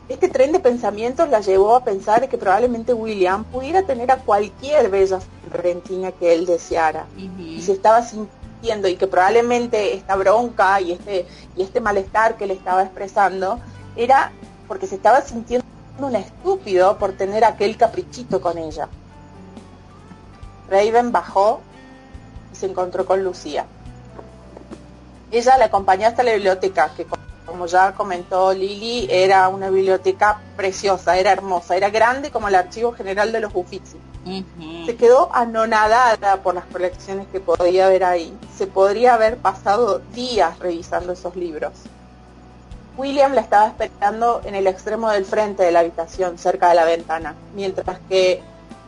este 0.08 0.28
tren 0.28 0.50
de 0.50 0.58
pensamientos 0.58 1.28
la 1.28 1.40
llevó 1.40 1.76
a 1.76 1.84
pensar 1.84 2.28
que 2.28 2.36
probablemente 2.36 2.92
William 2.92 3.44
pudiera 3.44 3.84
tener 3.84 4.10
a 4.10 4.16
cualquier 4.16 4.90
bella 4.90 5.20
repentina 5.52 6.10
que 6.10 6.34
él 6.34 6.46
deseara 6.46 7.06
y 7.16 7.62
se 7.62 7.72
estaba 7.72 8.02
sintiendo 8.02 8.88
y 8.88 8.96
que 8.96 9.06
probablemente 9.06 9.94
esta 9.94 10.16
bronca 10.16 10.80
y 10.80 10.92
este 10.92 11.26
y 11.56 11.62
este 11.62 11.80
malestar 11.80 12.36
que 12.36 12.46
le 12.46 12.54
estaba 12.54 12.82
expresando 12.82 13.60
era 13.94 14.32
porque 14.66 14.88
se 14.88 14.96
estaba 14.96 15.20
sintiendo 15.20 15.66
un 15.98 16.16
estúpido 16.16 16.98
por 16.98 17.12
tener 17.12 17.44
aquel 17.44 17.76
caprichito 17.76 18.40
con 18.40 18.58
ella. 18.58 18.88
Raven 20.68 21.12
bajó 21.12 21.60
y 22.52 22.56
se 22.56 22.66
encontró 22.66 23.04
con 23.04 23.22
Lucía. 23.24 23.66
Ella 25.30 25.58
la 25.58 25.66
acompañó 25.66 26.06
hasta 26.06 26.22
la 26.22 26.32
biblioteca, 26.32 26.90
que 26.96 27.04
como 27.50 27.66
ya 27.66 27.92
comentó 27.92 28.52
Lili, 28.52 29.08
era 29.10 29.48
una 29.48 29.70
biblioteca 29.70 30.40
preciosa, 30.56 31.18
era 31.18 31.32
hermosa, 31.32 31.76
era 31.76 31.90
grande 31.90 32.30
como 32.30 32.46
el 32.46 32.54
archivo 32.54 32.92
general 32.92 33.32
de 33.32 33.40
los 33.40 33.50
Uffizi. 33.52 33.98
Se 34.86 34.96
quedó 34.96 35.34
anonadada 35.34 36.36
por 36.42 36.54
las 36.54 36.64
colecciones 36.66 37.26
que 37.32 37.40
podía 37.40 37.88
ver 37.88 38.04
ahí. 38.04 38.32
Se 38.56 38.68
podría 38.68 39.14
haber 39.14 39.36
pasado 39.38 40.00
días 40.14 40.58
revisando 40.60 41.12
esos 41.12 41.34
libros. 41.34 41.72
William 42.96 43.32
la 43.32 43.40
estaba 43.40 43.66
esperando 43.66 44.42
en 44.44 44.54
el 44.54 44.68
extremo 44.68 45.10
del 45.10 45.24
frente 45.24 45.64
de 45.64 45.72
la 45.72 45.80
habitación, 45.80 46.38
cerca 46.38 46.68
de 46.68 46.76
la 46.76 46.84
ventana, 46.84 47.34
mientras 47.54 47.98
que 48.08 48.42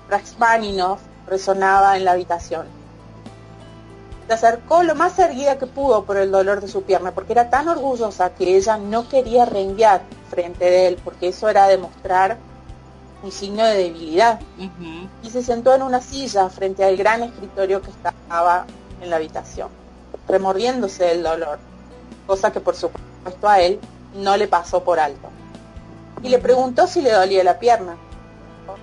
Rachmaninoff 0.09 1.01
resonaba 1.27 1.97
en 1.97 2.05
la 2.05 2.13
habitación. 2.13 2.82
Se 4.27 4.33
acercó 4.35 4.83
lo 4.83 4.95
más 4.95 5.19
erguida 5.19 5.59
que 5.59 5.67
pudo 5.67 6.05
por 6.05 6.17
el 6.17 6.31
dolor 6.31 6.61
de 6.61 6.69
su 6.69 6.83
pierna, 6.83 7.13
porque 7.13 7.33
era 7.33 7.51
tan 7.51 7.69
orgullosa 7.69 8.31
que 8.35 8.57
ella 8.57 8.79
no 8.79 9.09
quería 9.09 9.45
renguear 9.45 10.03
frente 10.31 10.65
de 10.65 10.87
él, 10.89 10.99
porque 11.03 11.29
eso 11.29 11.49
era 11.49 11.67
demostrar 11.67 12.39
un 13.23 13.33
signo 13.33 13.65
de 13.65 13.75
debilidad. 13.75 14.41
Y 15.23 15.31
se 15.31 15.43
sentó 15.43 15.75
en 15.75 15.83
una 15.83 16.01
silla 16.01 16.49
frente 16.49 16.85
al 16.85 16.97
gran 16.97 17.23
escritorio 17.23 17.83
que 17.83 17.91
estaba 17.91 18.67
en 19.01 19.11
la 19.11 19.17
habitación, 19.17 19.69
remordiéndose 20.29 21.05
del 21.05 21.23
dolor, 21.23 21.59
cosa 22.27 22.53
que 22.53 22.61
por 22.61 22.77
supuesto 22.77 23.49
a 23.49 23.61
él 23.61 23.81
no 24.15 24.37
le 24.37 24.49
pasó 24.49 24.83
por 24.83 24.99
alto. 24.99 25.29
Y 26.23 26.29
le 26.29 26.39
preguntó 26.39 26.87
si 26.87 27.03
le 27.03 27.11
dolía 27.11 27.43
la 27.45 27.59
pierna. 27.59 27.97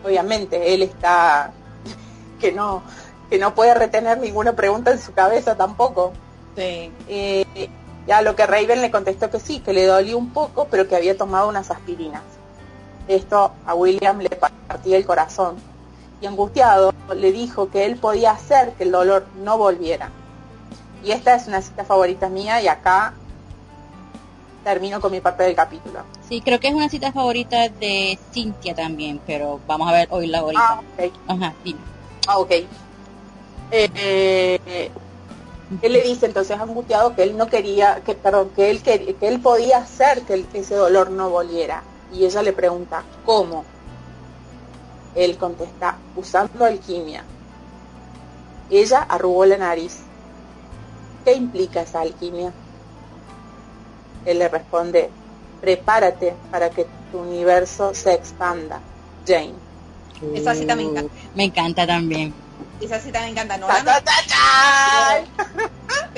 Obviamente, 0.03 0.73
él 0.73 0.83
está 0.83 1.51
que 2.39 2.51
no, 2.51 2.83
que 3.29 3.37
no 3.37 3.53
puede 3.53 3.73
retener 3.73 4.17
ninguna 4.17 4.53
pregunta 4.53 4.91
en 4.91 4.99
su 4.99 5.13
cabeza 5.13 5.55
tampoco. 5.55 6.13
Sí. 6.55 6.91
Eh, 7.07 7.45
Y 8.07 8.11
a 8.11 8.21
lo 8.23 8.35
que 8.35 8.47
Raven 8.47 8.81
le 8.81 8.89
contestó 8.89 9.29
que 9.29 9.39
sí, 9.39 9.59
que 9.59 9.71
le 9.71 9.85
dolía 9.85 10.17
un 10.17 10.31
poco, 10.31 10.67
pero 10.71 10.87
que 10.87 10.95
había 10.95 11.15
tomado 11.15 11.47
unas 11.47 11.69
aspirinas. 11.69 12.23
Esto 13.07 13.51
a 13.65 13.75
William 13.75 14.19
le 14.19 14.29
partía 14.29 14.97
el 14.97 15.05
corazón. 15.05 15.57
Y 16.21 16.25
angustiado 16.25 16.91
le 17.15 17.31
dijo 17.31 17.69
que 17.69 17.85
él 17.85 17.97
podía 17.97 18.31
hacer 18.31 18.73
que 18.73 18.83
el 18.83 18.91
dolor 18.91 19.27
no 19.43 19.57
volviera. 19.57 20.09
Y 21.03 21.11
esta 21.11 21.35
es 21.35 21.47
una 21.47 21.61
cita 21.61 21.85
favorita 21.85 22.29
mía 22.29 22.61
y 22.61 22.67
acá 22.67 23.13
termino 24.63 24.99
con 24.99 25.11
mi 25.11 25.21
parte 25.21 25.43
del 25.43 25.55
capítulo. 25.55 25.99
Sí, 26.27 26.41
creo 26.41 26.59
que 26.59 26.67
es 26.67 26.73
una 26.73 26.89
cita 26.89 27.11
favorita 27.11 27.69
de 27.69 28.19
Cintia 28.31 28.75
también, 28.75 29.19
pero 29.25 29.59
vamos 29.67 29.87
a 29.87 29.93
ver 29.93 30.07
hoy 30.11 30.27
la 30.27 30.39
ahorita. 30.39 30.63
Ah, 30.67 30.81
ok. 30.97 31.13
Ajá, 31.27 31.53
dime. 31.63 31.79
Ah, 32.27 32.37
ok. 32.39 32.51
Eh, 33.71 33.89
eh, 33.95 34.91
él 35.81 35.93
le 35.93 36.01
dice 36.01 36.25
entonces 36.25 36.59
angustiado 36.59 37.15
que 37.15 37.23
él 37.23 37.37
no 37.37 37.47
quería, 37.47 38.01
que 38.03 38.15
perdón, 38.15 38.51
que 38.55 38.69
él 38.69 38.81
que, 38.81 39.15
que 39.15 39.27
él 39.27 39.39
podía 39.41 39.77
hacer 39.77 40.25
que 40.25 40.33
el- 40.33 40.47
ese 40.53 40.75
dolor 40.75 41.11
no 41.11 41.29
volviera. 41.29 41.83
Y 42.11 42.25
ella 42.25 42.41
le 42.41 42.53
pregunta, 42.53 43.05
¿cómo? 43.23 43.65
Él 45.15 45.37
contesta, 45.37 45.99
usando 46.15 46.65
alquimia. 46.65 47.23
Ella 48.69 48.99
arrugó 49.01 49.45
la 49.45 49.57
nariz. 49.57 49.99
¿Qué 51.23 51.33
implica 51.33 51.81
esa 51.81 52.01
alquimia? 52.01 52.53
Él 54.25 54.39
le 54.39 54.47
responde, 54.47 55.11
prepárate 55.61 56.35
para 56.51 56.69
que 56.69 56.87
tu 57.11 57.19
universo 57.19 57.93
se 57.93 58.13
expanda, 58.13 58.81
Jane. 59.25 59.55
Esa 60.33 60.53
cita 60.55 60.75
me 60.75 60.83
encanta. 60.83 61.13
Me 61.33 61.43
encanta 61.45 61.87
también. 61.87 62.48
Esa 62.79 62.99
cita 62.99 63.21
me 63.21 63.29
encanta. 63.29 63.57
No 63.57 63.67
Ta, 63.67 63.83
la 63.83 63.83
ta, 63.83 64.01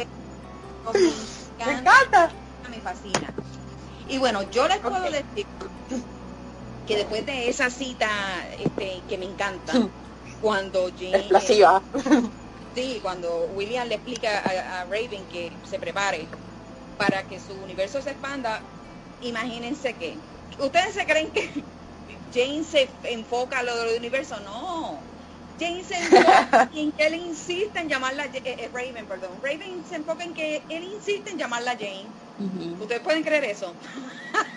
me 0.04 0.08
Me 1.64 1.72
encanta, 1.74 1.74
encanta. 1.74 2.32
me 2.70 2.82
fascina. 2.82 3.34
Y 4.06 4.18
bueno, 4.20 4.44
yo 4.44 4.68
les 4.68 4.82
puedo 4.82 5.10
decir 5.12 5.48
que 6.86 6.96
después 6.98 7.26
de 7.26 7.50
esa 7.50 7.70
cita 7.70 8.48
este, 8.58 9.06
que 9.08 9.18
me 9.18 9.26
encanta, 9.26 9.90
cuando 10.40 10.90
Jane, 10.96 11.20
Explosiva. 11.20 11.84
sí, 12.74 13.00
cuando 13.02 13.48
William 13.48 13.88
le 13.88 13.96
explica 13.96 14.40
a, 14.40 14.82
a 14.82 14.86
Raven 14.86 15.28
que 15.28 15.60
se 15.64 15.80
prepare 15.80 16.30
para 16.98 17.28
que 17.28 17.40
su 17.40 17.62
universo 17.62 18.02
se 18.02 18.12
expanda, 18.12 18.70
imagínense 19.20 19.98
que, 19.98 20.24
¿ustedes 20.60 20.96
se 20.96 21.06
creen 21.08 21.32
que 21.34 21.70
Jane 22.32 22.64
se 22.66 23.00
enfoca 23.04 23.60
a 23.60 23.64
lo 23.64 23.76
del 23.78 23.98
universo? 24.00 24.40
No. 24.42 25.11
Jane 25.62 25.84
se 25.84 25.96
enfoca 25.96 26.70
en 26.76 26.92
que 26.92 27.06
él 27.06 27.14
insiste 27.14 27.80
en 27.80 27.88
llamarla 27.88 28.26
eh, 28.26 28.42
eh, 28.44 28.70
Raven, 28.74 29.06
perdón. 29.06 29.30
Raven 29.44 29.84
se 29.88 29.98
enfoca 29.98 30.24
en 30.24 30.34
que 30.34 30.64
él 30.70 30.84
insiste 30.84 31.30
en 31.30 31.38
llamarla 31.38 31.74
Jane. 31.74 32.08
¿Ustedes 32.80 33.02
pueden 33.02 33.22
creer 33.22 33.44
eso? 33.44 33.72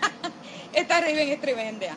Esta 0.73 1.01
Raven 1.01 1.29
es 1.29 1.41
tremenda. 1.43 1.95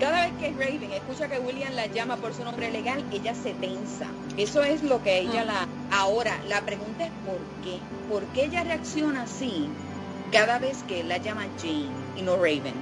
Cada 0.00 0.26
vez 0.26 0.32
que 0.40 0.50
Raven 0.52 0.90
escucha 0.90 1.28
que 1.28 1.38
William 1.38 1.74
la 1.74 1.86
llama 1.86 2.16
por 2.16 2.32
su 2.32 2.44
nombre 2.44 2.70
legal, 2.70 3.04
ella 3.12 3.34
se 3.34 3.52
tensa. 3.52 4.06
Eso 4.38 4.62
es 4.62 4.82
lo 4.82 5.02
que 5.02 5.18
ella 5.18 5.44
la... 5.44 5.68
Ahora, 5.90 6.40
la 6.48 6.62
pregunta 6.62 7.04
es 7.04 7.12
¿por 7.26 7.38
qué? 7.62 7.78
¿Por 8.08 8.24
qué 8.32 8.46
ella 8.46 8.64
reacciona 8.64 9.22
así 9.24 9.68
cada 10.32 10.58
vez 10.58 10.82
que 10.88 11.00
él 11.00 11.08
la 11.08 11.18
llama 11.18 11.46
Jane 11.60 11.90
y 12.16 12.22
no 12.22 12.36
Raven? 12.36 12.74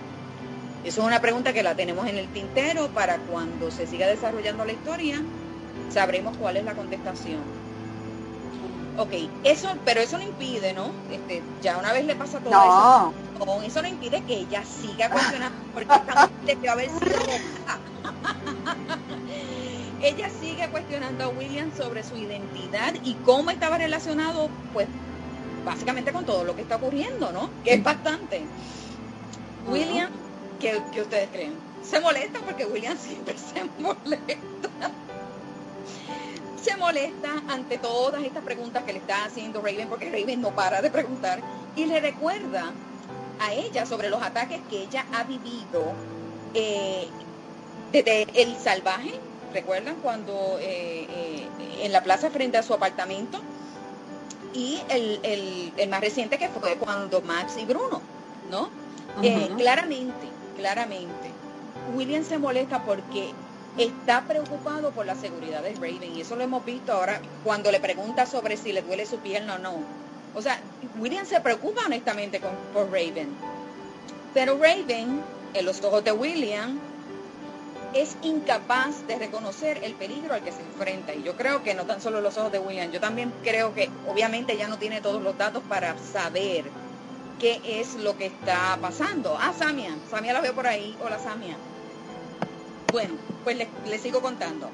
Eso 0.85 1.01
es 1.01 1.07
una 1.07 1.21
pregunta 1.21 1.53
que 1.53 1.63
la 1.63 1.75
tenemos 1.75 2.07
en 2.07 2.17
el 2.17 2.29
tintero 2.29 2.89
para 2.89 3.19
cuando 3.19 3.71
se 3.71 3.87
siga 3.87 4.07
desarrollando 4.07 4.65
la 4.65 4.73
historia, 4.73 5.23
sabremos 5.91 6.37
cuál 6.37 6.57
es 6.57 6.65
la 6.65 6.75
contestación. 6.75 7.41
Ok, 8.97 9.13
eso, 9.43 9.69
pero 9.85 10.01
eso 10.01 10.19
no 10.19 10.25
impide, 10.25 10.73
¿no? 10.73 10.93
Este, 11.11 11.43
ya 11.63 11.79
una 11.79 11.93
vez 11.93 12.05
le 12.05 12.15
pasa 12.15 12.39
todo 12.39 12.51
eso, 12.51 13.15
No. 13.45 13.63
eso 13.63 13.83
no 13.83 13.89
impide 13.89 14.23
que 14.23 14.35
ella 14.35 14.63
siga 14.65 15.11
cuestionando 15.11 15.57
porque 15.75 15.95
esta 15.95 16.31
debió 16.47 16.73
haber 16.73 16.91
sido 16.91 17.11
ella 20.05 20.29
sigue 20.41 20.69
cuestionando 20.69 21.25
a 21.25 21.29
William 21.29 21.71
sobre 21.77 22.05
su 22.05 22.17
identidad 22.17 22.95
y 23.03 23.15
cómo 23.25 23.51
estaba 23.51 23.79
relacionado, 23.79 24.49
pues, 24.73 24.87
básicamente 25.65 26.13
con 26.13 26.25
todo 26.25 26.45
lo 26.45 26.55
que 26.55 26.63
está 26.63 26.77
ocurriendo, 26.77 27.33
¿no? 27.33 27.51
Que 27.65 27.75
es 27.75 27.83
bastante. 27.83 28.43
William, 29.67 30.11
¿qué, 30.61 30.81
qué 30.93 31.01
ustedes 31.01 31.31
creen? 31.31 31.55
Se 31.83 32.01
molesta 32.01 32.39
porque 32.41 32.67
William 32.67 32.97
siempre 32.99 33.35
se 33.39 33.65
molesta. 33.83 34.91
Se 36.57 36.77
molesta 36.77 37.43
ante 37.49 37.79
todas 37.79 38.23
estas 38.25 38.43
preguntas 38.43 38.85
que 38.85 38.93
le 38.93 38.99
está 39.01 39.25
haciendo 39.25 39.61
Raven, 39.61 39.89
porque 39.89 40.11
Raven 40.11 40.41
no 40.41 40.55
para 40.55 40.81
de 40.83 40.91
preguntar, 40.91 41.43
y 41.75 41.85
le 41.87 42.01
recuerda 42.01 42.73
a 43.39 43.53
ella 43.53 43.85
sobre 43.85 44.09
los 44.09 44.23
ataques 44.23 44.63
que 44.69 44.83
ella 44.83 45.05
ha 45.13 45.25
vivido 45.25 45.93
eh, 46.55 47.09
desde 47.93 48.27
el 48.35 48.57
salvaje, 48.57 49.21
¿recuerdan? 49.53 49.97
Cuando 49.97 50.59
eh, 50.61 51.07
eh, 51.11 51.49
en 51.83 51.93
la 51.93 52.03
plaza 52.03 52.31
frente 52.31 52.57
a 52.57 52.63
su 52.63 52.73
apartamento, 52.75 53.41
y 54.55 54.81
el, 54.89 55.21
el- 55.25 55.73
el 55.77 55.89
más 55.91 56.01
reciente 56.01 56.39
que 56.39 56.49
fue 56.49 56.77
cuando 56.77 57.21
Max 57.23 57.57
y 57.59 57.65
Bruno, 57.65 58.03
¿no? 58.49 58.71
Claramente, 59.57 60.29
claramente, 60.57 61.33
William 61.95 62.25
se 62.25 62.39
molesta 62.39 62.85
porque 62.85 63.35
está 63.79 64.23
preocupado 64.23 64.91
por 64.93 65.07
la 65.07 65.15
seguridad 65.15 65.63
de 65.63 65.75
Raven 65.75 66.17
y 66.17 66.21
eso 66.21 66.37
lo 66.37 66.45
hemos 66.45 66.65
visto 66.65 66.93
ahora 66.93 67.21
cuando 67.43 67.73
le 67.73 67.81
pregunta 67.81 68.27
sobre 68.27 68.57
si 68.57 68.73
le 68.73 68.83
duele 68.83 69.07
su 69.07 69.19
pierna 69.19 69.55
o 69.55 69.59
no. 69.59 69.75
O 70.35 70.43
sea, 70.43 70.59
William 70.99 71.27
se 71.27 71.41
preocupa 71.41 71.83
honestamente 71.87 72.41
con, 72.41 72.53
por 72.73 72.87
Raven. 72.87 73.29
Pero 74.33 74.59
Raven, 74.59 75.23
en 75.55 75.65
los 75.65 75.83
ojos 75.83 76.03
de 76.05 76.13
William, 76.13 76.79
es 77.95 78.17
incapaz 78.23 79.07
de 79.07 79.17
reconocer 79.17 79.79
el 79.85 79.95
peligro 79.95 80.35
al 80.35 80.43
que 80.43 80.51
se 80.51 80.63
enfrenta. 80.63 81.15
Y 81.15 81.23
yo 81.23 81.37
creo 81.37 81.63
que 81.63 81.75
no 81.75 81.85
tan 81.85 82.01
solo 82.01 82.21
los 82.21 82.37
ojos 82.37 82.51
de 82.51 82.59
William, 82.59 82.91
yo 82.91 83.01
también 83.01 83.33
creo 83.43 83.75
que 83.75 83.89
obviamente 84.09 84.57
ya 84.57 84.67
no 84.67 84.79
tiene 84.79 85.01
todos 85.01 85.23
los 85.23 85.39
datos 85.39 85.63
para 85.69 85.97
saber 85.99 86.65
qué 87.39 87.61
es 87.65 87.95
lo 87.95 88.17
que 88.17 88.27
está 88.27 88.77
pasando. 88.81 89.37
Ah, 89.41 89.53
Samia, 89.57 89.97
Samia 90.11 90.33
la 90.33 90.41
veo 90.41 90.55
por 90.55 90.67
ahí. 90.67 90.97
Hola, 91.01 91.19
Samia. 91.21 91.57
Bueno, 92.95 93.15
pues 93.43 93.57
le, 93.57 93.67
le 93.89 93.99
sigo 93.99 94.23
contando. 94.23 94.71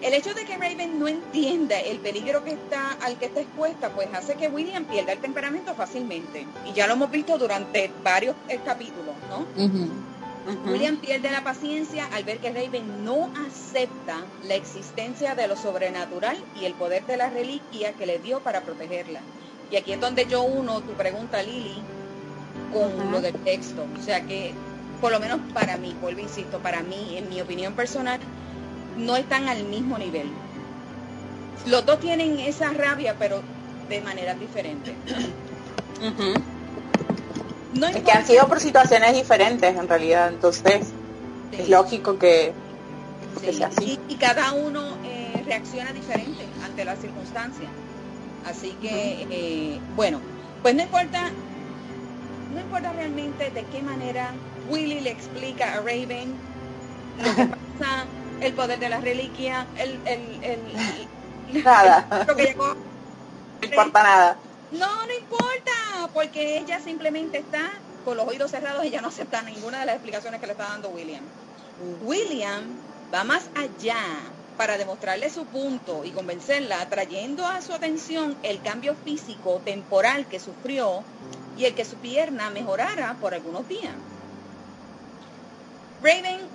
El 0.00 0.14
hecho 0.14 0.32
de 0.32 0.44
que 0.44 0.56
Raven 0.56 0.96
no 1.00 1.08
entienda 1.08 1.80
el 1.80 1.98
peligro 1.98 2.44
que 2.44 2.52
está 2.52 2.92
al 3.02 3.18
que 3.18 3.24
está 3.26 3.40
expuesta, 3.40 3.88
pues 3.88 4.06
hace 4.14 4.36
que 4.36 4.46
William 4.46 4.84
pierda 4.84 5.10
el 5.10 5.18
temperamento 5.18 5.74
fácilmente. 5.74 6.46
Y 6.70 6.72
ya 6.72 6.86
lo 6.86 6.92
hemos 6.92 7.10
visto 7.10 7.36
durante 7.36 7.90
varios 8.04 8.36
eh, 8.48 8.60
capítulos, 8.64 9.16
¿no? 9.28 9.44
William 10.70 10.98
pierde 10.98 11.32
la 11.32 11.42
paciencia 11.42 12.06
al 12.12 12.22
ver 12.22 12.38
que 12.38 12.52
Raven 12.52 13.04
no 13.04 13.32
acepta 13.44 14.18
la 14.46 14.54
existencia 14.54 15.34
de 15.34 15.48
lo 15.48 15.56
sobrenatural 15.56 16.36
y 16.60 16.66
el 16.66 16.74
poder 16.74 17.04
de 17.06 17.16
la 17.16 17.28
reliquia 17.28 17.92
que 17.94 18.06
le 18.06 18.20
dio 18.20 18.38
para 18.38 18.60
protegerla. 18.60 19.18
Y 19.72 19.76
aquí 19.76 19.94
es 19.94 20.00
donde 20.00 20.26
yo 20.26 20.42
uno 20.42 20.80
tu 20.80 20.92
pregunta, 20.92 21.42
Lili, 21.42 21.82
con 22.72 23.10
lo 23.10 23.20
del 23.20 23.34
texto. 23.42 23.84
O 23.98 24.00
sea 24.00 24.20
que, 24.20 24.54
por 25.04 25.12
lo 25.12 25.20
menos 25.20 25.38
para 25.52 25.76
mí, 25.76 25.94
vuelvo 26.00 26.22
insisto, 26.22 26.60
para 26.60 26.80
mí, 26.80 27.18
en 27.18 27.28
mi 27.28 27.38
opinión 27.38 27.74
personal, 27.74 28.18
no 28.96 29.16
están 29.16 29.46
al 29.48 29.62
mismo 29.64 29.98
nivel. 29.98 30.30
Los 31.66 31.84
dos 31.84 32.00
tienen 32.00 32.38
esa 32.40 32.72
rabia, 32.72 33.14
pero 33.18 33.42
de 33.90 34.00
maneras 34.00 34.40
diferentes. 34.40 34.94
No 37.74 37.86
Es 37.86 37.96
que 38.02 38.12
han 38.12 38.26
sido 38.26 38.48
por 38.48 38.60
situaciones 38.60 39.12
diferentes 39.12 39.76
en 39.76 39.86
realidad, 39.86 40.32
entonces 40.32 40.86
Sí. 41.50 41.58
es 41.58 41.68
lógico 41.68 42.18
que, 42.18 42.54
que 43.42 43.52
Sí, 43.52 43.58
sea 43.58 43.66
así. 43.66 43.98
Y, 44.08 44.14
y 44.14 44.16
cada 44.16 44.54
uno 44.54 44.96
eh, 45.04 45.42
reacciona 45.44 45.92
diferente 45.92 46.46
ante 46.64 46.82
las 46.86 46.98
circunstancias. 46.98 47.70
Así 48.46 48.70
que, 48.80 49.26
eh, 49.30 49.80
bueno, 49.96 50.22
pues 50.62 50.74
no 50.74 50.82
importa, 50.82 51.30
no 52.54 52.58
importa 52.58 52.90
realmente 52.94 53.50
de 53.50 53.64
qué 53.64 53.82
manera 53.82 54.32
Willy 54.68 55.00
le 55.00 55.10
explica 55.10 55.74
a 55.74 55.76
Raven 55.76 56.34
lo 57.16 57.34
que 57.34 57.46
pasa, 57.78 58.06
el 58.40 58.54
poder 58.54 58.78
de 58.78 58.88
la 58.88 59.00
reliquia, 59.00 59.66
el, 59.76 60.00
el, 60.06 60.44
el, 60.44 61.62
Nada. 61.62 62.06
lo 62.28 62.36
que 62.36 62.44
llegó. 62.44 62.74
No 62.74 63.68
importa 63.68 64.02
nada. 64.02 64.38
No, 64.70 65.06
no 65.06 65.14
importa, 65.20 66.10
porque 66.12 66.58
ella 66.58 66.80
simplemente 66.80 67.38
está 67.38 67.70
con 68.04 68.16
los 68.16 68.26
oídos 68.26 68.50
cerrados, 68.50 68.84
ella 68.84 69.00
no 69.00 69.08
acepta 69.08 69.42
ninguna 69.42 69.80
de 69.80 69.86
las 69.86 69.94
explicaciones 69.96 70.40
que 70.40 70.46
le 70.46 70.52
está 70.52 70.68
dando 70.68 70.90
William. 70.90 71.24
William 71.76 72.84
va 73.12 73.24
más 73.24 73.50
allá 73.54 73.96
para 74.56 74.78
demostrarle 74.78 75.30
su 75.30 75.46
punto 75.46 76.04
y 76.04 76.12
convencerla, 76.12 76.88
trayendo 76.88 77.46
a 77.46 77.62
su 77.62 77.72
atención 77.72 78.38
el 78.42 78.62
cambio 78.62 78.94
físico 78.94 79.62
temporal 79.64 80.28
que 80.28 80.38
sufrió 80.40 81.08
y 81.56 81.64
el 81.64 81.74
que 81.74 81.84
su 81.84 82.00
pierna 82.00 82.50
mejorara 82.50 83.18
por 83.20 83.34
algunos 83.34 83.66
días. 83.66 84.13
Raven, 86.04 86.50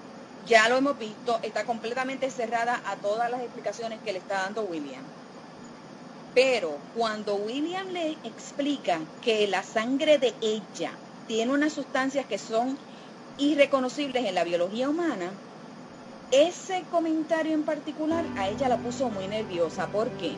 ya 0.46 0.70
lo 0.70 0.78
hemos 0.78 0.96
visto, 1.00 1.40
está 1.42 1.66
completamente 1.66 2.30
cerrada 2.30 2.80
a 2.86 2.98
todas 2.98 3.32
las 3.32 3.42
explicaciones 3.42 4.00
que 4.00 4.14
le 4.14 4.20
está 4.20 4.44
dando 4.44 4.62
William. 4.62 5.04
Pero 6.36 6.78
cuando 6.94 7.36
William 7.36 7.88
le 7.88 8.20
explica 8.24 9.02
que 9.22 9.48
la 9.48 9.64
sangre 9.64 10.20
de 10.20 10.38
ella 10.40 11.00
tiene 11.26 11.52
unas 11.52 11.74
sustancias 11.74 12.28
que 12.28 12.38
son 12.38 12.78
irreconocibles 13.38 14.24
en 14.24 14.36
la 14.36 14.44
biología 14.44 14.88
humana, 14.88 15.34
ese 16.30 16.86
comentario 16.92 17.54
en 17.56 17.66
particular 17.66 18.24
a 18.38 18.50
ella 18.50 18.70
la 18.70 18.78
puso 18.78 19.10
muy 19.10 19.28
nerviosa. 19.28 19.88
¿Por 19.88 20.16
qué? 20.18 20.36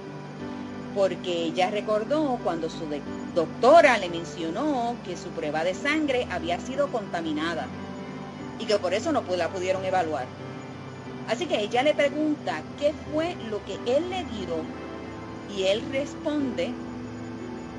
Porque 0.96 1.48
ella 1.48 1.70
recordó 1.70 2.40
cuando 2.46 2.70
su 2.70 2.88
doctora 3.36 3.98
le 3.98 4.08
mencionó 4.08 4.96
que 5.04 5.18
su 5.18 5.32
prueba 5.32 5.66
de 5.66 5.74
sangre 5.74 6.28
había 6.32 6.62
sido 6.62 6.90
contaminada 6.94 7.68
y 8.62 8.66
que 8.66 8.78
por 8.78 8.94
eso 8.94 9.12
no 9.12 9.24
la 9.36 9.50
pudieron 9.50 9.84
evaluar. 9.84 10.26
Así 11.28 11.46
que 11.48 11.60
ella 11.60 11.82
le 11.84 11.94
pregunta 11.94 12.62
qué 12.78 12.94
fue 13.12 13.36
lo 13.50 13.64
que 13.66 13.74
él 13.86 14.10
le 14.10 14.24
dio 14.26 14.58
y 15.56 15.64
él 15.64 15.84
responde, 15.92 16.72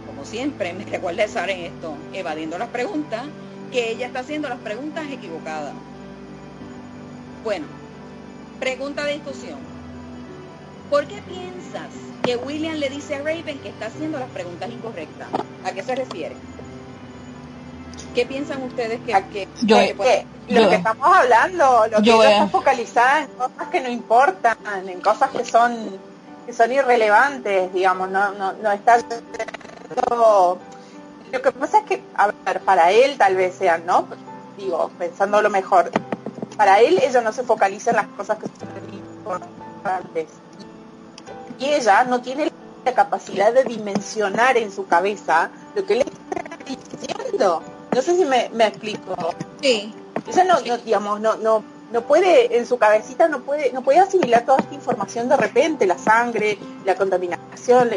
como 0.06 0.24
siempre, 0.24 0.72
me 0.72 0.84
recuerda 0.84 1.24
estar 1.24 1.48
en 1.50 1.66
esto, 1.66 1.94
evadiendo 2.12 2.58
las 2.58 2.68
preguntas, 2.68 3.22
que 3.70 3.90
ella 3.90 4.06
está 4.06 4.20
haciendo 4.20 4.48
las 4.48 4.58
preguntas 4.58 5.04
equivocadas. 5.10 5.74
Bueno, 7.44 7.66
pregunta 8.60 9.04
de 9.04 9.14
discusión. 9.14 9.58
¿Por 10.90 11.06
qué 11.06 11.22
piensas 11.22 11.88
que 12.22 12.36
William 12.36 12.76
le 12.76 12.90
dice 12.90 13.14
a 13.14 13.18
Raven 13.18 13.58
que 13.60 13.70
está 13.70 13.86
haciendo 13.86 14.18
las 14.18 14.28
preguntas 14.30 14.70
incorrectas? 14.70 15.28
¿A 15.64 15.72
qué 15.72 15.82
se 15.82 15.94
refiere? 15.94 16.36
¿Qué 18.14 18.26
piensan 18.26 18.62
ustedes 18.62 19.00
que, 19.00 19.12
que, 19.32 19.48
yo, 19.62 19.76
lo 20.48 20.68
que 20.68 20.74
estamos 20.74 21.08
hablando, 21.08 21.86
lo 21.90 21.98
que 21.98 22.02
yo 22.02 22.22
está 22.22 22.46
focalizada 22.48 23.22
en 23.22 23.28
cosas 23.28 23.68
que 23.70 23.80
no 23.80 23.88
importan, 23.88 24.56
en 24.88 25.00
cosas 25.00 25.30
que 25.30 25.44
son 25.44 25.98
que 26.46 26.52
son 26.52 26.72
irrelevantes, 26.72 27.72
digamos, 27.72 28.10
no 28.10 28.32
no 28.32 28.52
no 28.54 28.72
está 28.72 28.98
lo 31.32 31.40
que 31.40 31.50
pasa 31.52 31.78
es 31.78 31.84
que 31.84 32.02
a 32.14 32.26
ver, 32.26 32.60
para 32.60 32.92
él 32.92 33.16
tal 33.16 33.36
vez 33.36 33.54
sean, 33.54 33.86
¿no? 33.86 34.06
Digo, 34.58 34.90
pensando 34.98 35.40
lo 35.40 35.48
mejor. 35.48 35.90
Para 36.56 36.80
él 36.80 37.00
ella 37.02 37.22
no 37.22 37.32
se 37.32 37.42
focaliza 37.42 37.90
en 37.90 37.96
las 37.96 38.06
cosas 38.08 38.38
que 38.38 38.46
son 38.46 38.92
importantes. 38.92 40.28
Y 41.58 41.64
ella 41.70 42.04
no 42.04 42.20
tiene 42.20 42.52
la 42.84 42.92
capacidad 42.92 43.52
de 43.52 43.64
dimensionar 43.64 44.58
en 44.58 44.70
su 44.70 44.86
cabeza 44.86 45.50
lo 45.74 45.86
que 45.86 45.94
le 45.94 46.00
está 46.02 46.58
diciendo. 46.66 47.62
No 47.94 48.00
sé 48.00 48.16
si 48.16 48.24
me, 48.24 48.46
explico. 48.66 49.14
Sí. 49.60 49.92
Ella 50.26 50.44
no, 50.44 50.60
no, 50.60 50.78
digamos, 50.78 51.20
no, 51.20 51.36
no, 51.36 51.62
no 51.92 52.00
puede, 52.02 52.56
en 52.56 52.66
su 52.66 52.78
cabecita 52.78 53.28
no 53.28 53.40
puede, 53.40 53.70
no 53.72 53.82
puede 53.82 53.98
asimilar 53.98 54.46
toda 54.46 54.58
esta 54.58 54.74
información 54.74 55.28
de 55.28 55.36
repente, 55.36 55.86
la 55.86 55.98
sangre, 55.98 56.58
la 56.86 56.94
contaminación. 56.94 57.90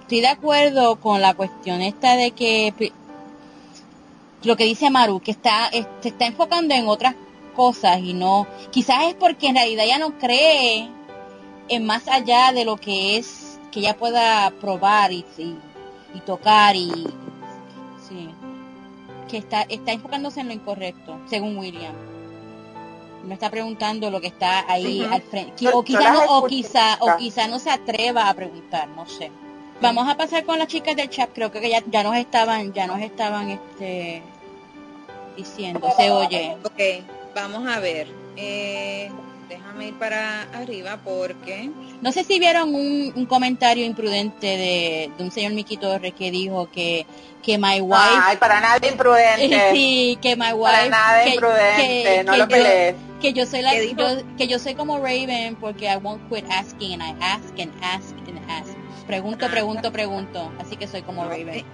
Estoy 0.00 0.20
de 0.22 0.28
acuerdo 0.28 0.96
con 0.96 1.20
la 1.20 1.34
cuestión 1.34 1.82
esta 1.82 2.16
de 2.16 2.30
que 2.30 2.92
lo 4.42 4.56
que 4.56 4.64
dice 4.64 4.88
Maru, 4.88 5.20
que 5.20 5.32
está, 5.32 5.70
se 5.70 6.08
está 6.08 6.26
enfocando 6.26 6.74
en 6.74 6.88
otras 6.88 7.14
cosas 7.54 8.00
y 8.00 8.14
no, 8.14 8.46
quizás 8.70 9.04
es 9.04 9.14
porque 9.14 9.48
en 9.48 9.56
realidad 9.56 9.84
ella 9.84 9.98
no 9.98 10.18
cree 10.18 10.88
en 11.68 11.84
más 11.84 12.08
allá 12.08 12.52
de 12.52 12.64
lo 12.64 12.76
que 12.76 13.18
es, 13.18 13.58
que 13.70 13.80
ella 13.80 13.96
pueda 13.96 14.50
probar 14.60 15.12
y, 15.12 15.24
y 16.14 16.20
tocar 16.24 16.74
y, 16.74 17.06
que 19.30 19.38
está, 19.38 19.62
está 19.62 19.92
enfocándose 19.92 20.40
en 20.40 20.48
lo 20.48 20.52
incorrecto, 20.52 21.18
según 21.28 21.56
William. 21.56 21.94
No 23.24 23.34
está 23.34 23.50
preguntando 23.50 24.10
lo 24.10 24.20
que 24.20 24.28
está 24.28 24.70
ahí 24.70 25.02
al 25.02 25.22
frente. 25.22 25.68
O 25.68 25.82
quizá, 25.82 26.12
no, 26.12 26.38
o, 26.38 26.46
quizá, 26.46 26.96
o 27.00 27.16
quizá 27.16 27.46
no 27.46 27.58
se 27.58 27.70
atreva 27.70 28.28
a 28.28 28.34
preguntar, 28.34 28.88
no 28.88 29.06
sé. 29.06 29.30
Vamos 29.80 30.08
a 30.08 30.16
pasar 30.16 30.44
con 30.44 30.58
las 30.58 30.68
chicas 30.68 30.96
del 30.96 31.08
chat, 31.08 31.30
creo 31.32 31.50
que 31.50 31.68
ya, 31.68 31.82
ya 31.86 32.02
nos 32.02 32.16
estaban, 32.16 32.72
ya 32.72 32.86
nos 32.86 33.00
estaban 33.00 33.50
este 33.50 34.22
diciendo, 35.36 35.88
se 35.96 36.10
oye. 36.10 36.56
Ok, 36.64 37.04
vamos 37.34 37.66
a 37.66 37.80
ver. 37.80 38.08
Eh, 38.36 39.10
déjame 39.50 39.88
ir 39.88 39.98
para 39.98 40.42
arriba 40.54 40.98
porque... 41.04 41.70
No 42.00 42.12
sé 42.12 42.24
si 42.24 42.38
vieron 42.38 42.74
un, 42.74 43.12
un 43.14 43.26
comentario 43.26 43.84
imprudente 43.84 44.46
de, 44.46 45.10
de, 45.16 45.24
un 45.24 45.30
señor 45.30 45.52
Miki 45.52 45.76
Torres 45.76 46.14
que 46.14 46.30
dijo 46.30 46.70
que, 46.70 47.04
que 47.42 47.58
my 47.58 47.80
wife... 47.80 47.96
Ay, 48.22 48.36
para 48.36 48.60
nada 48.60 48.86
imprudente. 48.86 49.70
sí, 49.74 50.18
que 50.22 50.36
my 50.36 50.52
wife... 50.52 50.72
Para 50.72 50.88
nada 50.88 51.24
que, 51.24 51.30
imprudente, 51.34 52.02
que, 52.04 52.24
no 52.24 52.32
que 52.32 52.38
lo 52.38 52.48
pelees. 52.48 52.94
Yo, 52.94 53.20
que 53.20 53.32
yo 53.32 53.46
soy 53.46 53.62
la, 53.62 53.74
yo, 53.74 54.36
que 54.38 54.46
yo 54.46 54.58
soy 54.58 54.74
como 54.74 54.98
Raven 54.98 55.56
porque 55.56 55.86
I 55.86 55.96
won't 55.96 56.26
quit 56.30 56.44
asking 56.48 57.02
and 57.02 57.02
I 57.02 57.16
ask 57.20 57.58
and 57.58 57.72
ask 57.82 58.14
and 58.28 58.38
ask. 58.48 58.70
Pregunto, 59.06 59.48
pregunto, 59.50 59.92
pregunto. 59.92 60.52
Así 60.60 60.76
que 60.76 60.86
soy 60.86 61.02
como 61.02 61.24
Raven. 61.24 61.64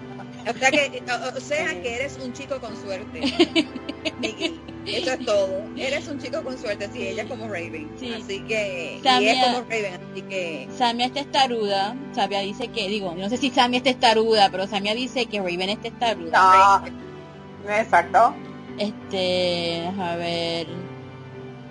O 0.48 0.52
sea 0.52 0.70
que, 0.70 1.02
o, 1.36 1.40
sea 1.40 1.82
que 1.82 1.94
eres 1.96 2.18
un 2.22 2.32
chico 2.32 2.60
con 2.60 2.76
suerte. 2.76 3.20
Eso 4.86 5.12
es 5.12 5.26
todo. 5.26 5.64
Eres 5.76 6.06
un 6.06 6.20
chico 6.20 6.42
con 6.44 6.56
suerte, 6.56 6.88
sí, 6.92 7.08
ella 7.08 7.24
es 7.24 7.28
como 7.28 7.48
Raven. 7.48 7.90
Sí. 7.98 8.14
Así 8.14 8.40
que 8.42 9.00
Samia, 9.02 9.32
y 9.32 9.36
es 9.36 9.44
como 9.44 9.60
Raven, 9.62 9.94
así 9.94 10.22
que 10.22 10.68
Samia 10.76 11.06
es 11.06 11.12
testaruda. 11.12 11.96
Samia 12.14 12.40
dice 12.40 12.68
que, 12.68 12.88
digo, 12.88 13.12
no 13.16 13.28
sé 13.28 13.36
si 13.36 13.50
Samia 13.50 13.78
es 13.78 13.82
testaruda, 13.82 14.48
pero 14.50 14.68
Samia 14.68 14.94
dice 14.94 15.26
que 15.26 15.38
Raven 15.38 15.70
es 15.70 15.80
testaruda. 15.80 16.82
No, 17.64 17.72
exacto. 17.72 18.34
Este, 18.78 19.88
a 19.98 20.14
ver, 20.14 20.68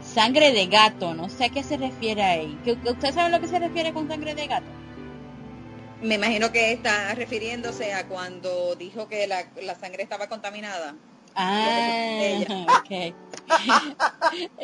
sangre 0.01 0.51
de 0.51 0.67
gato, 0.67 1.13
no 1.13 1.29
sé 1.29 1.45
a 1.45 1.49
qué 1.49 1.63
se 1.63 1.77
refiere 1.77 2.23
ahí. 2.23 2.57
¿Ustedes 2.85 3.15
saben 3.15 3.31
lo 3.31 3.39
que 3.39 3.47
se 3.47 3.59
refiere 3.59 3.93
con 3.93 4.09
sangre 4.09 4.35
de 4.35 4.47
gato? 4.47 4.65
Me 6.01 6.15
imagino 6.15 6.51
que 6.51 6.71
está 6.71 7.13
refiriéndose 7.15 7.93
a 7.93 8.07
cuando 8.07 8.75
dijo 8.75 9.07
que 9.07 9.27
la, 9.27 9.45
la 9.61 9.75
sangre 9.75 10.03
estaba 10.03 10.27
contaminada. 10.27 10.95
Ah, 11.35 12.65
ok. 12.79 13.13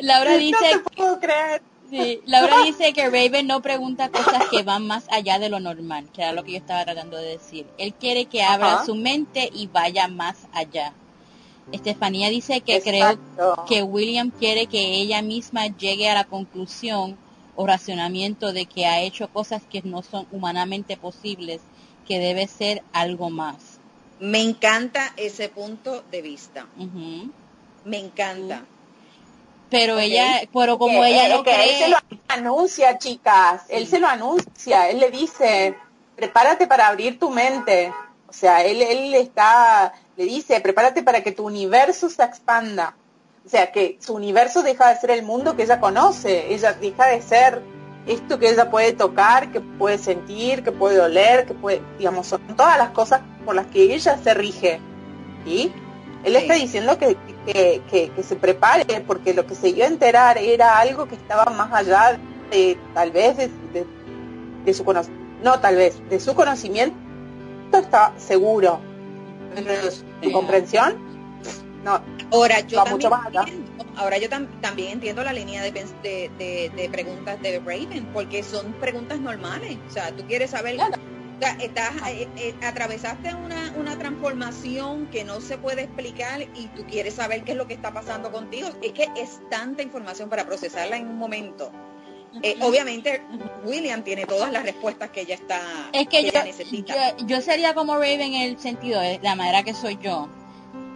Laura 0.00 0.36
dice... 0.36 0.74
No 0.76 0.82
puedo 0.84 1.20
creer. 1.20 1.62
Sí, 1.90 2.22
Laura 2.24 2.62
dice 2.62 2.94
que 2.94 3.10
Raven 3.10 3.46
no 3.46 3.60
pregunta 3.60 4.08
cosas 4.08 4.44
que 4.50 4.62
van 4.62 4.86
más 4.86 5.04
allá 5.10 5.38
de 5.38 5.50
lo 5.50 5.60
normal, 5.60 6.08
que 6.10 6.22
era 6.22 6.32
lo 6.32 6.42
que 6.42 6.52
yo 6.52 6.56
estaba 6.56 6.84
tratando 6.84 7.18
de 7.18 7.32
decir. 7.32 7.66
Él 7.76 7.92
quiere 7.92 8.24
que 8.24 8.42
abra 8.42 8.86
su 8.86 8.94
mente 8.94 9.50
y 9.52 9.66
vaya 9.66 10.08
más 10.08 10.46
allá. 10.54 10.94
Estefanía 11.70 12.30
dice 12.30 12.62
que 12.62 12.80
creo 12.80 13.18
que 13.68 13.82
William 13.82 14.30
quiere 14.30 14.66
que 14.66 14.94
ella 14.94 15.20
misma 15.20 15.66
llegue 15.66 16.08
a 16.08 16.14
la 16.14 16.24
conclusión 16.24 17.18
o 17.56 17.66
racionamiento 17.66 18.52
de 18.52 18.66
que 18.66 18.86
ha 18.86 19.00
hecho 19.00 19.28
cosas 19.28 19.62
que 19.70 19.82
no 19.82 20.02
son 20.02 20.26
humanamente 20.30 20.96
posibles, 20.96 21.60
que 22.06 22.18
debe 22.18 22.46
ser 22.46 22.82
algo 22.92 23.30
más. 23.30 23.78
Me 24.20 24.40
encanta 24.40 25.12
ese 25.16 25.48
punto 25.48 26.02
de 26.10 26.22
vista. 26.22 26.66
Me 27.84 27.98
encanta. 27.98 28.64
Pero 29.70 29.98
ella, 29.98 30.42
pero 30.52 30.78
como 30.78 31.02
ella 31.02 31.28
no 31.28 31.42
que 31.42 31.50
Él 31.50 31.76
se 31.78 31.88
lo 31.88 31.96
anuncia, 32.28 32.98
chicas. 32.98 33.62
Él 33.68 33.86
se 33.86 33.98
lo 33.98 34.06
anuncia. 34.06 34.90
Él 34.90 35.00
le 35.00 35.10
dice, 35.10 35.74
prepárate 36.14 36.66
para 36.66 36.88
abrir 36.88 37.18
tu 37.18 37.30
mente. 37.30 37.92
O 38.28 38.32
sea, 38.32 38.64
él, 38.64 38.80
él 38.80 39.14
está, 39.14 39.92
le 40.16 40.24
dice, 40.24 40.60
prepárate 40.60 41.02
para 41.02 41.22
que 41.22 41.32
tu 41.32 41.44
universo 41.44 42.08
se 42.08 42.22
expanda. 42.22 42.94
O 43.44 43.48
sea, 43.48 43.72
que 43.72 43.98
su 44.00 44.14
universo 44.14 44.62
deja 44.62 44.88
de 44.88 44.96
ser 45.00 45.10
el 45.10 45.24
mundo 45.24 45.56
que 45.56 45.64
ella 45.64 45.80
conoce. 45.80 46.52
Ella 46.54 46.74
deja 46.74 47.06
de 47.06 47.20
ser 47.22 47.62
esto 48.06 48.38
que 48.38 48.50
ella 48.50 48.70
puede 48.70 48.92
tocar, 48.92 49.52
que 49.52 49.60
puede 49.60 49.98
sentir, 49.98 50.62
que 50.62 50.72
puede 50.72 51.00
oler, 51.00 51.46
que 51.46 51.54
puede, 51.54 51.82
digamos, 51.98 52.26
son 52.26 52.40
todas 52.56 52.78
las 52.78 52.90
cosas 52.90 53.20
por 53.44 53.54
las 53.54 53.66
que 53.66 53.94
ella 53.94 54.16
se 54.18 54.34
rige. 54.34 54.80
¿sí? 55.44 55.72
Él 56.24 56.36
está 56.36 56.54
diciendo 56.54 56.98
que, 56.98 57.16
que, 57.46 58.22
se 58.22 58.36
prepare, 58.36 59.00
porque 59.06 59.34
lo 59.34 59.46
que 59.46 59.54
se 59.54 59.72
dio 59.72 59.84
a 59.84 59.88
enterar 59.88 60.38
era 60.38 60.78
algo 60.78 61.06
que 61.06 61.16
estaba 61.16 61.46
más 61.46 61.72
allá 61.72 62.18
de, 62.50 62.78
tal 62.94 63.10
vez, 63.10 63.36
de, 63.36 64.74
su 64.74 64.84
conocimiento, 64.84 65.26
no 65.42 65.60
tal 65.60 65.76
vez, 65.76 66.00
de 66.08 66.20
su 66.20 66.34
conocimiento, 66.34 66.96
está 67.72 68.12
seguro. 68.18 68.80
de 69.54 69.90
su 69.90 70.32
comprensión, 70.32 71.11
no, 71.84 72.00
ahora 72.30 72.60
yo 72.60 72.84
mucho 72.86 73.10
más 73.10 73.26
allá 73.26 73.44
ahora 73.96 74.18
yo 74.18 74.28
también 74.28 74.92
entiendo 74.92 75.22
la 75.22 75.32
línea 75.32 75.62
de, 75.62 75.70
de, 75.72 76.88
preguntas 76.90 77.40
de 77.42 77.58
Raven, 77.58 78.08
porque 78.12 78.42
son 78.42 78.72
preguntas 78.74 79.20
normales. 79.20 79.78
O 79.88 79.90
sea, 79.90 80.10
tú 80.12 80.24
quieres 80.26 80.50
saber, 80.50 80.78
estás, 81.60 81.94
eh, 82.08 82.28
eh, 82.36 82.54
atravesaste 82.62 83.34
una, 83.34 83.74
una 83.76 83.98
transformación 83.98 85.06
que 85.06 85.24
no 85.24 85.40
se 85.40 85.58
puede 85.58 85.82
explicar 85.82 86.42
y 86.42 86.66
tú 86.76 86.84
quieres 86.86 87.14
saber 87.14 87.44
qué 87.44 87.52
es 87.52 87.58
lo 87.58 87.66
que 87.66 87.74
está 87.74 87.92
pasando 87.92 88.30
contigo. 88.32 88.70
Es 88.82 88.92
que 88.92 89.08
es 89.16 89.40
tanta 89.50 89.82
información 89.82 90.28
para 90.28 90.46
procesarla 90.46 90.96
en 90.96 91.08
un 91.08 91.18
momento. 91.18 91.70
Eh, 92.42 92.56
obviamente 92.62 93.22
William 93.62 94.02
tiene 94.02 94.24
todas 94.24 94.50
las 94.50 94.62
respuestas 94.62 95.10
que 95.10 95.20
ella 95.20 95.34
está 95.34 95.60
es 95.92 96.08
que, 96.08 96.24
yo, 96.24 96.42
necesita. 96.42 97.18
Yo, 97.18 97.26
yo, 97.26 97.40
sería 97.42 97.74
como 97.74 97.96
Raven 97.96 98.22
en 98.22 98.52
el 98.52 98.58
sentido 98.58 99.02
de 99.02 99.20
la 99.22 99.34
manera 99.34 99.62
que 99.62 99.74
soy 99.74 99.98
yo 100.00 100.30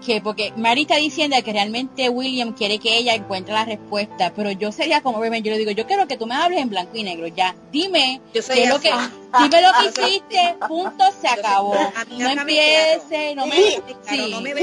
que 0.05 0.21
porque 0.21 0.53
Mary 0.57 0.83
está 0.83 0.97
diciendo 0.97 1.37
que 1.45 1.53
realmente 1.53 2.09
William 2.09 2.53
quiere 2.53 2.79
que 2.79 2.97
ella 2.97 3.15
encuentre 3.15 3.55
la 3.55 3.65
respuesta, 3.65 4.33
pero 4.35 4.51
yo 4.51 4.73
sería 4.73 5.01
como 5.01 5.23
Raven, 5.23 5.43
yo 5.43 5.53
le 5.53 5.59
digo, 5.59 5.71
yo 5.71 5.87
quiero 5.87 6.07
que 6.07 6.17
tú 6.17 6.27
me 6.27 6.35
hables 6.35 6.61
en 6.61 6.71
blanco 6.71 6.93
y 6.95 7.03
negro, 7.03 7.27
ya, 7.27 7.55
dime, 7.73 8.21
Yo 8.35 8.43
soy 8.43 8.57
qué 8.57 8.65
es 8.65 8.71
lo 8.71 8.81
que, 8.81 8.91
dime 8.91 9.63
lo 9.63 9.73
que 9.73 9.87
hiciste, 10.05 10.57
punto, 10.69 11.05
se 11.21 11.29
acabó. 11.29 11.75
No 12.19 12.29
empiece, 12.29 13.35
no 13.35 13.47
me, 13.47 13.57
Sí, 13.57 13.83
sí, 14.09 14.31
no 14.31 14.41
me 14.41 14.55
lo 14.55 14.61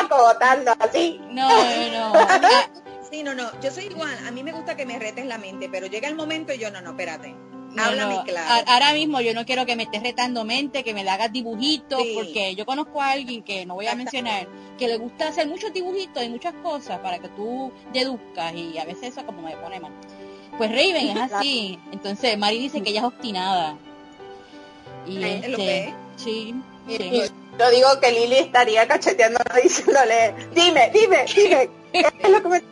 acogotando 0.00 0.74
así. 0.78 1.20
no, 1.30 1.48
no, 1.48 2.12
Ah, 2.14 2.40
Sí, 3.10 3.22
no, 3.22 3.34
no, 3.34 3.50
yo 3.62 3.70
soy 3.70 3.84
igual. 3.84 4.14
A 4.26 4.30
mí 4.30 4.42
me 4.42 4.52
gusta 4.52 4.76
que 4.76 4.84
me 4.84 4.98
retes 4.98 5.24
la 5.24 5.38
mente, 5.38 5.70
pero 5.70 5.86
llega 5.86 6.08
el 6.08 6.14
momento 6.14 6.52
y 6.52 6.58
yo, 6.58 6.70
no, 6.70 6.82
no, 6.82 6.90
espérate. 6.90 7.34
No, 7.74 7.82
Háblame 7.84 8.14
no. 8.16 8.24
claro. 8.24 8.48
A- 8.66 8.72
Ahora 8.74 8.92
mismo 8.92 9.20
yo 9.20 9.34
no 9.34 9.44
quiero 9.44 9.66
que 9.66 9.76
me 9.76 9.82
estés 9.84 10.02
retando 10.02 10.44
mente, 10.44 10.82
que 10.84 10.94
me 10.94 11.04
le 11.04 11.10
hagas 11.10 11.32
dibujitos, 11.32 12.02
Sí. 12.02 12.12
porque 12.14 12.54
yo 12.54 12.64
conozco 12.66 13.00
a 13.02 13.10
alguien 13.12 13.42
que 13.42 13.66
no 13.66 13.74
voy 13.74 13.86
a 13.86 13.94
mencionar, 13.94 14.46
que 14.78 14.88
le 14.88 14.96
gusta 14.98 15.28
hacer 15.28 15.46
muchos 15.46 15.72
dibujitos 15.72 16.22
y 16.24 16.28
muchas 16.28 16.54
cosas 16.62 16.98
para 17.00 17.18
que 17.18 17.28
tú 17.28 17.70
deduzcas 17.92 18.54
y 18.54 18.78
a 18.78 18.84
veces 18.84 19.12
eso 19.12 19.24
como 19.26 19.42
me 19.42 19.56
pone 19.56 19.80
mal. 19.80 19.92
Pues 20.56 20.70
Raven 20.70 21.16
es 21.16 21.32
así. 21.32 21.78
Entonces 21.92 22.36
Mari 22.38 22.58
dice 22.58 22.82
que 22.82 22.90
ella 22.90 23.00
es 23.00 23.06
obstinada. 23.06 23.76
Y 25.06 25.22
Ay, 25.22 25.40
¿lo 25.48 25.56
este, 25.58 25.94
sí, 26.16 26.54
Y 26.88 26.96
sí. 26.96 27.22
yo 27.58 27.70
digo 27.70 27.88
que 28.00 28.12
Lili 28.12 28.36
estaría 28.36 28.86
cacheteando 28.86 29.38
diciéndole, 29.62 30.34
dime, 30.54 30.90
dime, 30.92 31.24
dime, 31.34 31.70
¿qué 31.92 32.06
es 32.20 32.30
lo 32.30 32.42
que 32.42 32.48
me 32.48 32.62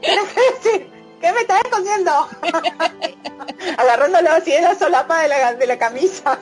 tienes 0.00 0.24
que 0.28 0.70
decir? 0.70 0.99
¿Qué 1.20 1.32
me 1.32 1.40
estás 1.40 1.60
escondiendo? 1.64 2.10
Agarrándolo 3.78 4.30
así 4.30 4.52
en 4.52 4.64
la 4.64 4.74
solapa 4.74 5.22
de 5.22 5.28
la, 5.28 5.54
de 5.54 5.66
la 5.66 5.78
camisa. 5.78 6.38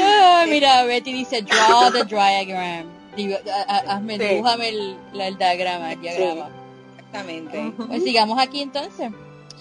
Ah, 0.00 0.44
mira, 0.48 0.84
Betty 0.84 1.12
dice, 1.12 1.42
draw 1.42 1.92
the 1.92 2.04
diagram. 2.04 2.86
Digo, 3.16 3.36
hazme, 3.66 4.16
Sí. 4.18 4.24
dibújame 4.24 4.68
el, 4.68 4.96
el 5.20 5.38
diagrama, 5.38 5.92
el 5.92 6.00
diagrama. 6.00 6.48
Exactamente. 6.96 7.72
Pues 7.86 8.02
sigamos 8.04 8.38
aquí 8.40 8.62
entonces. 8.62 9.10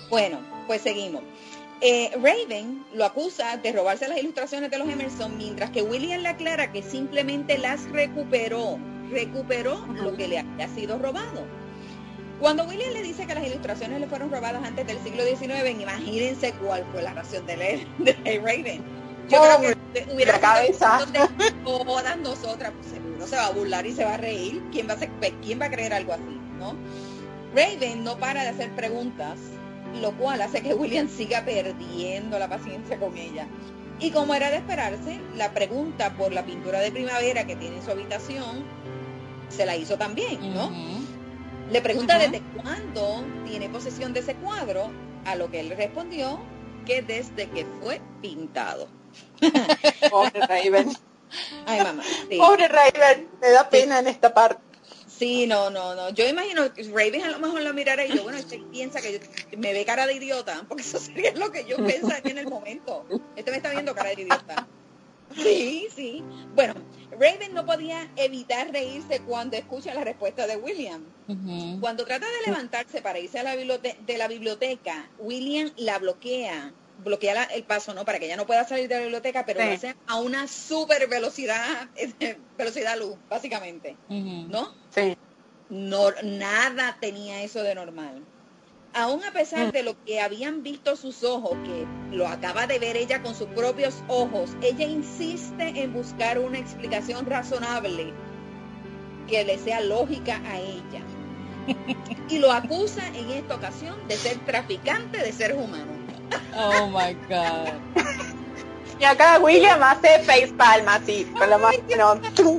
Bueno, 0.10 0.40
pues 0.68 0.82
seguimos. 0.82 1.22
Eh, 1.82 2.12
Raven 2.16 2.86
lo 2.94 3.06
acusa 3.06 3.58
de 3.58 3.72
robarse 3.72 4.08
las 4.08 4.18
ilustraciones 4.18 4.72
de 4.72 4.78
los 4.80 4.90
Emerson, 4.90 5.38
mientras 5.38 5.70
que 5.72 5.82
William 5.84 6.22
le 6.22 6.30
aclara 6.30 6.72
que 6.72 6.82
simplemente 6.82 7.58
las 7.58 7.84
recuperó, 7.92 8.80
recuperó 9.12 9.78
lo 9.88 10.16
que 10.16 10.28
le 10.28 10.40
había 10.40 10.68
sido 10.70 10.98
robado. 10.98 11.46
Cuando 12.40 12.66
William 12.66 12.94
le 12.94 13.02
dice 13.02 13.26
que 13.26 13.34
las 13.34 13.46
ilustraciones 13.46 14.00
le 14.00 14.08
fueron 14.08 14.30
robadas 14.32 14.64
antes 14.64 14.86
del 14.86 15.00
siglo 15.00 15.24
XIX, 15.24 15.80
imagínense 15.82 16.54
cuál 16.54 16.86
fue 16.92 17.02
la 17.02 17.14
reacción 17.14 17.46
de, 17.46 17.58
Le- 17.58 17.88
de 18.24 18.40
Raven. 18.40 18.84
Yo 19.30 19.42
Oh, 19.42 19.58
creo 19.60 19.76
que 19.94 20.14
hubiera 20.14 20.34
la 20.34 20.40
cabeza. 20.40 21.00
de 21.12 21.52
todas 21.64 22.18
nosotras, 22.20 22.72
pues 22.80 22.94
seguro 22.94 23.26
se 23.28 23.36
va 23.36 23.48
a 23.48 23.52
burlar 23.52 23.86
y 23.86 23.92
se 23.94 24.06
va 24.06 24.14
a 24.14 24.18
reír. 24.18 24.62
¿Quién 24.72 24.88
va 24.88 24.94
a, 24.94 24.98
ser- 24.98 25.10
quién 25.44 25.60
va 25.60 25.66
a 25.66 25.72
creer 25.72 25.94
algo 25.94 26.14
así? 26.14 26.40
¿no? 26.60 26.76
Raven 27.56 28.04
no 28.04 28.18
para 28.18 28.44
de 28.44 28.50
hacer 28.50 28.70
preguntas, 28.76 29.38
lo 30.02 30.12
cual 30.14 30.42
hace 30.42 30.62
que 30.62 30.74
William 30.76 31.10
siga 31.10 31.44
perdiendo 31.44 32.38
la 32.40 32.48
paciencia 32.48 32.98
con 33.00 33.18
ella. 33.18 33.48
Y 34.00 34.12
como 34.12 34.36
era 34.36 34.52
de 34.52 34.58
esperarse, 34.58 35.20
la 35.36 35.52
pregunta 35.54 36.14
por 36.14 36.32
la 36.32 36.46
pintura 36.46 36.80
de 36.82 36.92
primavera 36.92 37.48
que 37.48 37.56
tiene 37.56 37.78
en 37.78 37.84
su 37.84 37.90
habitación 37.92 38.64
se 39.50 39.66
la 39.66 39.76
hizo 39.76 39.98
también, 39.98 40.54
¿no? 40.54 40.70
Le 41.72 41.82
pregunta 41.82 42.16
Ajá. 42.16 42.28
desde 42.28 42.42
cuándo 42.62 43.26
tiene 43.46 43.70
posesión 43.70 44.14
de 44.14 44.22
ese 44.22 44.36
cuadro, 44.36 44.90
a 45.26 45.36
lo 45.36 45.52
que 45.52 45.60
él 45.60 45.70
respondió 45.76 46.40
que 46.86 47.02
desde 47.02 47.50
que 47.50 47.66
fue 47.82 48.02
pintado. 48.22 48.88
Pobre 50.10 50.40
Raven. 50.48 50.90
Ay, 51.66 51.82
mamá. 51.84 52.04
Sí. 52.30 52.38
Pobre 52.38 52.68
Raven. 52.68 53.30
Me 53.42 53.50
da 53.50 53.70
pena 53.70 54.00
en 54.00 54.08
esta 54.08 54.34
parte. 54.34 54.62
Sí, 55.08 55.48
no, 55.48 55.70
no, 55.70 55.96
no. 55.96 56.10
Yo 56.12 56.28
imagino 56.28 56.72
que 56.74 56.84
Raven 56.84 57.24
a 57.24 57.30
lo 57.32 57.40
mejor 57.40 57.62
lo 57.64 57.74
mirara 57.74 58.06
y 58.06 58.16
yo, 58.16 58.24
bueno, 58.24 58.38
este 58.38 58.60
piensa 58.72 59.02
que 59.02 59.14
yo- 59.14 59.58
me 59.58 59.74
ve 59.74 59.84
cara 59.84 60.06
de 60.06 60.14
idiota, 60.14 60.64
porque 60.68 60.84
eso 60.84 61.00
sería 61.00 61.34
lo 61.34 61.52
que 61.52 61.66
yo 61.66 61.76
pensaría 61.86 62.32
en 62.32 62.38
el 62.38 62.48
momento. 62.48 63.06
Este 63.36 63.52
me 63.52 63.58
está 63.58 63.72
viendo 63.72 63.94
cara 63.96 64.10
de 64.16 64.22
idiota. 64.22 64.68
Sí, 65.44 65.88
sí. 65.96 66.24
Bueno, 66.56 66.74
Raven 67.12 67.54
no 67.54 67.66
podía 67.66 68.10
evitar 68.16 68.72
reírse 68.72 69.20
cuando 69.22 69.56
escucha 69.58 69.94
la 69.94 70.04
respuesta 70.04 70.48
de 70.48 70.58
William. 70.58 71.04
Cuando 71.80 72.06
trata 72.06 72.26
de 72.26 72.48
levantarse 72.52 73.02
para 73.02 73.20
irse 73.20 73.40
a 73.40 73.44
la 73.44 73.56
biblioteca, 73.56 73.98
de 74.02 74.18
la 74.18 74.28
biblioteca, 74.28 75.10
William 75.18 75.72
la 75.78 76.00
bloquea, 76.00 76.74
bloquea 76.98 77.34
la- 77.36 77.44
el 77.44 77.64
paso, 77.66 77.94
¿no? 77.94 78.06
Para 78.06 78.18
que 78.20 78.26
ella 78.26 78.38
no 78.38 78.46
pueda 78.48 78.66
salir 78.68 78.88
de 78.88 78.96
la 78.96 79.02
biblioteca, 79.02 79.46
pero 79.46 79.60
Sí. 79.60 79.66
lo 79.68 79.74
hace 79.74 79.96
a 80.08 80.20
una 80.20 80.48
super 80.48 81.08
velocidad, 81.08 81.90
velocidad 82.58 82.98
luz, 82.98 83.18
básicamente. 83.30 83.98
¿no? 84.50 84.74
Sí. 84.94 85.14
No, 85.70 86.12
nada 86.24 86.98
tenía 87.02 87.44
eso 87.44 87.62
de 87.62 87.76
normal. 87.76 88.24
Aún 88.98 89.24
a 89.24 89.32
pesar 89.32 89.72
de 89.72 89.84
lo 89.84 89.96
que 90.06 90.20
habían 90.22 90.64
visto 90.64 90.96
sus 90.96 91.24
ojos, 91.24 91.56
que 91.64 91.86
lo 92.16 92.28
acaba 92.28 92.66
de 92.66 92.80
ver 92.80 92.98
ella 92.98 93.22
con 93.22 93.36
sus 93.36 93.46
propios 93.50 94.02
ojos, 94.08 94.58
ella 94.64 94.88
insiste 94.88 95.84
en 95.84 95.94
buscar 95.94 96.40
una 96.40 96.58
explicación 96.58 97.28
razonable 97.28 98.12
que 99.28 99.44
le 99.44 99.60
sea 99.60 99.82
lógica 99.82 100.42
a 100.48 100.60
ella. 100.60 101.04
Y 102.28 102.40
lo 102.40 102.52
acusa 102.52 103.06
en 103.10 103.30
esta 103.30 103.54
ocasión 103.54 103.96
de 104.08 104.16
ser 104.16 104.40
traficante 104.46 105.20
de 105.20 105.32
seres 105.32 105.58
humanos. 105.58 105.96
Oh 106.56 106.88
my 106.88 107.14
God. 107.30 108.34
Y 109.00 109.04
acá 109.04 109.40
William 109.40 109.82
hace 109.84 110.20
face 110.24 110.54
palm 110.58 110.88
así, 110.88 111.26
con 111.38 111.50
la 111.50 111.58
mano 111.58 111.78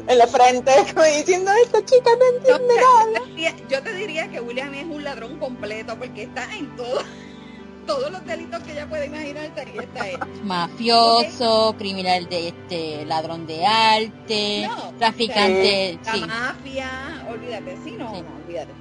en 0.06 0.18
la 0.18 0.26
frente, 0.26 0.72
como 0.94 1.04
diciendo, 1.06 1.50
esta 1.64 1.84
chica 1.84 2.10
no 2.18 2.38
entiende 2.38 2.74
nada. 2.76 3.56
Yo 3.68 3.82
te 3.82 3.92
diría 3.94 4.28
que 4.28 4.40
William 4.40 4.72
es 4.74 4.84
un 4.84 5.02
ladrón 5.02 5.38
completo 5.38 5.96
porque 5.98 6.24
está 6.24 6.44
en 6.54 6.74
todo, 6.76 7.02
todos 7.86 8.12
los 8.12 8.24
delitos 8.24 8.62
que 8.62 8.72
ella 8.72 8.88
puede 8.88 9.06
imaginarse, 9.06 9.60
ahí 9.60 9.78
está 9.78 10.08
él. 10.08 10.18
Mafioso, 10.44 11.74
criminal 11.76 12.28
de 12.28 12.48
este, 12.48 13.04
ladrón 13.04 13.46
de 13.46 13.66
arte, 13.66 14.68
No, 14.68 14.92
traficante, 14.98 15.98
La 16.04 16.12
sí. 16.12 16.20
mafia, 16.20 17.26
olvídate, 17.28 17.76
sí, 17.82 17.90
no, 17.92 18.14
Sí. 18.14 18.22
no, 18.22 18.36
olvídate. 18.44 18.72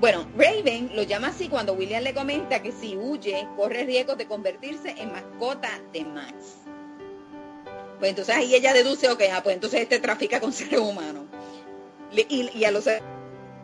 Bueno, 0.00 0.26
Raven 0.36 0.90
lo 0.94 1.02
llama 1.04 1.28
así 1.28 1.48
cuando 1.48 1.74
William 1.74 2.02
le 2.02 2.12
comenta 2.12 2.60
que 2.60 2.72
si 2.72 2.96
huye, 2.96 3.46
corre 3.56 3.84
riesgo 3.84 4.16
de 4.16 4.26
convertirse 4.26 4.94
en 4.98 5.12
mascota 5.12 5.68
de 5.92 6.04
Max. 6.04 6.34
Pues 8.02 8.10
entonces 8.10 8.34
ahí 8.34 8.52
ella 8.52 8.72
deduce, 8.72 9.08
ok, 9.08 9.22
ah, 9.32 9.44
pues 9.44 9.54
entonces 9.54 9.82
este 9.82 10.00
trafica 10.00 10.40
con 10.40 10.52
seres 10.52 10.80
humanos. 10.80 11.22
Y, 12.10 12.50
y 12.52 12.64
a 12.64 12.72
los 12.72 12.82
seres 12.82 13.00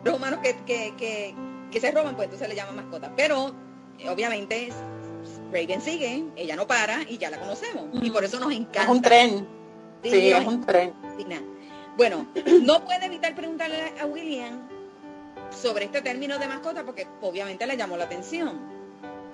humanos 0.05 0.39
que, 0.41 0.55
que, 0.65 0.93
que, 0.95 1.35
que 1.69 1.81
se 1.81 1.91
roban, 1.91 2.15
pues 2.15 2.27
entonces 2.27 2.47
le 2.47 2.55
llaman 2.55 2.77
mascota. 2.77 3.11
Pero, 3.17 3.53
eh, 3.97 4.07
obviamente, 4.07 4.69
Raven 5.51 5.81
sigue, 5.81 6.23
ella 6.37 6.55
no 6.55 6.67
para 6.67 7.01
y 7.01 7.17
ya 7.17 7.29
la 7.29 7.37
conocemos. 7.37 7.89
Y 8.01 8.11
por 8.11 8.23
eso 8.23 8.39
nos 8.39 8.53
encanta. 8.53 8.83
Es 8.83 8.87
un 8.87 9.01
tren. 9.01 9.47
Sí, 10.03 10.31
es 10.31 10.47
un 10.47 10.65
tren. 10.65 10.93
Bueno, 11.97 12.25
no 12.61 12.85
puede 12.85 13.07
evitar 13.07 13.35
preguntarle 13.35 13.93
a 14.01 14.05
William 14.05 14.69
sobre 15.51 15.83
este 15.83 16.01
término 16.01 16.39
de 16.39 16.47
mascota 16.47 16.85
porque 16.85 17.05
obviamente 17.19 17.67
le 17.67 17.75
llamó 17.75 17.97
la 17.97 18.05
atención. 18.05 18.57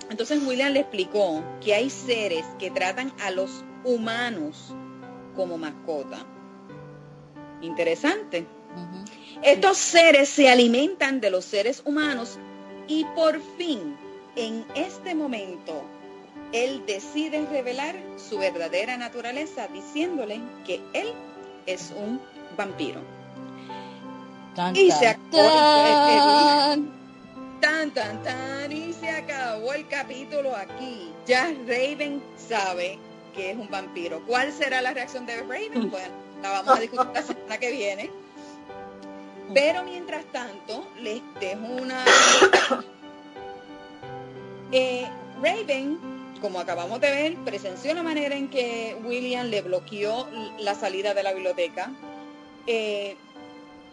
Entonces 0.10 0.41
William 0.43 0.74
le 0.74 0.80
explicó 0.80 1.43
que 1.64 1.76
hay 1.76 1.91
seres 1.91 2.43
que 2.58 2.72
tratan 2.72 3.14
a 3.24 3.30
los 3.30 3.64
humanos 3.84 4.74
como 5.36 5.57
mascota. 5.57 6.19
Interesante. 7.61 8.45
Estos 9.41 9.77
seres 9.77 10.29
se 10.29 10.49
alimentan 10.49 11.21
de 11.21 11.29
los 11.29 11.45
seres 11.45 11.81
humanos 11.86 12.38
y 12.88 13.05
por 13.15 13.39
fin, 13.57 13.95
en 14.36 14.65
este 14.75 15.15
momento, 15.15 15.81
él 16.51 16.83
decide 16.86 17.45
revelar 17.51 17.95
su 18.17 18.38
verdadera 18.38 18.97
naturaleza 18.97 19.67
diciéndole 19.67 20.39
que 20.65 20.81
él 20.93 21.07
es 21.65 21.93
un 21.97 22.19
vampiro. 22.57 23.01
Tan, 24.55 24.75
Y 24.75 24.89
tan, 24.89 24.99
se 24.99 25.07
acabó 25.07 25.38
el- 25.38 26.75
tan. 26.79 26.95
Tan, 27.61 27.91
tan, 27.91 28.23
tan, 28.23 28.71
y 28.71 28.93
se 28.93 29.09
acabó 29.09 29.73
el 29.73 29.88
capítulo 29.88 30.55
aquí. 30.55 31.11
Ya 31.25 31.51
Raven 31.67 32.21
sabe 32.38 32.99
que 33.36 33.51
es 33.51 33.57
un 33.57 33.69
vampiro. 33.69 34.21
¿Cuál 34.25 34.51
será 34.51 34.81
la 34.81 34.93
reacción 34.93 35.25
de 35.25 35.41
Raven? 35.41 35.89
Bueno, 35.91 36.13
la 36.41 36.49
vamos 36.49 36.77
a 36.77 36.79
discutir 36.79 37.13
la 37.13 37.21
semana 37.21 37.57
que 37.57 37.71
viene. 37.71 38.11
Pero 39.53 39.83
mientras 39.83 40.25
tanto, 40.25 40.88
les 40.99 41.21
dejo 41.39 41.65
una... 41.81 42.03
Eh, 44.71 45.07
Raven, 45.41 45.99
como 46.41 46.59
acabamos 46.59 46.99
de 46.99 47.11
ver, 47.11 47.36
presenció 47.45 47.93
la 47.93 48.01
manera 48.01 48.36
en 48.36 48.49
que 48.49 48.97
William 49.05 49.45
le 49.47 49.61
bloqueó 49.61 50.27
la 50.59 50.73
salida 50.73 51.13
de 51.13 51.23
la 51.23 51.33
biblioteca. 51.33 51.91
Eh, 52.65 53.15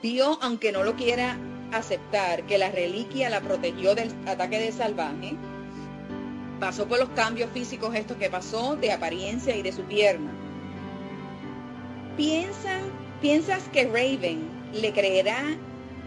vio, 0.02 0.38
aunque 0.40 0.72
no 0.72 0.82
lo 0.82 0.96
quiera 0.96 1.36
aceptar, 1.72 2.44
que 2.44 2.58
la 2.58 2.70
reliquia 2.70 3.28
la 3.28 3.42
protegió 3.42 3.94
del 3.94 4.10
ataque 4.26 4.58
de 4.58 4.72
salvaje. 4.72 5.36
Pasó 6.62 6.86
por 6.86 7.00
los 7.00 7.08
cambios 7.08 7.50
físicos 7.50 7.92
estos 7.92 8.18
que 8.18 8.30
pasó 8.30 8.76
de 8.76 8.92
apariencia 8.92 9.56
y 9.56 9.62
de 9.62 9.72
su 9.72 9.82
pierna. 9.82 10.30
piensan, 12.16 12.82
piensas 13.20 13.64
que 13.72 13.86
Raven 13.86 14.48
le 14.72 14.92
creerá 14.92 15.42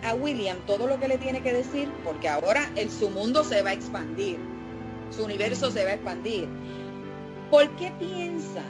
a 0.01 0.14
William 0.14 0.58
todo 0.66 0.88
lo 0.88 0.97
que 0.97 1.10
le 1.10 1.18
tiene 1.18 1.41
que 1.41 1.51
decir, 1.51 1.89
porque 2.06 2.30
ahora 2.30 2.72
el, 2.78 2.89
su 2.89 3.10
mundo 3.10 3.43
se 3.43 3.64
va 3.64 3.72
a 3.72 3.74
expandir, 3.74 4.38
su 5.12 5.26
universo 5.26 5.72
se 5.72 5.84
va 5.84 5.89
a 5.89 5.93
expandir. 5.95 6.47
¿Por 7.51 7.70
qué 7.72 7.91
piensas 7.99 8.64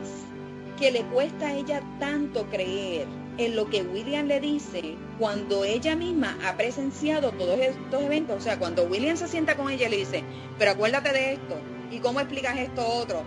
que 0.80 0.90
le 0.90 1.04
cuesta 1.04 1.50
a 1.50 1.54
ella 1.54 1.84
tanto 2.00 2.48
creer 2.48 3.06
en 3.38 3.56
lo 3.56 3.70
que 3.70 3.84
William 3.84 4.26
le 4.26 4.40
dice 4.40 4.96
cuando 5.20 5.64
ella 5.64 5.96
misma 5.96 6.36
ha 6.48 6.58
presenciado 6.58 7.32
todos 7.34 7.60
estos 7.60 8.02
eventos? 8.02 8.38
O 8.38 8.42
sea, 8.42 8.58
cuando 8.58 8.86
William 8.86 9.18
se 9.18 9.28
sienta 9.28 9.56
con 9.56 9.70
ella 9.70 9.88
y 9.88 9.92
le 9.92 9.98
dice, 9.98 10.24
pero 10.58 10.72
acuérdate 10.72 11.14
de 11.14 11.34
esto, 11.34 11.60
¿y 11.92 12.00
cómo 12.00 12.20
explicas 12.20 12.58
esto 12.58 12.86
otro? 12.88 13.24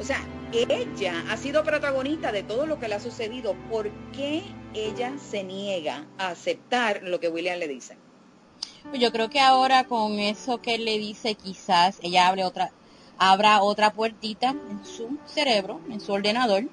O 0.00 0.04
sea, 0.04 0.20
ella 0.52 1.24
ha 1.30 1.36
sido 1.36 1.64
protagonista 1.64 2.32
de 2.32 2.42
todo 2.42 2.66
lo 2.66 2.78
que 2.78 2.88
le 2.88 2.96
ha 2.96 3.00
sucedido. 3.00 3.54
¿Por 3.70 3.90
qué 4.12 4.42
ella 4.74 5.12
se 5.18 5.44
niega 5.44 6.06
a 6.18 6.28
aceptar 6.28 7.02
lo 7.04 7.20
que 7.20 7.28
William 7.28 7.58
le 7.58 7.68
dice? 7.68 7.96
Pues 8.88 9.00
yo 9.00 9.12
creo 9.12 9.30
que 9.30 9.40
ahora 9.40 9.84
con 9.84 10.18
eso 10.18 10.60
que 10.60 10.78
le 10.78 10.98
dice, 10.98 11.34
quizás 11.34 11.98
ella 12.02 12.28
abre 12.28 12.44
otra, 12.44 12.70
abra 13.18 13.62
otra 13.62 13.92
puertita 13.92 14.50
en 14.50 14.84
su 14.84 15.18
cerebro, 15.26 15.80
en 15.90 16.00
su 16.00 16.12
ordenador, 16.12 16.64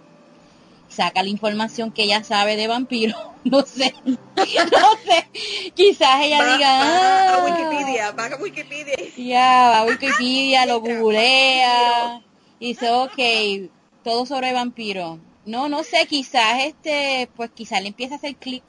saca 0.91 1.23
la 1.23 1.29
información 1.29 1.91
que 1.91 2.03
ella 2.03 2.23
sabe 2.23 2.55
de 2.57 2.67
vampiro, 2.67 3.15
no 3.43 3.61
sé, 3.63 3.93
no 4.05 4.11
sé, 4.35 5.71
quizás 5.73 6.23
ella 6.23 6.43
diga, 6.45 6.79
va 6.79 7.33
a 7.35 7.45
Wikipedia, 7.45 8.11
va 8.11 8.25
a 8.25 8.35
Wikipedia. 8.37 8.95
Ya, 9.17 9.69
va 9.69 9.79
a 9.79 9.85
Wikipedia, 9.85 10.65
lo 10.65 10.81
googlea, 10.81 12.21
y 12.59 12.69
dice, 12.69 12.91
ok, 12.91 13.71
todo 14.03 14.25
sobre 14.25 14.53
vampiro. 14.53 15.19
No, 15.45 15.69
no 15.69 15.83
sé, 15.83 16.05
quizás 16.07 16.65
este, 16.65 17.27
pues 17.35 17.49
quizás 17.51 17.81
le 17.81 17.87
empieza 17.87 18.15
a 18.15 18.17
hacer 18.17 18.35
clic, 18.35 18.63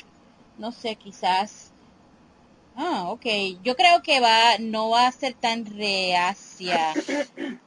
no 0.58 0.72
sé, 0.72 0.96
quizás 0.96 1.72
Ah, 2.74 3.10
ok. 3.10 3.26
Yo 3.62 3.76
creo 3.76 4.02
que 4.02 4.20
va, 4.20 4.58
no 4.58 4.90
va 4.90 5.06
a 5.06 5.12
ser 5.12 5.34
tan 5.34 5.66
reacia 5.66 6.94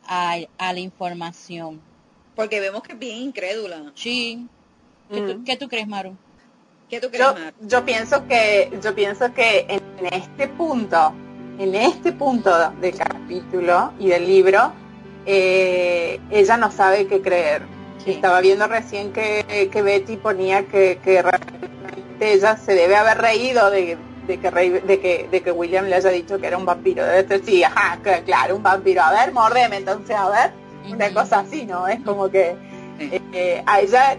a, 0.08 0.38
a 0.58 0.74
la 0.74 0.80
información. 0.80 1.82
Porque 2.36 2.60
vemos 2.60 2.84
que 2.84 2.94
es 2.94 3.00
bien 3.00 3.18
incrédula. 3.18 3.92
Sí. 3.96 4.48
¿Qué, 5.12 5.22
tú, 5.22 5.44
¿qué 5.46 5.56
tú 5.58 5.68
crees, 5.68 5.88
Maru? 5.88 6.16
¿Qué 6.90 7.00
tú 7.00 7.08
crees, 7.10 7.26
Yo, 7.26 7.34
Maru? 7.34 7.56
yo 7.62 7.86
pienso 7.86 8.28
que, 8.28 8.72
yo 8.82 8.94
pienso 8.94 9.34
que 9.34 9.66
en 9.70 9.82
este 10.12 10.48
punto, 10.50 11.14
en 11.60 11.76
este 11.76 12.12
punto 12.12 12.52
del 12.82 12.96
capítulo 12.98 13.94
y 14.00 14.08
del 14.10 14.28
libro, 14.28 14.74
eh, 15.26 16.20
ella 16.30 16.58
no 16.58 16.72
sabe 16.72 17.08
qué 17.08 17.22
creer. 17.22 17.64
Sí. 18.04 18.12
Estaba 18.12 18.42
viendo 18.42 18.68
recién 18.68 19.14
que, 19.14 19.70
que 19.72 19.82
Betty 19.82 20.18
ponía 20.18 20.68
que, 20.68 21.00
que 21.04 21.22
realmente 21.22 22.34
ella 22.34 22.58
se 22.58 22.74
debe 22.74 22.96
haber 22.96 23.18
reído 23.20 23.72
de, 23.72 23.98
de 24.28 24.40
que, 24.40 24.52
Rey- 24.52 24.70
de, 24.86 25.00
que, 25.00 25.28
de 25.32 25.42
que 25.42 25.52
William 25.52 25.86
le 25.86 25.96
haya 25.96 26.10
dicho 26.10 26.38
que 26.40 26.48
era 26.48 26.58
un 26.58 26.66
vampiro. 26.66 27.04
Debe 27.06 27.28
ser, 27.28 27.44
sí, 27.46 27.64
ajá, 27.64 28.00
que- 28.04 28.24
claro, 28.24 28.56
un 28.58 28.64
vampiro. 28.64 29.02
A 29.02 29.12
ver, 29.12 29.32
mordeme, 29.34 29.78
entonces, 29.78 30.16
a 30.16 30.30
ver. 30.30 30.65
Una 30.92 31.14
cosa 31.14 31.40
así, 31.40 31.66
¿no? 31.66 31.88
Es 31.88 32.02
como 32.02 32.30
que 32.30 32.56
eh, 33.00 33.22
eh, 33.34 33.64
a 33.66 33.82
ella 33.82 34.18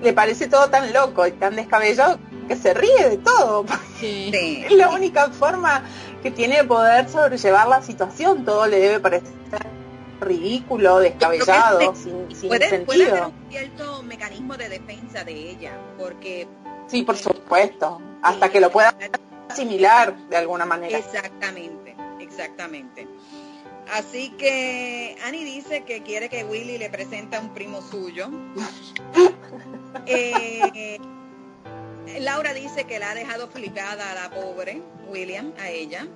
le 0.00 0.12
parece 0.12 0.46
todo 0.48 0.68
tan 0.70 0.92
loco 0.92 1.26
y 1.26 1.32
tan 1.32 1.56
descabellado 1.56 2.18
que 2.48 2.56
se 2.56 2.74
ríe 2.74 3.08
de 3.10 3.18
todo. 3.18 3.64
Sí. 3.98 4.30
Es 4.66 4.72
la 4.72 4.90
única 4.90 5.30
forma 5.30 5.82
que 6.22 6.30
tiene 6.30 6.56
de 6.58 6.64
poder 6.64 7.08
sobrellevar 7.08 7.68
la 7.68 7.82
situación. 7.82 8.44
Todo 8.44 8.66
le 8.66 8.78
debe 8.78 9.00
parecer 9.00 9.32
ridículo, 10.20 11.00
descabellado, 11.00 11.94
sin, 11.96 12.34
sin 12.34 12.48
Puede, 12.48 12.68
puede 12.84 13.06
sentido. 13.06 13.16
haber 13.16 13.24
un 13.24 13.50
cierto 13.50 14.02
mecanismo 14.04 14.56
de 14.56 14.68
defensa 14.68 15.24
de 15.24 15.32
ella, 15.50 15.72
porque 15.98 16.46
Sí, 16.86 17.02
por 17.02 17.16
supuesto. 17.16 18.00
Hasta 18.22 18.50
que 18.50 18.60
lo 18.60 18.70
pueda 18.70 18.94
asimilar 19.48 20.14
de 20.28 20.36
alguna 20.36 20.64
manera. 20.64 20.98
Exactamente, 20.98 21.96
exactamente. 22.20 23.08
Así 23.90 24.30
que 24.38 25.16
Annie 25.24 25.44
dice 25.44 25.82
que 25.84 26.02
quiere 26.02 26.28
que 26.28 26.44
Willy 26.44 26.78
le 26.78 26.88
presente 26.90 27.36
a 27.36 27.40
un 27.40 27.52
primo 27.54 27.80
suyo. 27.82 28.30
Eh, 30.06 30.98
Laura 32.20 32.54
dice 32.54 32.84
que 32.84 32.98
la 32.98 33.10
ha 33.10 33.14
dejado 33.14 33.48
flipada 33.48 34.10
a 34.10 34.14
la 34.14 34.30
pobre 34.30 34.80
William, 35.08 35.52
a 35.60 35.68
ella. 35.70 36.06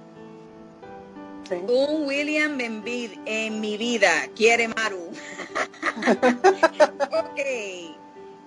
Sí. 1.48 1.54
Un 1.68 2.06
William 2.06 2.58
en, 2.60 2.82
vid- 2.82 3.20
en 3.26 3.60
mi 3.60 3.76
vida 3.76 4.10
quiere 4.34 4.68
Maru. 4.68 5.10
ok. 7.12 7.40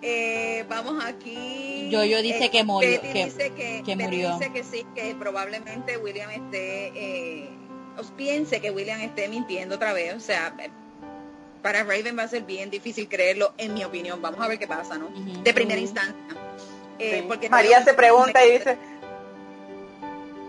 Eh, 0.01 0.65
vamos 0.67 1.03
aquí. 1.05 1.87
Yo-Yo 1.91 2.21
dice 2.21 2.49
que 2.49 2.63
murió, 2.63 2.89
Betty 2.89 3.13
que- 3.13 3.25
dice 3.25 3.51
que, 3.53 3.83
que 3.85 3.95
Betty 3.95 4.03
murió. 4.17 4.37
dice 4.37 4.51
que 4.51 4.63
sí, 4.63 4.85
que 4.95 5.13
probablemente 5.15 5.97
William 5.97 6.29
esté, 6.31 6.87
eh, 6.95 7.49
piense 8.17 8.59
que 8.61 8.71
William 8.71 8.99
esté 9.01 9.27
mintiendo 9.27 9.75
otra 9.75 9.93
vez. 9.93 10.13
O 10.15 10.19
sea, 10.19 10.53
para 11.61 11.83
Raven 11.83 12.17
va 12.17 12.23
a 12.23 12.27
ser 12.27 12.43
bien 12.43 12.69
difícil 12.69 13.07
creerlo, 13.07 13.53
en 13.57 13.73
mi 13.73 13.83
opinión. 13.83 14.21
Vamos 14.21 14.39
a 14.41 14.47
ver 14.47 14.57
qué 14.59 14.67
pasa, 14.67 14.97
¿no? 14.97 15.09
De 15.43 15.53
primera 15.53 15.79
instancia. 15.79 16.15
Eh, 16.97 17.19
Sí. 17.21 17.25
porque 17.27 17.49
María 17.49 17.83
se 17.83 17.93
pregunta 17.93 18.45
y 18.45 18.51
dice, 18.57 18.77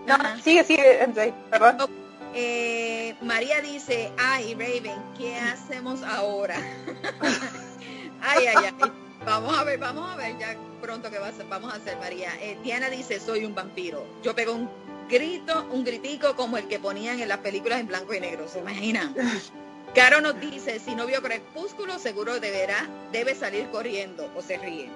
no, 0.05 0.15
Ajá. 0.15 0.37
sigue, 0.43 0.63
sigue, 0.63 0.99
MJ, 1.07 1.33
perdón. 1.49 1.89
Eh, 2.33 3.15
María 3.21 3.61
dice, 3.61 4.11
ay 4.17 4.53
Raven, 4.55 5.01
¿qué 5.17 5.35
hacemos 5.37 6.01
ahora? 6.03 6.55
ay, 8.21 8.47
ay, 8.47 8.55
ay. 8.65 8.91
Vamos 9.25 9.57
a 9.57 9.63
ver, 9.63 9.77
vamos 9.79 10.09
a 10.11 10.15
ver 10.15 10.37
ya 10.39 10.55
pronto 10.81 11.11
qué 11.11 11.19
va 11.19 11.27
a 11.27 11.29
hacer, 11.29 11.45
vamos 11.47 11.71
a 11.73 11.77
hacer 11.77 11.97
María. 11.97 12.29
Eh, 12.41 12.57
Diana 12.63 12.89
dice, 12.89 13.19
soy 13.19 13.45
un 13.45 13.53
vampiro. 13.53 14.03
Yo 14.23 14.33
pego 14.33 14.53
un 14.53 14.69
grito, 15.11 15.67
un 15.71 15.83
gritico 15.83 16.35
como 16.35 16.57
el 16.57 16.67
que 16.67 16.79
ponían 16.79 17.19
en 17.19 17.27
las 17.27 17.39
películas 17.39 17.79
en 17.79 17.87
blanco 17.87 18.13
y 18.13 18.19
negro, 18.19 18.47
¿se 18.47 18.59
imaginan? 18.59 19.13
Caro 19.93 20.21
nos 20.21 20.39
dice, 20.39 20.79
si 20.79 20.95
no 20.95 21.05
vio 21.05 21.21
Crepúsculo, 21.21 21.99
seguro 21.99 22.39
deberá, 22.39 22.87
debe 23.11 23.35
salir 23.35 23.69
corriendo 23.69 24.31
o 24.35 24.41
se 24.41 24.57
ríe. 24.57 24.89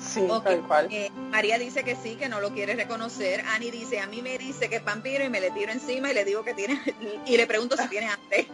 Sí, 0.00 0.26
tal 0.42 0.60
cual. 0.62 0.88
Eh, 0.90 1.10
María 1.30 1.58
dice 1.58 1.84
que 1.84 1.94
sí, 1.94 2.16
que 2.16 2.28
no 2.28 2.40
lo 2.40 2.50
quiere 2.52 2.74
reconocer. 2.74 3.44
Annie 3.54 3.70
dice, 3.70 4.00
a 4.00 4.08
mí 4.08 4.20
me 4.20 4.36
dice 4.36 4.68
que 4.68 4.76
es 4.76 4.84
vampiro 4.84 5.24
y 5.24 5.28
me 5.28 5.40
le 5.40 5.52
tiro 5.52 5.70
encima 5.70 6.10
y 6.10 6.14
le 6.14 6.24
digo 6.24 6.42
que 6.42 6.54
tiene, 6.54 6.80
y 7.26 7.36
le 7.36 7.46
pregunto 7.46 7.76
si 7.76 7.86
tiene 7.86 8.08
hambre. 8.08 8.48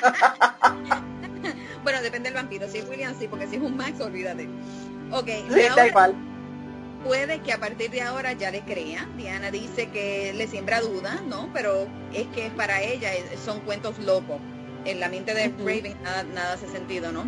bueno, 1.82 2.00
depende 2.02 2.28
del 2.28 2.34
vampiro. 2.34 2.68
Si 2.68 2.78
es 2.78 2.88
William, 2.88 3.18
sí, 3.18 3.26
porque 3.26 3.48
si 3.48 3.56
es 3.56 3.62
un 3.62 3.76
Max, 3.76 4.00
olvídate. 4.00 4.48
Ok, 5.10 5.26
Sí, 5.26 5.62
ahora 5.62 5.74
tal 5.74 5.92
cual. 5.92 6.29
Puede 7.04 7.40
que 7.40 7.52
a 7.52 7.58
partir 7.58 7.90
de 7.90 8.02
ahora 8.02 8.32
ya 8.32 8.50
le 8.50 8.60
crea. 8.62 9.08
Diana 9.16 9.50
dice 9.50 9.88
que 9.88 10.32
le 10.34 10.46
siembra 10.46 10.80
duda, 10.80 11.22
¿no? 11.26 11.50
Pero 11.52 11.86
es 12.12 12.26
que 12.28 12.46
es 12.46 12.52
para 12.52 12.82
ella, 12.82 13.10
son 13.44 13.60
cuentos 13.60 13.98
locos. 13.98 14.40
En 14.84 14.98
la 14.98 15.08
mente 15.10 15.34
de 15.34 15.48
Ujú. 15.48 15.58
Raven 15.66 15.94
nada, 16.02 16.22
nada 16.24 16.52
hace 16.54 16.66
sentido, 16.66 17.12
¿no? 17.12 17.24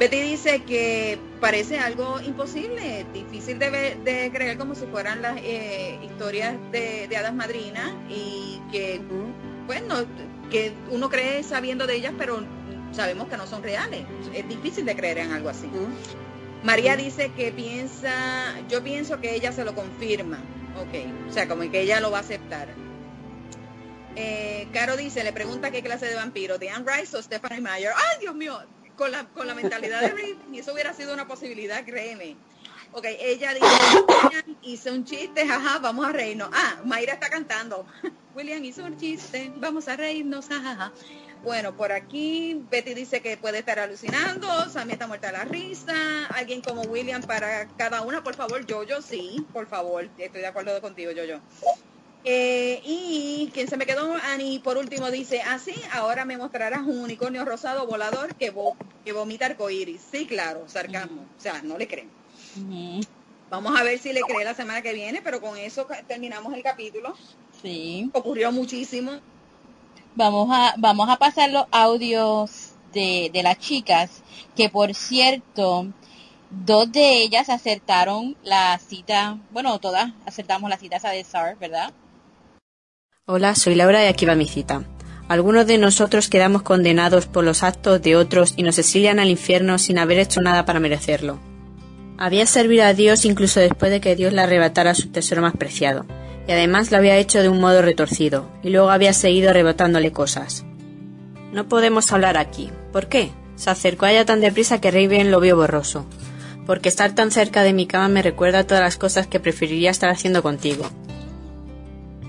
Betty 0.00 0.20
dice 0.20 0.62
que 0.64 1.18
parece 1.40 1.78
algo 1.78 2.20
imposible, 2.20 3.04
difícil 3.12 3.58
de, 3.58 3.70
ver- 3.70 3.98
de 3.98 4.30
creer 4.32 4.56
como 4.58 4.74
si 4.74 4.86
fueran 4.86 5.20
las 5.22 5.36
eh, 5.42 5.98
historias 6.02 6.54
de, 6.72 7.06
de 7.06 7.16
hadas 7.16 7.34
madrinas 7.34 7.92
y 8.08 8.60
que, 8.72 9.00
bueno, 9.66 9.94
que 10.50 10.72
uno 10.90 11.10
cree 11.10 11.42
sabiendo 11.44 11.86
de 11.86 11.94
ellas, 11.96 12.14
pero 12.18 12.42
sabemos 12.92 13.28
que 13.28 13.36
no 13.36 13.46
son 13.46 13.62
reales. 13.62 14.02
Es 14.34 14.48
difícil 14.48 14.84
de 14.86 14.96
creer 14.96 15.18
en 15.18 15.32
algo 15.32 15.50
así. 15.50 15.68
María 16.62 16.96
dice 16.96 17.32
que 17.32 17.52
piensa, 17.52 18.12
yo 18.68 18.82
pienso 18.82 19.20
que 19.20 19.34
ella 19.34 19.52
se 19.52 19.64
lo 19.64 19.74
confirma. 19.74 20.38
Ok, 20.76 21.28
o 21.28 21.32
sea, 21.32 21.48
como 21.48 21.68
que 21.70 21.80
ella 21.80 22.00
lo 22.00 22.10
va 22.10 22.18
a 22.18 22.20
aceptar. 22.20 22.68
Eh, 24.16 24.68
Caro 24.72 24.96
dice, 24.96 25.24
le 25.24 25.32
pregunta 25.32 25.70
qué 25.70 25.82
clase 25.82 26.06
de 26.06 26.14
vampiro, 26.14 26.58
de 26.58 26.70
Anne 26.70 26.84
Rice 26.86 27.16
o 27.16 27.22
Stephanie 27.22 27.60
Meyer. 27.60 27.92
¡Ay, 27.94 28.18
Dios 28.20 28.34
mío! 28.34 28.58
Con 28.96 29.10
la, 29.10 29.24
con 29.24 29.46
la 29.46 29.54
mentalidad 29.54 30.02
de 30.02 30.36
y 30.52 30.58
eso 30.58 30.74
hubiera 30.74 30.92
sido 30.92 31.14
una 31.14 31.26
posibilidad, 31.26 31.82
créeme. 31.84 32.36
Ok, 32.92 33.06
ella 33.20 33.54
dice, 33.54 33.66
William 34.08 34.56
hizo 34.62 34.92
un 34.92 35.04
chiste, 35.04 35.46
jaja, 35.46 35.78
vamos 35.78 36.06
a 36.06 36.12
reírnos. 36.12 36.50
Ah, 36.52 36.80
Mayra 36.84 37.14
está 37.14 37.30
cantando. 37.30 37.86
William 38.34 38.62
hizo 38.64 38.84
un 38.84 38.96
chiste, 38.98 39.50
vamos 39.56 39.88
a 39.88 39.96
reírnos, 39.96 40.48
jajaja. 40.48 40.92
Bueno, 41.42 41.74
por 41.74 41.90
aquí 41.90 42.54
Betty 42.70 42.92
dice 42.94 43.22
que 43.22 43.36
puede 43.38 43.60
estar 43.60 43.78
alucinando, 43.78 44.46
Sammy 44.68 44.92
está 44.92 45.06
muerta 45.06 45.28
de 45.28 45.32
la 45.34 45.44
risa, 45.44 46.26
alguien 46.26 46.60
como 46.60 46.82
William 46.82 47.22
para 47.22 47.66
cada 47.76 48.02
una, 48.02 48.22
por 48.22 48.34
favor, 48.34 48.66
yo, 48.66 48.84
yo 48.84 49.00
sí, 49.00 49.36
por 49.52 49.66
favor, 49.66 50.10
estoy 50.16 50.40
de 50.42 50.46
acuerdo 50.46 50.78
contigo, 50.82 51.12
yo, 51.12 51.24
yo. 51.24 51.40
Eh, 52.22 52.82
y 52.84 53.50
quien 53.54 53.68
se 53.68 53.78
me 53.78 53.86
quedó, 53.86 54.14
Ani, 54.24 54.58
por 54.58 54.76
último 54.76 55.10
dice, 55.10 55.40
así, 55.40 55.72
ahora 55.92 56.26
me 56.26 56.36
mostrarás 56.36 56.82
un 56.82 56.98
unicornio 57.00 57.46
rosado 57.46 57.86
volador 57.86 58.36
que, 58.36 58.52
vo- 58.52 58.76
que 59.02 59.12
vomita 59.12 59.46
arcoíris. 59.46 60.02
Sí, 60.10 60.26
claro, 60.26 60.68
sarcasmo, 60.68 61.22
o 61.22 61.40
sea, 61.40 61.62
no 61.62 61.78
le 61.78 61.88
creen. 61.88 62.12
Vamos 63.48 63.80
a 63.80 63.82
ver 63.82 63.98
si 63.98 64.12
le 64.12 64.20
cree 64.20 64.44
la 64.44 64.54
semana 64.54 64.82
que 64.82 64.92
viene, 64.92 65.22
pero 65.22 65.40
con 65.40 65.56
eso 65.56 65.86
terminamos 66.06 66.52
el 66.54 66.62
capítulo. 66.62 67.16
Sí. 67.50 68.10
Ocurrió 68.12 68.52
muchísimo. 68.52 69.22
Vamos 70.14 70.48
a, 70.50 70.74
vamos 70.76 71.08
a 71.08 71.16
pasar 71.16 71.50
los 71.50 71.66
audios 71.70 72.72
de, 72.92 73.30
de 73.32 73.42
las 73.42 73.58
chicas, 73.58 74.22
que 74.56 74.68
por 74.68 74.94
cierto, 74.94 75.86
Dos 76.50 76.90
de 76.90 77.22
ellas 77.22 77.48
acertaron 77.48 78.36
la 78.42 78.76
cita, 78.84 79.38
bueno, 79.52 79.78
todas 79.78 80.10
acertamos 80.26 80.68
la 80.68 80.78
cita 80.78 80.96
esa 80.96 81.10
de 81.10 81.22
SAR, 81.22 81.56
¿verdad? 81.60 81.92
Hola, 83.24 83.54
soy 83.54 83.76
Laura 83.76 84.04
y 84.04 84.08
aquí 84.08 84.26
va 84.26 84.34
mi 84.34 84.48
cita. 84.48 84.82
Algunos 85.28 85.68
de 85.68 85.78
nosotros 85.78 86.28
quedamos 86.28 86.62
condenados 86.62 87.26
por 87.26 87.44
los 87.44 87.62
actos 87.62 88.02
de 88.02 88.16
otros 88.16 88.54
y 88.56 88.64
nos 88.64 88.78
exilian 88.80 89.20
al 89.20 89.30
infierno 89.30 89.78
sin 89.78 89.96
haber 89.96 90.18
hecho 90.18 90.40
nada 90.40 90.64
para 90.64 90.80
merecerlo. 90.80 91.38
Había 92.18 92.46
servido 92.46 92.82
a 92.82 92.94
Dios 92.94 93.24
incluso 93.24 93.60
después 93.60 93.92
de 93.92 94.00
que 94.00 94.16
Dios 94.16 94.32
le 94.32 94.42
arrebatara 94.42 94.96
su 94.96 95.12
tesoro 95.12 95.42
más 95.42 95.54
preciado, 95.56 96.04
y 96.46 96.52
además 96.52 96.90
lo 96.90 96.98
había 96.98 97.16
hecho 97.16 97.42
de 97.42 97.48
un 97.48 97.60
modo 97.60 97.82
retorcido, 97.82 98.50
y 98.62 98.70
luego 98.70 98.90
había 98.90 99.12
seguido 99.12 99.50
arrebatándole 99.50 100.12
cosas. 100.12 100.64
No 101.52 101.68
podemos 101.68 102.12
hablar 102.12 102.36
aquí. 102.36 102.70
¿Por 102.92 103.08
qué? 103.08 103.30
Se 103.56 103.70
acercó 103.70 104.06
a 104.06 104.12
ella 104.12 104.24
tan 104.24 104.40
deprisa 104.40 104.80
que 104.80 104.90
Raven 104.90 105.30
lo 105.30 105.40
vio 105.40 105.56
borroso. 105.56 106.06
Porque 106.66 106.88
estar 106.88 107.14
tan 107.14 107.30
cerca 107.30 107.62
de 107.62 107.72
mi 107.72 107.86
cama 107.86 108.08
me 108.08 108.22
recuerda 108.22 108.60
a 108.60 108.66
todas 108.66 108.82
las 108.82 108.96
cosas 108.96 109.26
que 109.26 109.40
preferiría 109.40 109.90
estar 109.90 110.10
haciendo 110.10 110.42
contigo. 110.42 110.88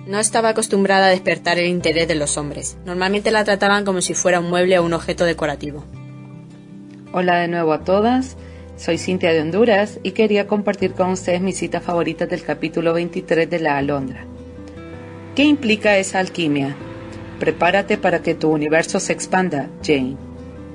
No 0.07 0.19
estaba 0.19 0.49
acostumbrada 0.49 1.05
a 1.05 1.09
despertar 1.09 1.59
el 1.59 1.67
interés 1.67 2.07
de 2.07 2.15
los 2.15 2.38
hombres. 2.38 2.77
Normalmente 2.85 3.29
la 3.29 3.43
trataban 3.43 3.85
como 3.85 4.01
si 4.01 4.15
fuera 4.15 4.39
un 4.39 4.49
mueble 4.49 4.79
o 4.79 4.83
un 4.83 4.93
objeto 4.93 5.25
decorativo. 5.25 5.85
Hola 7.13 7.39
de 7.39 7.47
nuevo 7.47 7.73
a 7.73 7.83
todas. 7.83 8.35
Soy 8.81 8.97
Cintia 8.97 9.31
de 9.31 9.41
Honduras 9.41 9.99
y 10.01 10.13
quería 10.13 10.47
compartir 10.47 10.93
con 10.93 11.11
ustedes 11.11 11.39
mi 11.39 11.53
cita 11.53 11.81
favorita 11.81 12.25
del 12.25 12.41
capítulo 12.41 12.93
23 12.93 13.47
de 13.47 13.59
La 13.59 13.77
Alondra. 13.77 14.25
¿Qué 15.35 15.43
implica 15.43 15.99
esa 15.99 16.17
alquimia? 16.17 16.75
Prepárate 17.39 17.99
para 17.99 18.23
que 18.23 18.33
tu 18.33 18.49
universo 18.49 18.99
se 18.99 19.13
expanda, 19.13 19.69
Jane. 19.85 20.17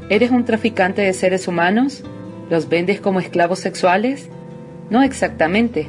¿Eres 0.09 0.31
un 0.31 0.45
traficante 0.45 1.03
de 1.03 1.13
seres 1.15 1.49
humanos? 1.49 2.05
¿Los 2.49 2.69
vendes 2.69 3.01
como 3.01 3.19
esclavos 3.19 3.59
sexuales? 3.59 4.29
No 4.89 5.03
exactamente, 5.03 5.89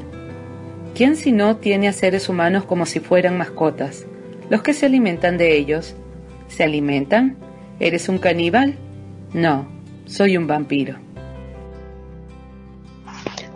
¿Quién 0.95 1.17
si 1.17 1.31
no 1.31 1.57
tiene 1.57 1.87
a 1.87 1.93
seres 1.93 2.29
humanos 2.29 2.65
como 2.65 2.87
si 2.87 2.99
fueran 2.99 3.37
mascotas? 3.37 4.07
Los 4.49 4.63
que 4.63 4.73
se 4.73 4.87
alimentan 4.87 5.37
de 5.37 5.55
ellos. 5.55 5.95
¿Se 6.47 6.63
alimentan? 6.63 7.37
¿Eres 7.79 8.09
un 8.09 8.17
caníbal? 8.17 8.73
No, 9.35 9.67
soy 10.07 10.35
un 10.35 10.47
vampiro. 10.47 11.06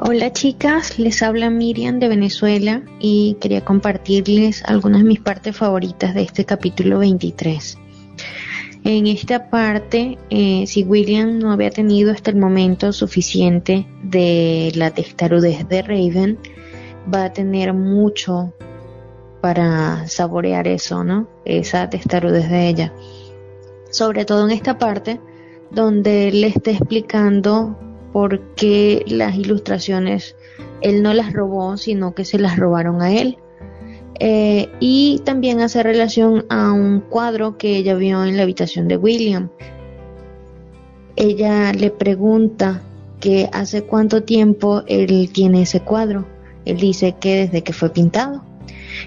Hola 0.03 0.33
chicas, 0.33 0.97
les 0.97 1.21
habla 1.21 1.51
Miriam 1.51 1.99
de 1.99 2.07
Venezuela 2.07 2.81
y 2.99 3.37
quería 3.39 3.63
compartirles 3.63 4.63
algunas 4.65 5.03
de 5.03 5.07
mis 5.07 5.19
partes 5.19 5.55
favoritas 5.55 6.15
de 6.15 6.23
este 6.23 6.43
capítulo 6.43 6.97
23. 6.97 7.77
En 8.83 9.05
esta 9.05 9.51
parte, 9.51 10.17
eh, 10.31 10.65
si 10.65 10.83
William 10.83 11.37
no 11.37 11.51
había 11.51 11.69
tenido 11.69 12.11
hasta 12.11 12.31
el 12.31 12.37
momento 12.37 12.93
suficiente 12.93 13.85
de 14.01 14.71
la 14.73 14.89
testarudez 14.89 15.69
de 15.69 15.83
Raven, 15.83 16.39
va 17.13 17.25
a 17.25 17.33
tener 17.33 17.71
mucho 17.75 18.55
para 19.39 20.07
saborear 20.07 20.67
eso, 20.67 21.03
¿no? 21.03 21.27
Esa 21.45 21.87
testarudez 21.91 22.49
de 22.49 22.69
ella. 22.69 22.93
Sobre 23.91 24.25
todo 24.25 24.45
en 24.45 24.51
esta 24.51 24.79
parte 24.79 25.21
donde 25.69 26.31
le 26.31 26.47
está 26.47 26.71
explicando 26.71 27.77
por 28.11 28.39
qué 28.55 29.03
las 29.07 29.35
ilustraciones 29.35 30.35
él 30.81 31.03
no 31.03 31.13
las 31.13 31.33
robó, 31.33 31.77
sino 31.77 32.13
que 32.13 32.25
se 32.25 32.39
las 32.39 32.57
robaron 32.57 33.01
a 33.01 33.11
él. 33.11 33.37
Eh, 34.19 34.69
y 34.79 35.21
también 35.25 35.61
hace 35.61 35.81
relación 35.81 36.45
a 36.49 36.71
un 36.71 37.01
cuadro 37.01 37.57
que 37.57 37.77
ella 37.77 37.95
vio 37.95 38.23
en 38.23 38.37
la 38.37 38.43
habitación 38.43 38.87
de 38.87 38.97
William. 38.97 39.49
Ella 41.15 41.73
le 41.73 41.89
pregunta 41.89 42.81
que 43.19 43.49
hace 43.51 43.83
cuánto 43.83 44.23
tiempo 44.23 44.83
él 44.87 45.29
tiene 45.31 45.63
ese 45.63 45.81
cuadro 45.81 46.25
él 46.65 46.77
dice 46.77 47.15
que 47.19 47.35
desde 47.35 47.63
que 47.63 47.73
fue 47.73 47.91
pintado. 47.91 48.43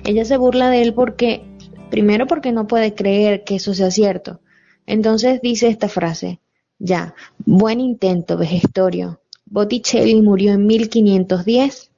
Ella 0.05 0.25
se 0.25 0.37
burla 0.37 0.71
de 0.71 0.83
él 0.83 0.95
porque, 0.95 1.45
primero 1.91 2.27
porque 2.27 2.53
no 2.53 2.67
puede 2.67 2.95
creer 2.95 3.45
que 3.45 3.57
eso 3.57 3.75
sea 3.75 3.91
cierto. 3.91 4.41
Entonces 4.87 5.41
dice 5.41 5.69
esta 5.69 5.89
frase, 5.89 6.41
ya, 6.85 7.15
buen 7.47 7.81
intento, 7.81 8.37
vejestorio. 8.37 9.19
Botticelli 9.47 10.21
murió 10.21 10.53
en 10.53 10.67
1510. 10.67 11.91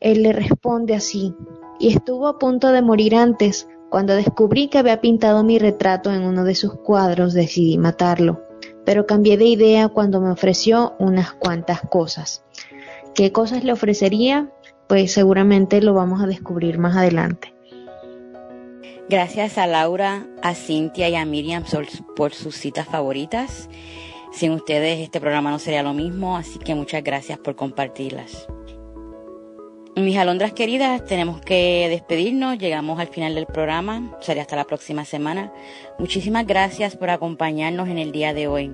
Él 0.00 0.22
le 0.22 0.32
responde 0.32 0.94
así, 0.94 1.34
y 1.78 1.88
estuvo 1.88 2.26
a 2.26 2.38
punto 2.38 2.72
de 2.72 2.80
morir 2.80 3.14
antes. 3.14 3.68
Cuando 3.90 4.14
descubrí 4.14 4.68
que 4.68 4.78
había 4.78 5.02
pintado 5.02 5.44
mi 5.44 5.58
retrato 5.58 6.10
en 6.10 6.22
uno 6.22 6.44
de 6.44 6.54
sus 6.54 6.72
cuadros, 6.72 7.34
decidí 7.34 7.76
matarlo, 7.76 8.42
pero 8.86 9.06
cambié 9.06 9.36
de 9.36 9.46
idea 9.46 9.88
cuando 9.88 10.22
me 10.22 10.30
ofreció 10.30 10.94
unas 10.98 11.34
cuantas 11.34 11.82
cosas. 11.82 12.44
¿Qué 13.14 13.30
cosas 13.30 13.62
le 13.62 13.72
ofrecería? 13.72 14.50
Pues 14.88 15.12
seguramente 15.12 15.82
lo 15.82 15.92
vamos 15.92 16.22
a 16.22 16.26
descubrir 16.26 16.78
más 16.78 16.96
adelante. 16.96 17.53
Gracias 19.08 19.58
a 19.58 19.66
Laura, 19.66 20.26
a 20.42 20.54
Cintia 20.54 21.10
y 21.10 21.14
a 21.14 21.26
Miriam 21.26 21.62
por 22.16 22.32
sus 22.32 22.56
citas 22.56 22.86
favoritas. 22.86 23.68
Sin 24.32 24.52
ustedes 24.52 24.98
este 25.00 25.20
programa 25.20 25.50
no 25.50 25.58
sería 25.58 25.82
lo 25.82 25.92
mismo, 25.92 26.38
así 26.38 26.58
que 26.58 26.74
muchas 26.74 27.04
gracias 27.04 27.38
por 27.38 27.54
compartirlas. 27.54 28.46
Mis 29.94 30.16
alondras 30.16 30.54
queridas, 30.54 31.04
tenemos 31.04 31.40
que 31.40 31.86
despedirnos, 31.88 32.58
llegamos 32.58 32.98
al 32.98 33.08
final 33.08 33.34
del 33.34 33.46
programa, 33.46 34.16
sería 34.20 34.42
hasta 34.42 34.56
la 34.56 34.64
próxima 34.64 35.04
semana. 35.04 35.52
Muchísimas 36.00 36.46
gracias 36.46 36.96
por 36.96 37.10
acompañarnos 37.10 37.88
en 37.88 37.98
el 37.98 38.10
día 38.10 38.34
de 38.34 38.48
hoy. 38.48 38.72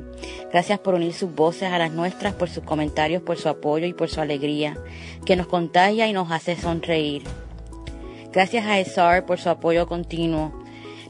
Gracias 0.50 0.78
por 0.78 0.94
unir 0.94 1.12
sus 1.12 1.34
voces 1.34 1.72
a 1.72 1.78
las 1.78 1.92
nuestras, 1.92 2.34
por 2.34 2.48
sus 2.48 2.62
comentarios, 2.62 3.22
por 3.22 3.36
su 3.36 3.50
apoyo 3.50 3.86
y 3.86 3.92
por 3.92 4.08
su 4.08 4.20
alegría, 4.20 4.78
que 5.26 5.36
nos 5.36 5.48
contagia 5.48 6.06
y 6.06 6.12
nos 6.12 6.30
hace 6.30 6.56
sonreír. 6.56 7.24
Gracias 8.32 8.64
a 8.64 8.78
ESAR 8.78 9.26
por 9.26 9.40
su 9.40 9.48
apoyo 9.48 9.88
continuo. 9.88 10.52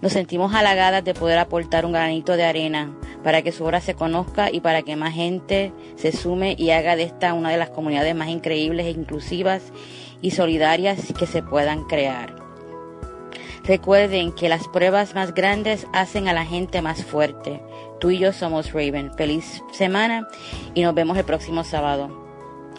Nos 0.01 0.13
sentimos 0.13 0.55
halagadas 0.55 1.05
de 1.05 1.13
poder 1.13 1.39
aportar 1.39 1.85
un 1.85 1.93
granito 1.93 2.35
de 2.35 2.45
arena 2.45 2.97
para 3.23 3.43
que 3.43 3.53
su 3.53 3.63
obra 3.63 3.83
se 3.83 3.95
conozca 3.95 4.51
y 4.51 4.61
para 4.61 4.81
que 4.81 4.97
más 4.97 5.13
gente 5.13 5.75
se 5.97 6.13
sume 6.13 6.55
y 6.57 6.71
haga 6.71 6.97
de 6.97 7.03
esta 7.03 7.35
una 7.35 7.51
de 7.51 7.59
las 7.59 7.69
comunidades 7.69 8.15
más 8.15 8.29
increíbles 8.29 8.87
e 8.87 8.91
inclusivas 8.91 9.63
y 10.23 10.31
solidarias 10.31 11.13
que 11.19 11.27
se 11.27 11.43
puedan 11.43 11.85
crear. 11.85 12.35
Recuerden 13.65 14.33
que 14.33 14.49
las 14.49 14.67
pruebas 14.69 15.15
más 15.15 15.35
grandes 15.35 15.87
hacen 15.93 16.27
a 16.27 16.33
la 16.33 16.47
gente 16.47 16.81
más 16.81 17.05
fuerte. 17.05 17.63
Tú 18.01 18.09
y 18.09 18.19
yo 18.19 18.33
somos 18.33 18.73
Raven. 18.73 19.13
Feliz 19.13 19.63
semana 19.73 20.27
y 20.73 20.83
nos 20.83 20.95
vemos 20.95 21.19
el 21.19 21.27
próximo 21.27 21.65
sábado. 21.65 22.11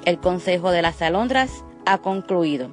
El 0.04 0.20
consejo 0.20 0.72
de 0.72 0.82
las 0.82 1.00
alondras 1.04 1.64
ha 1.86 2.00
concluido. 2.00 2.72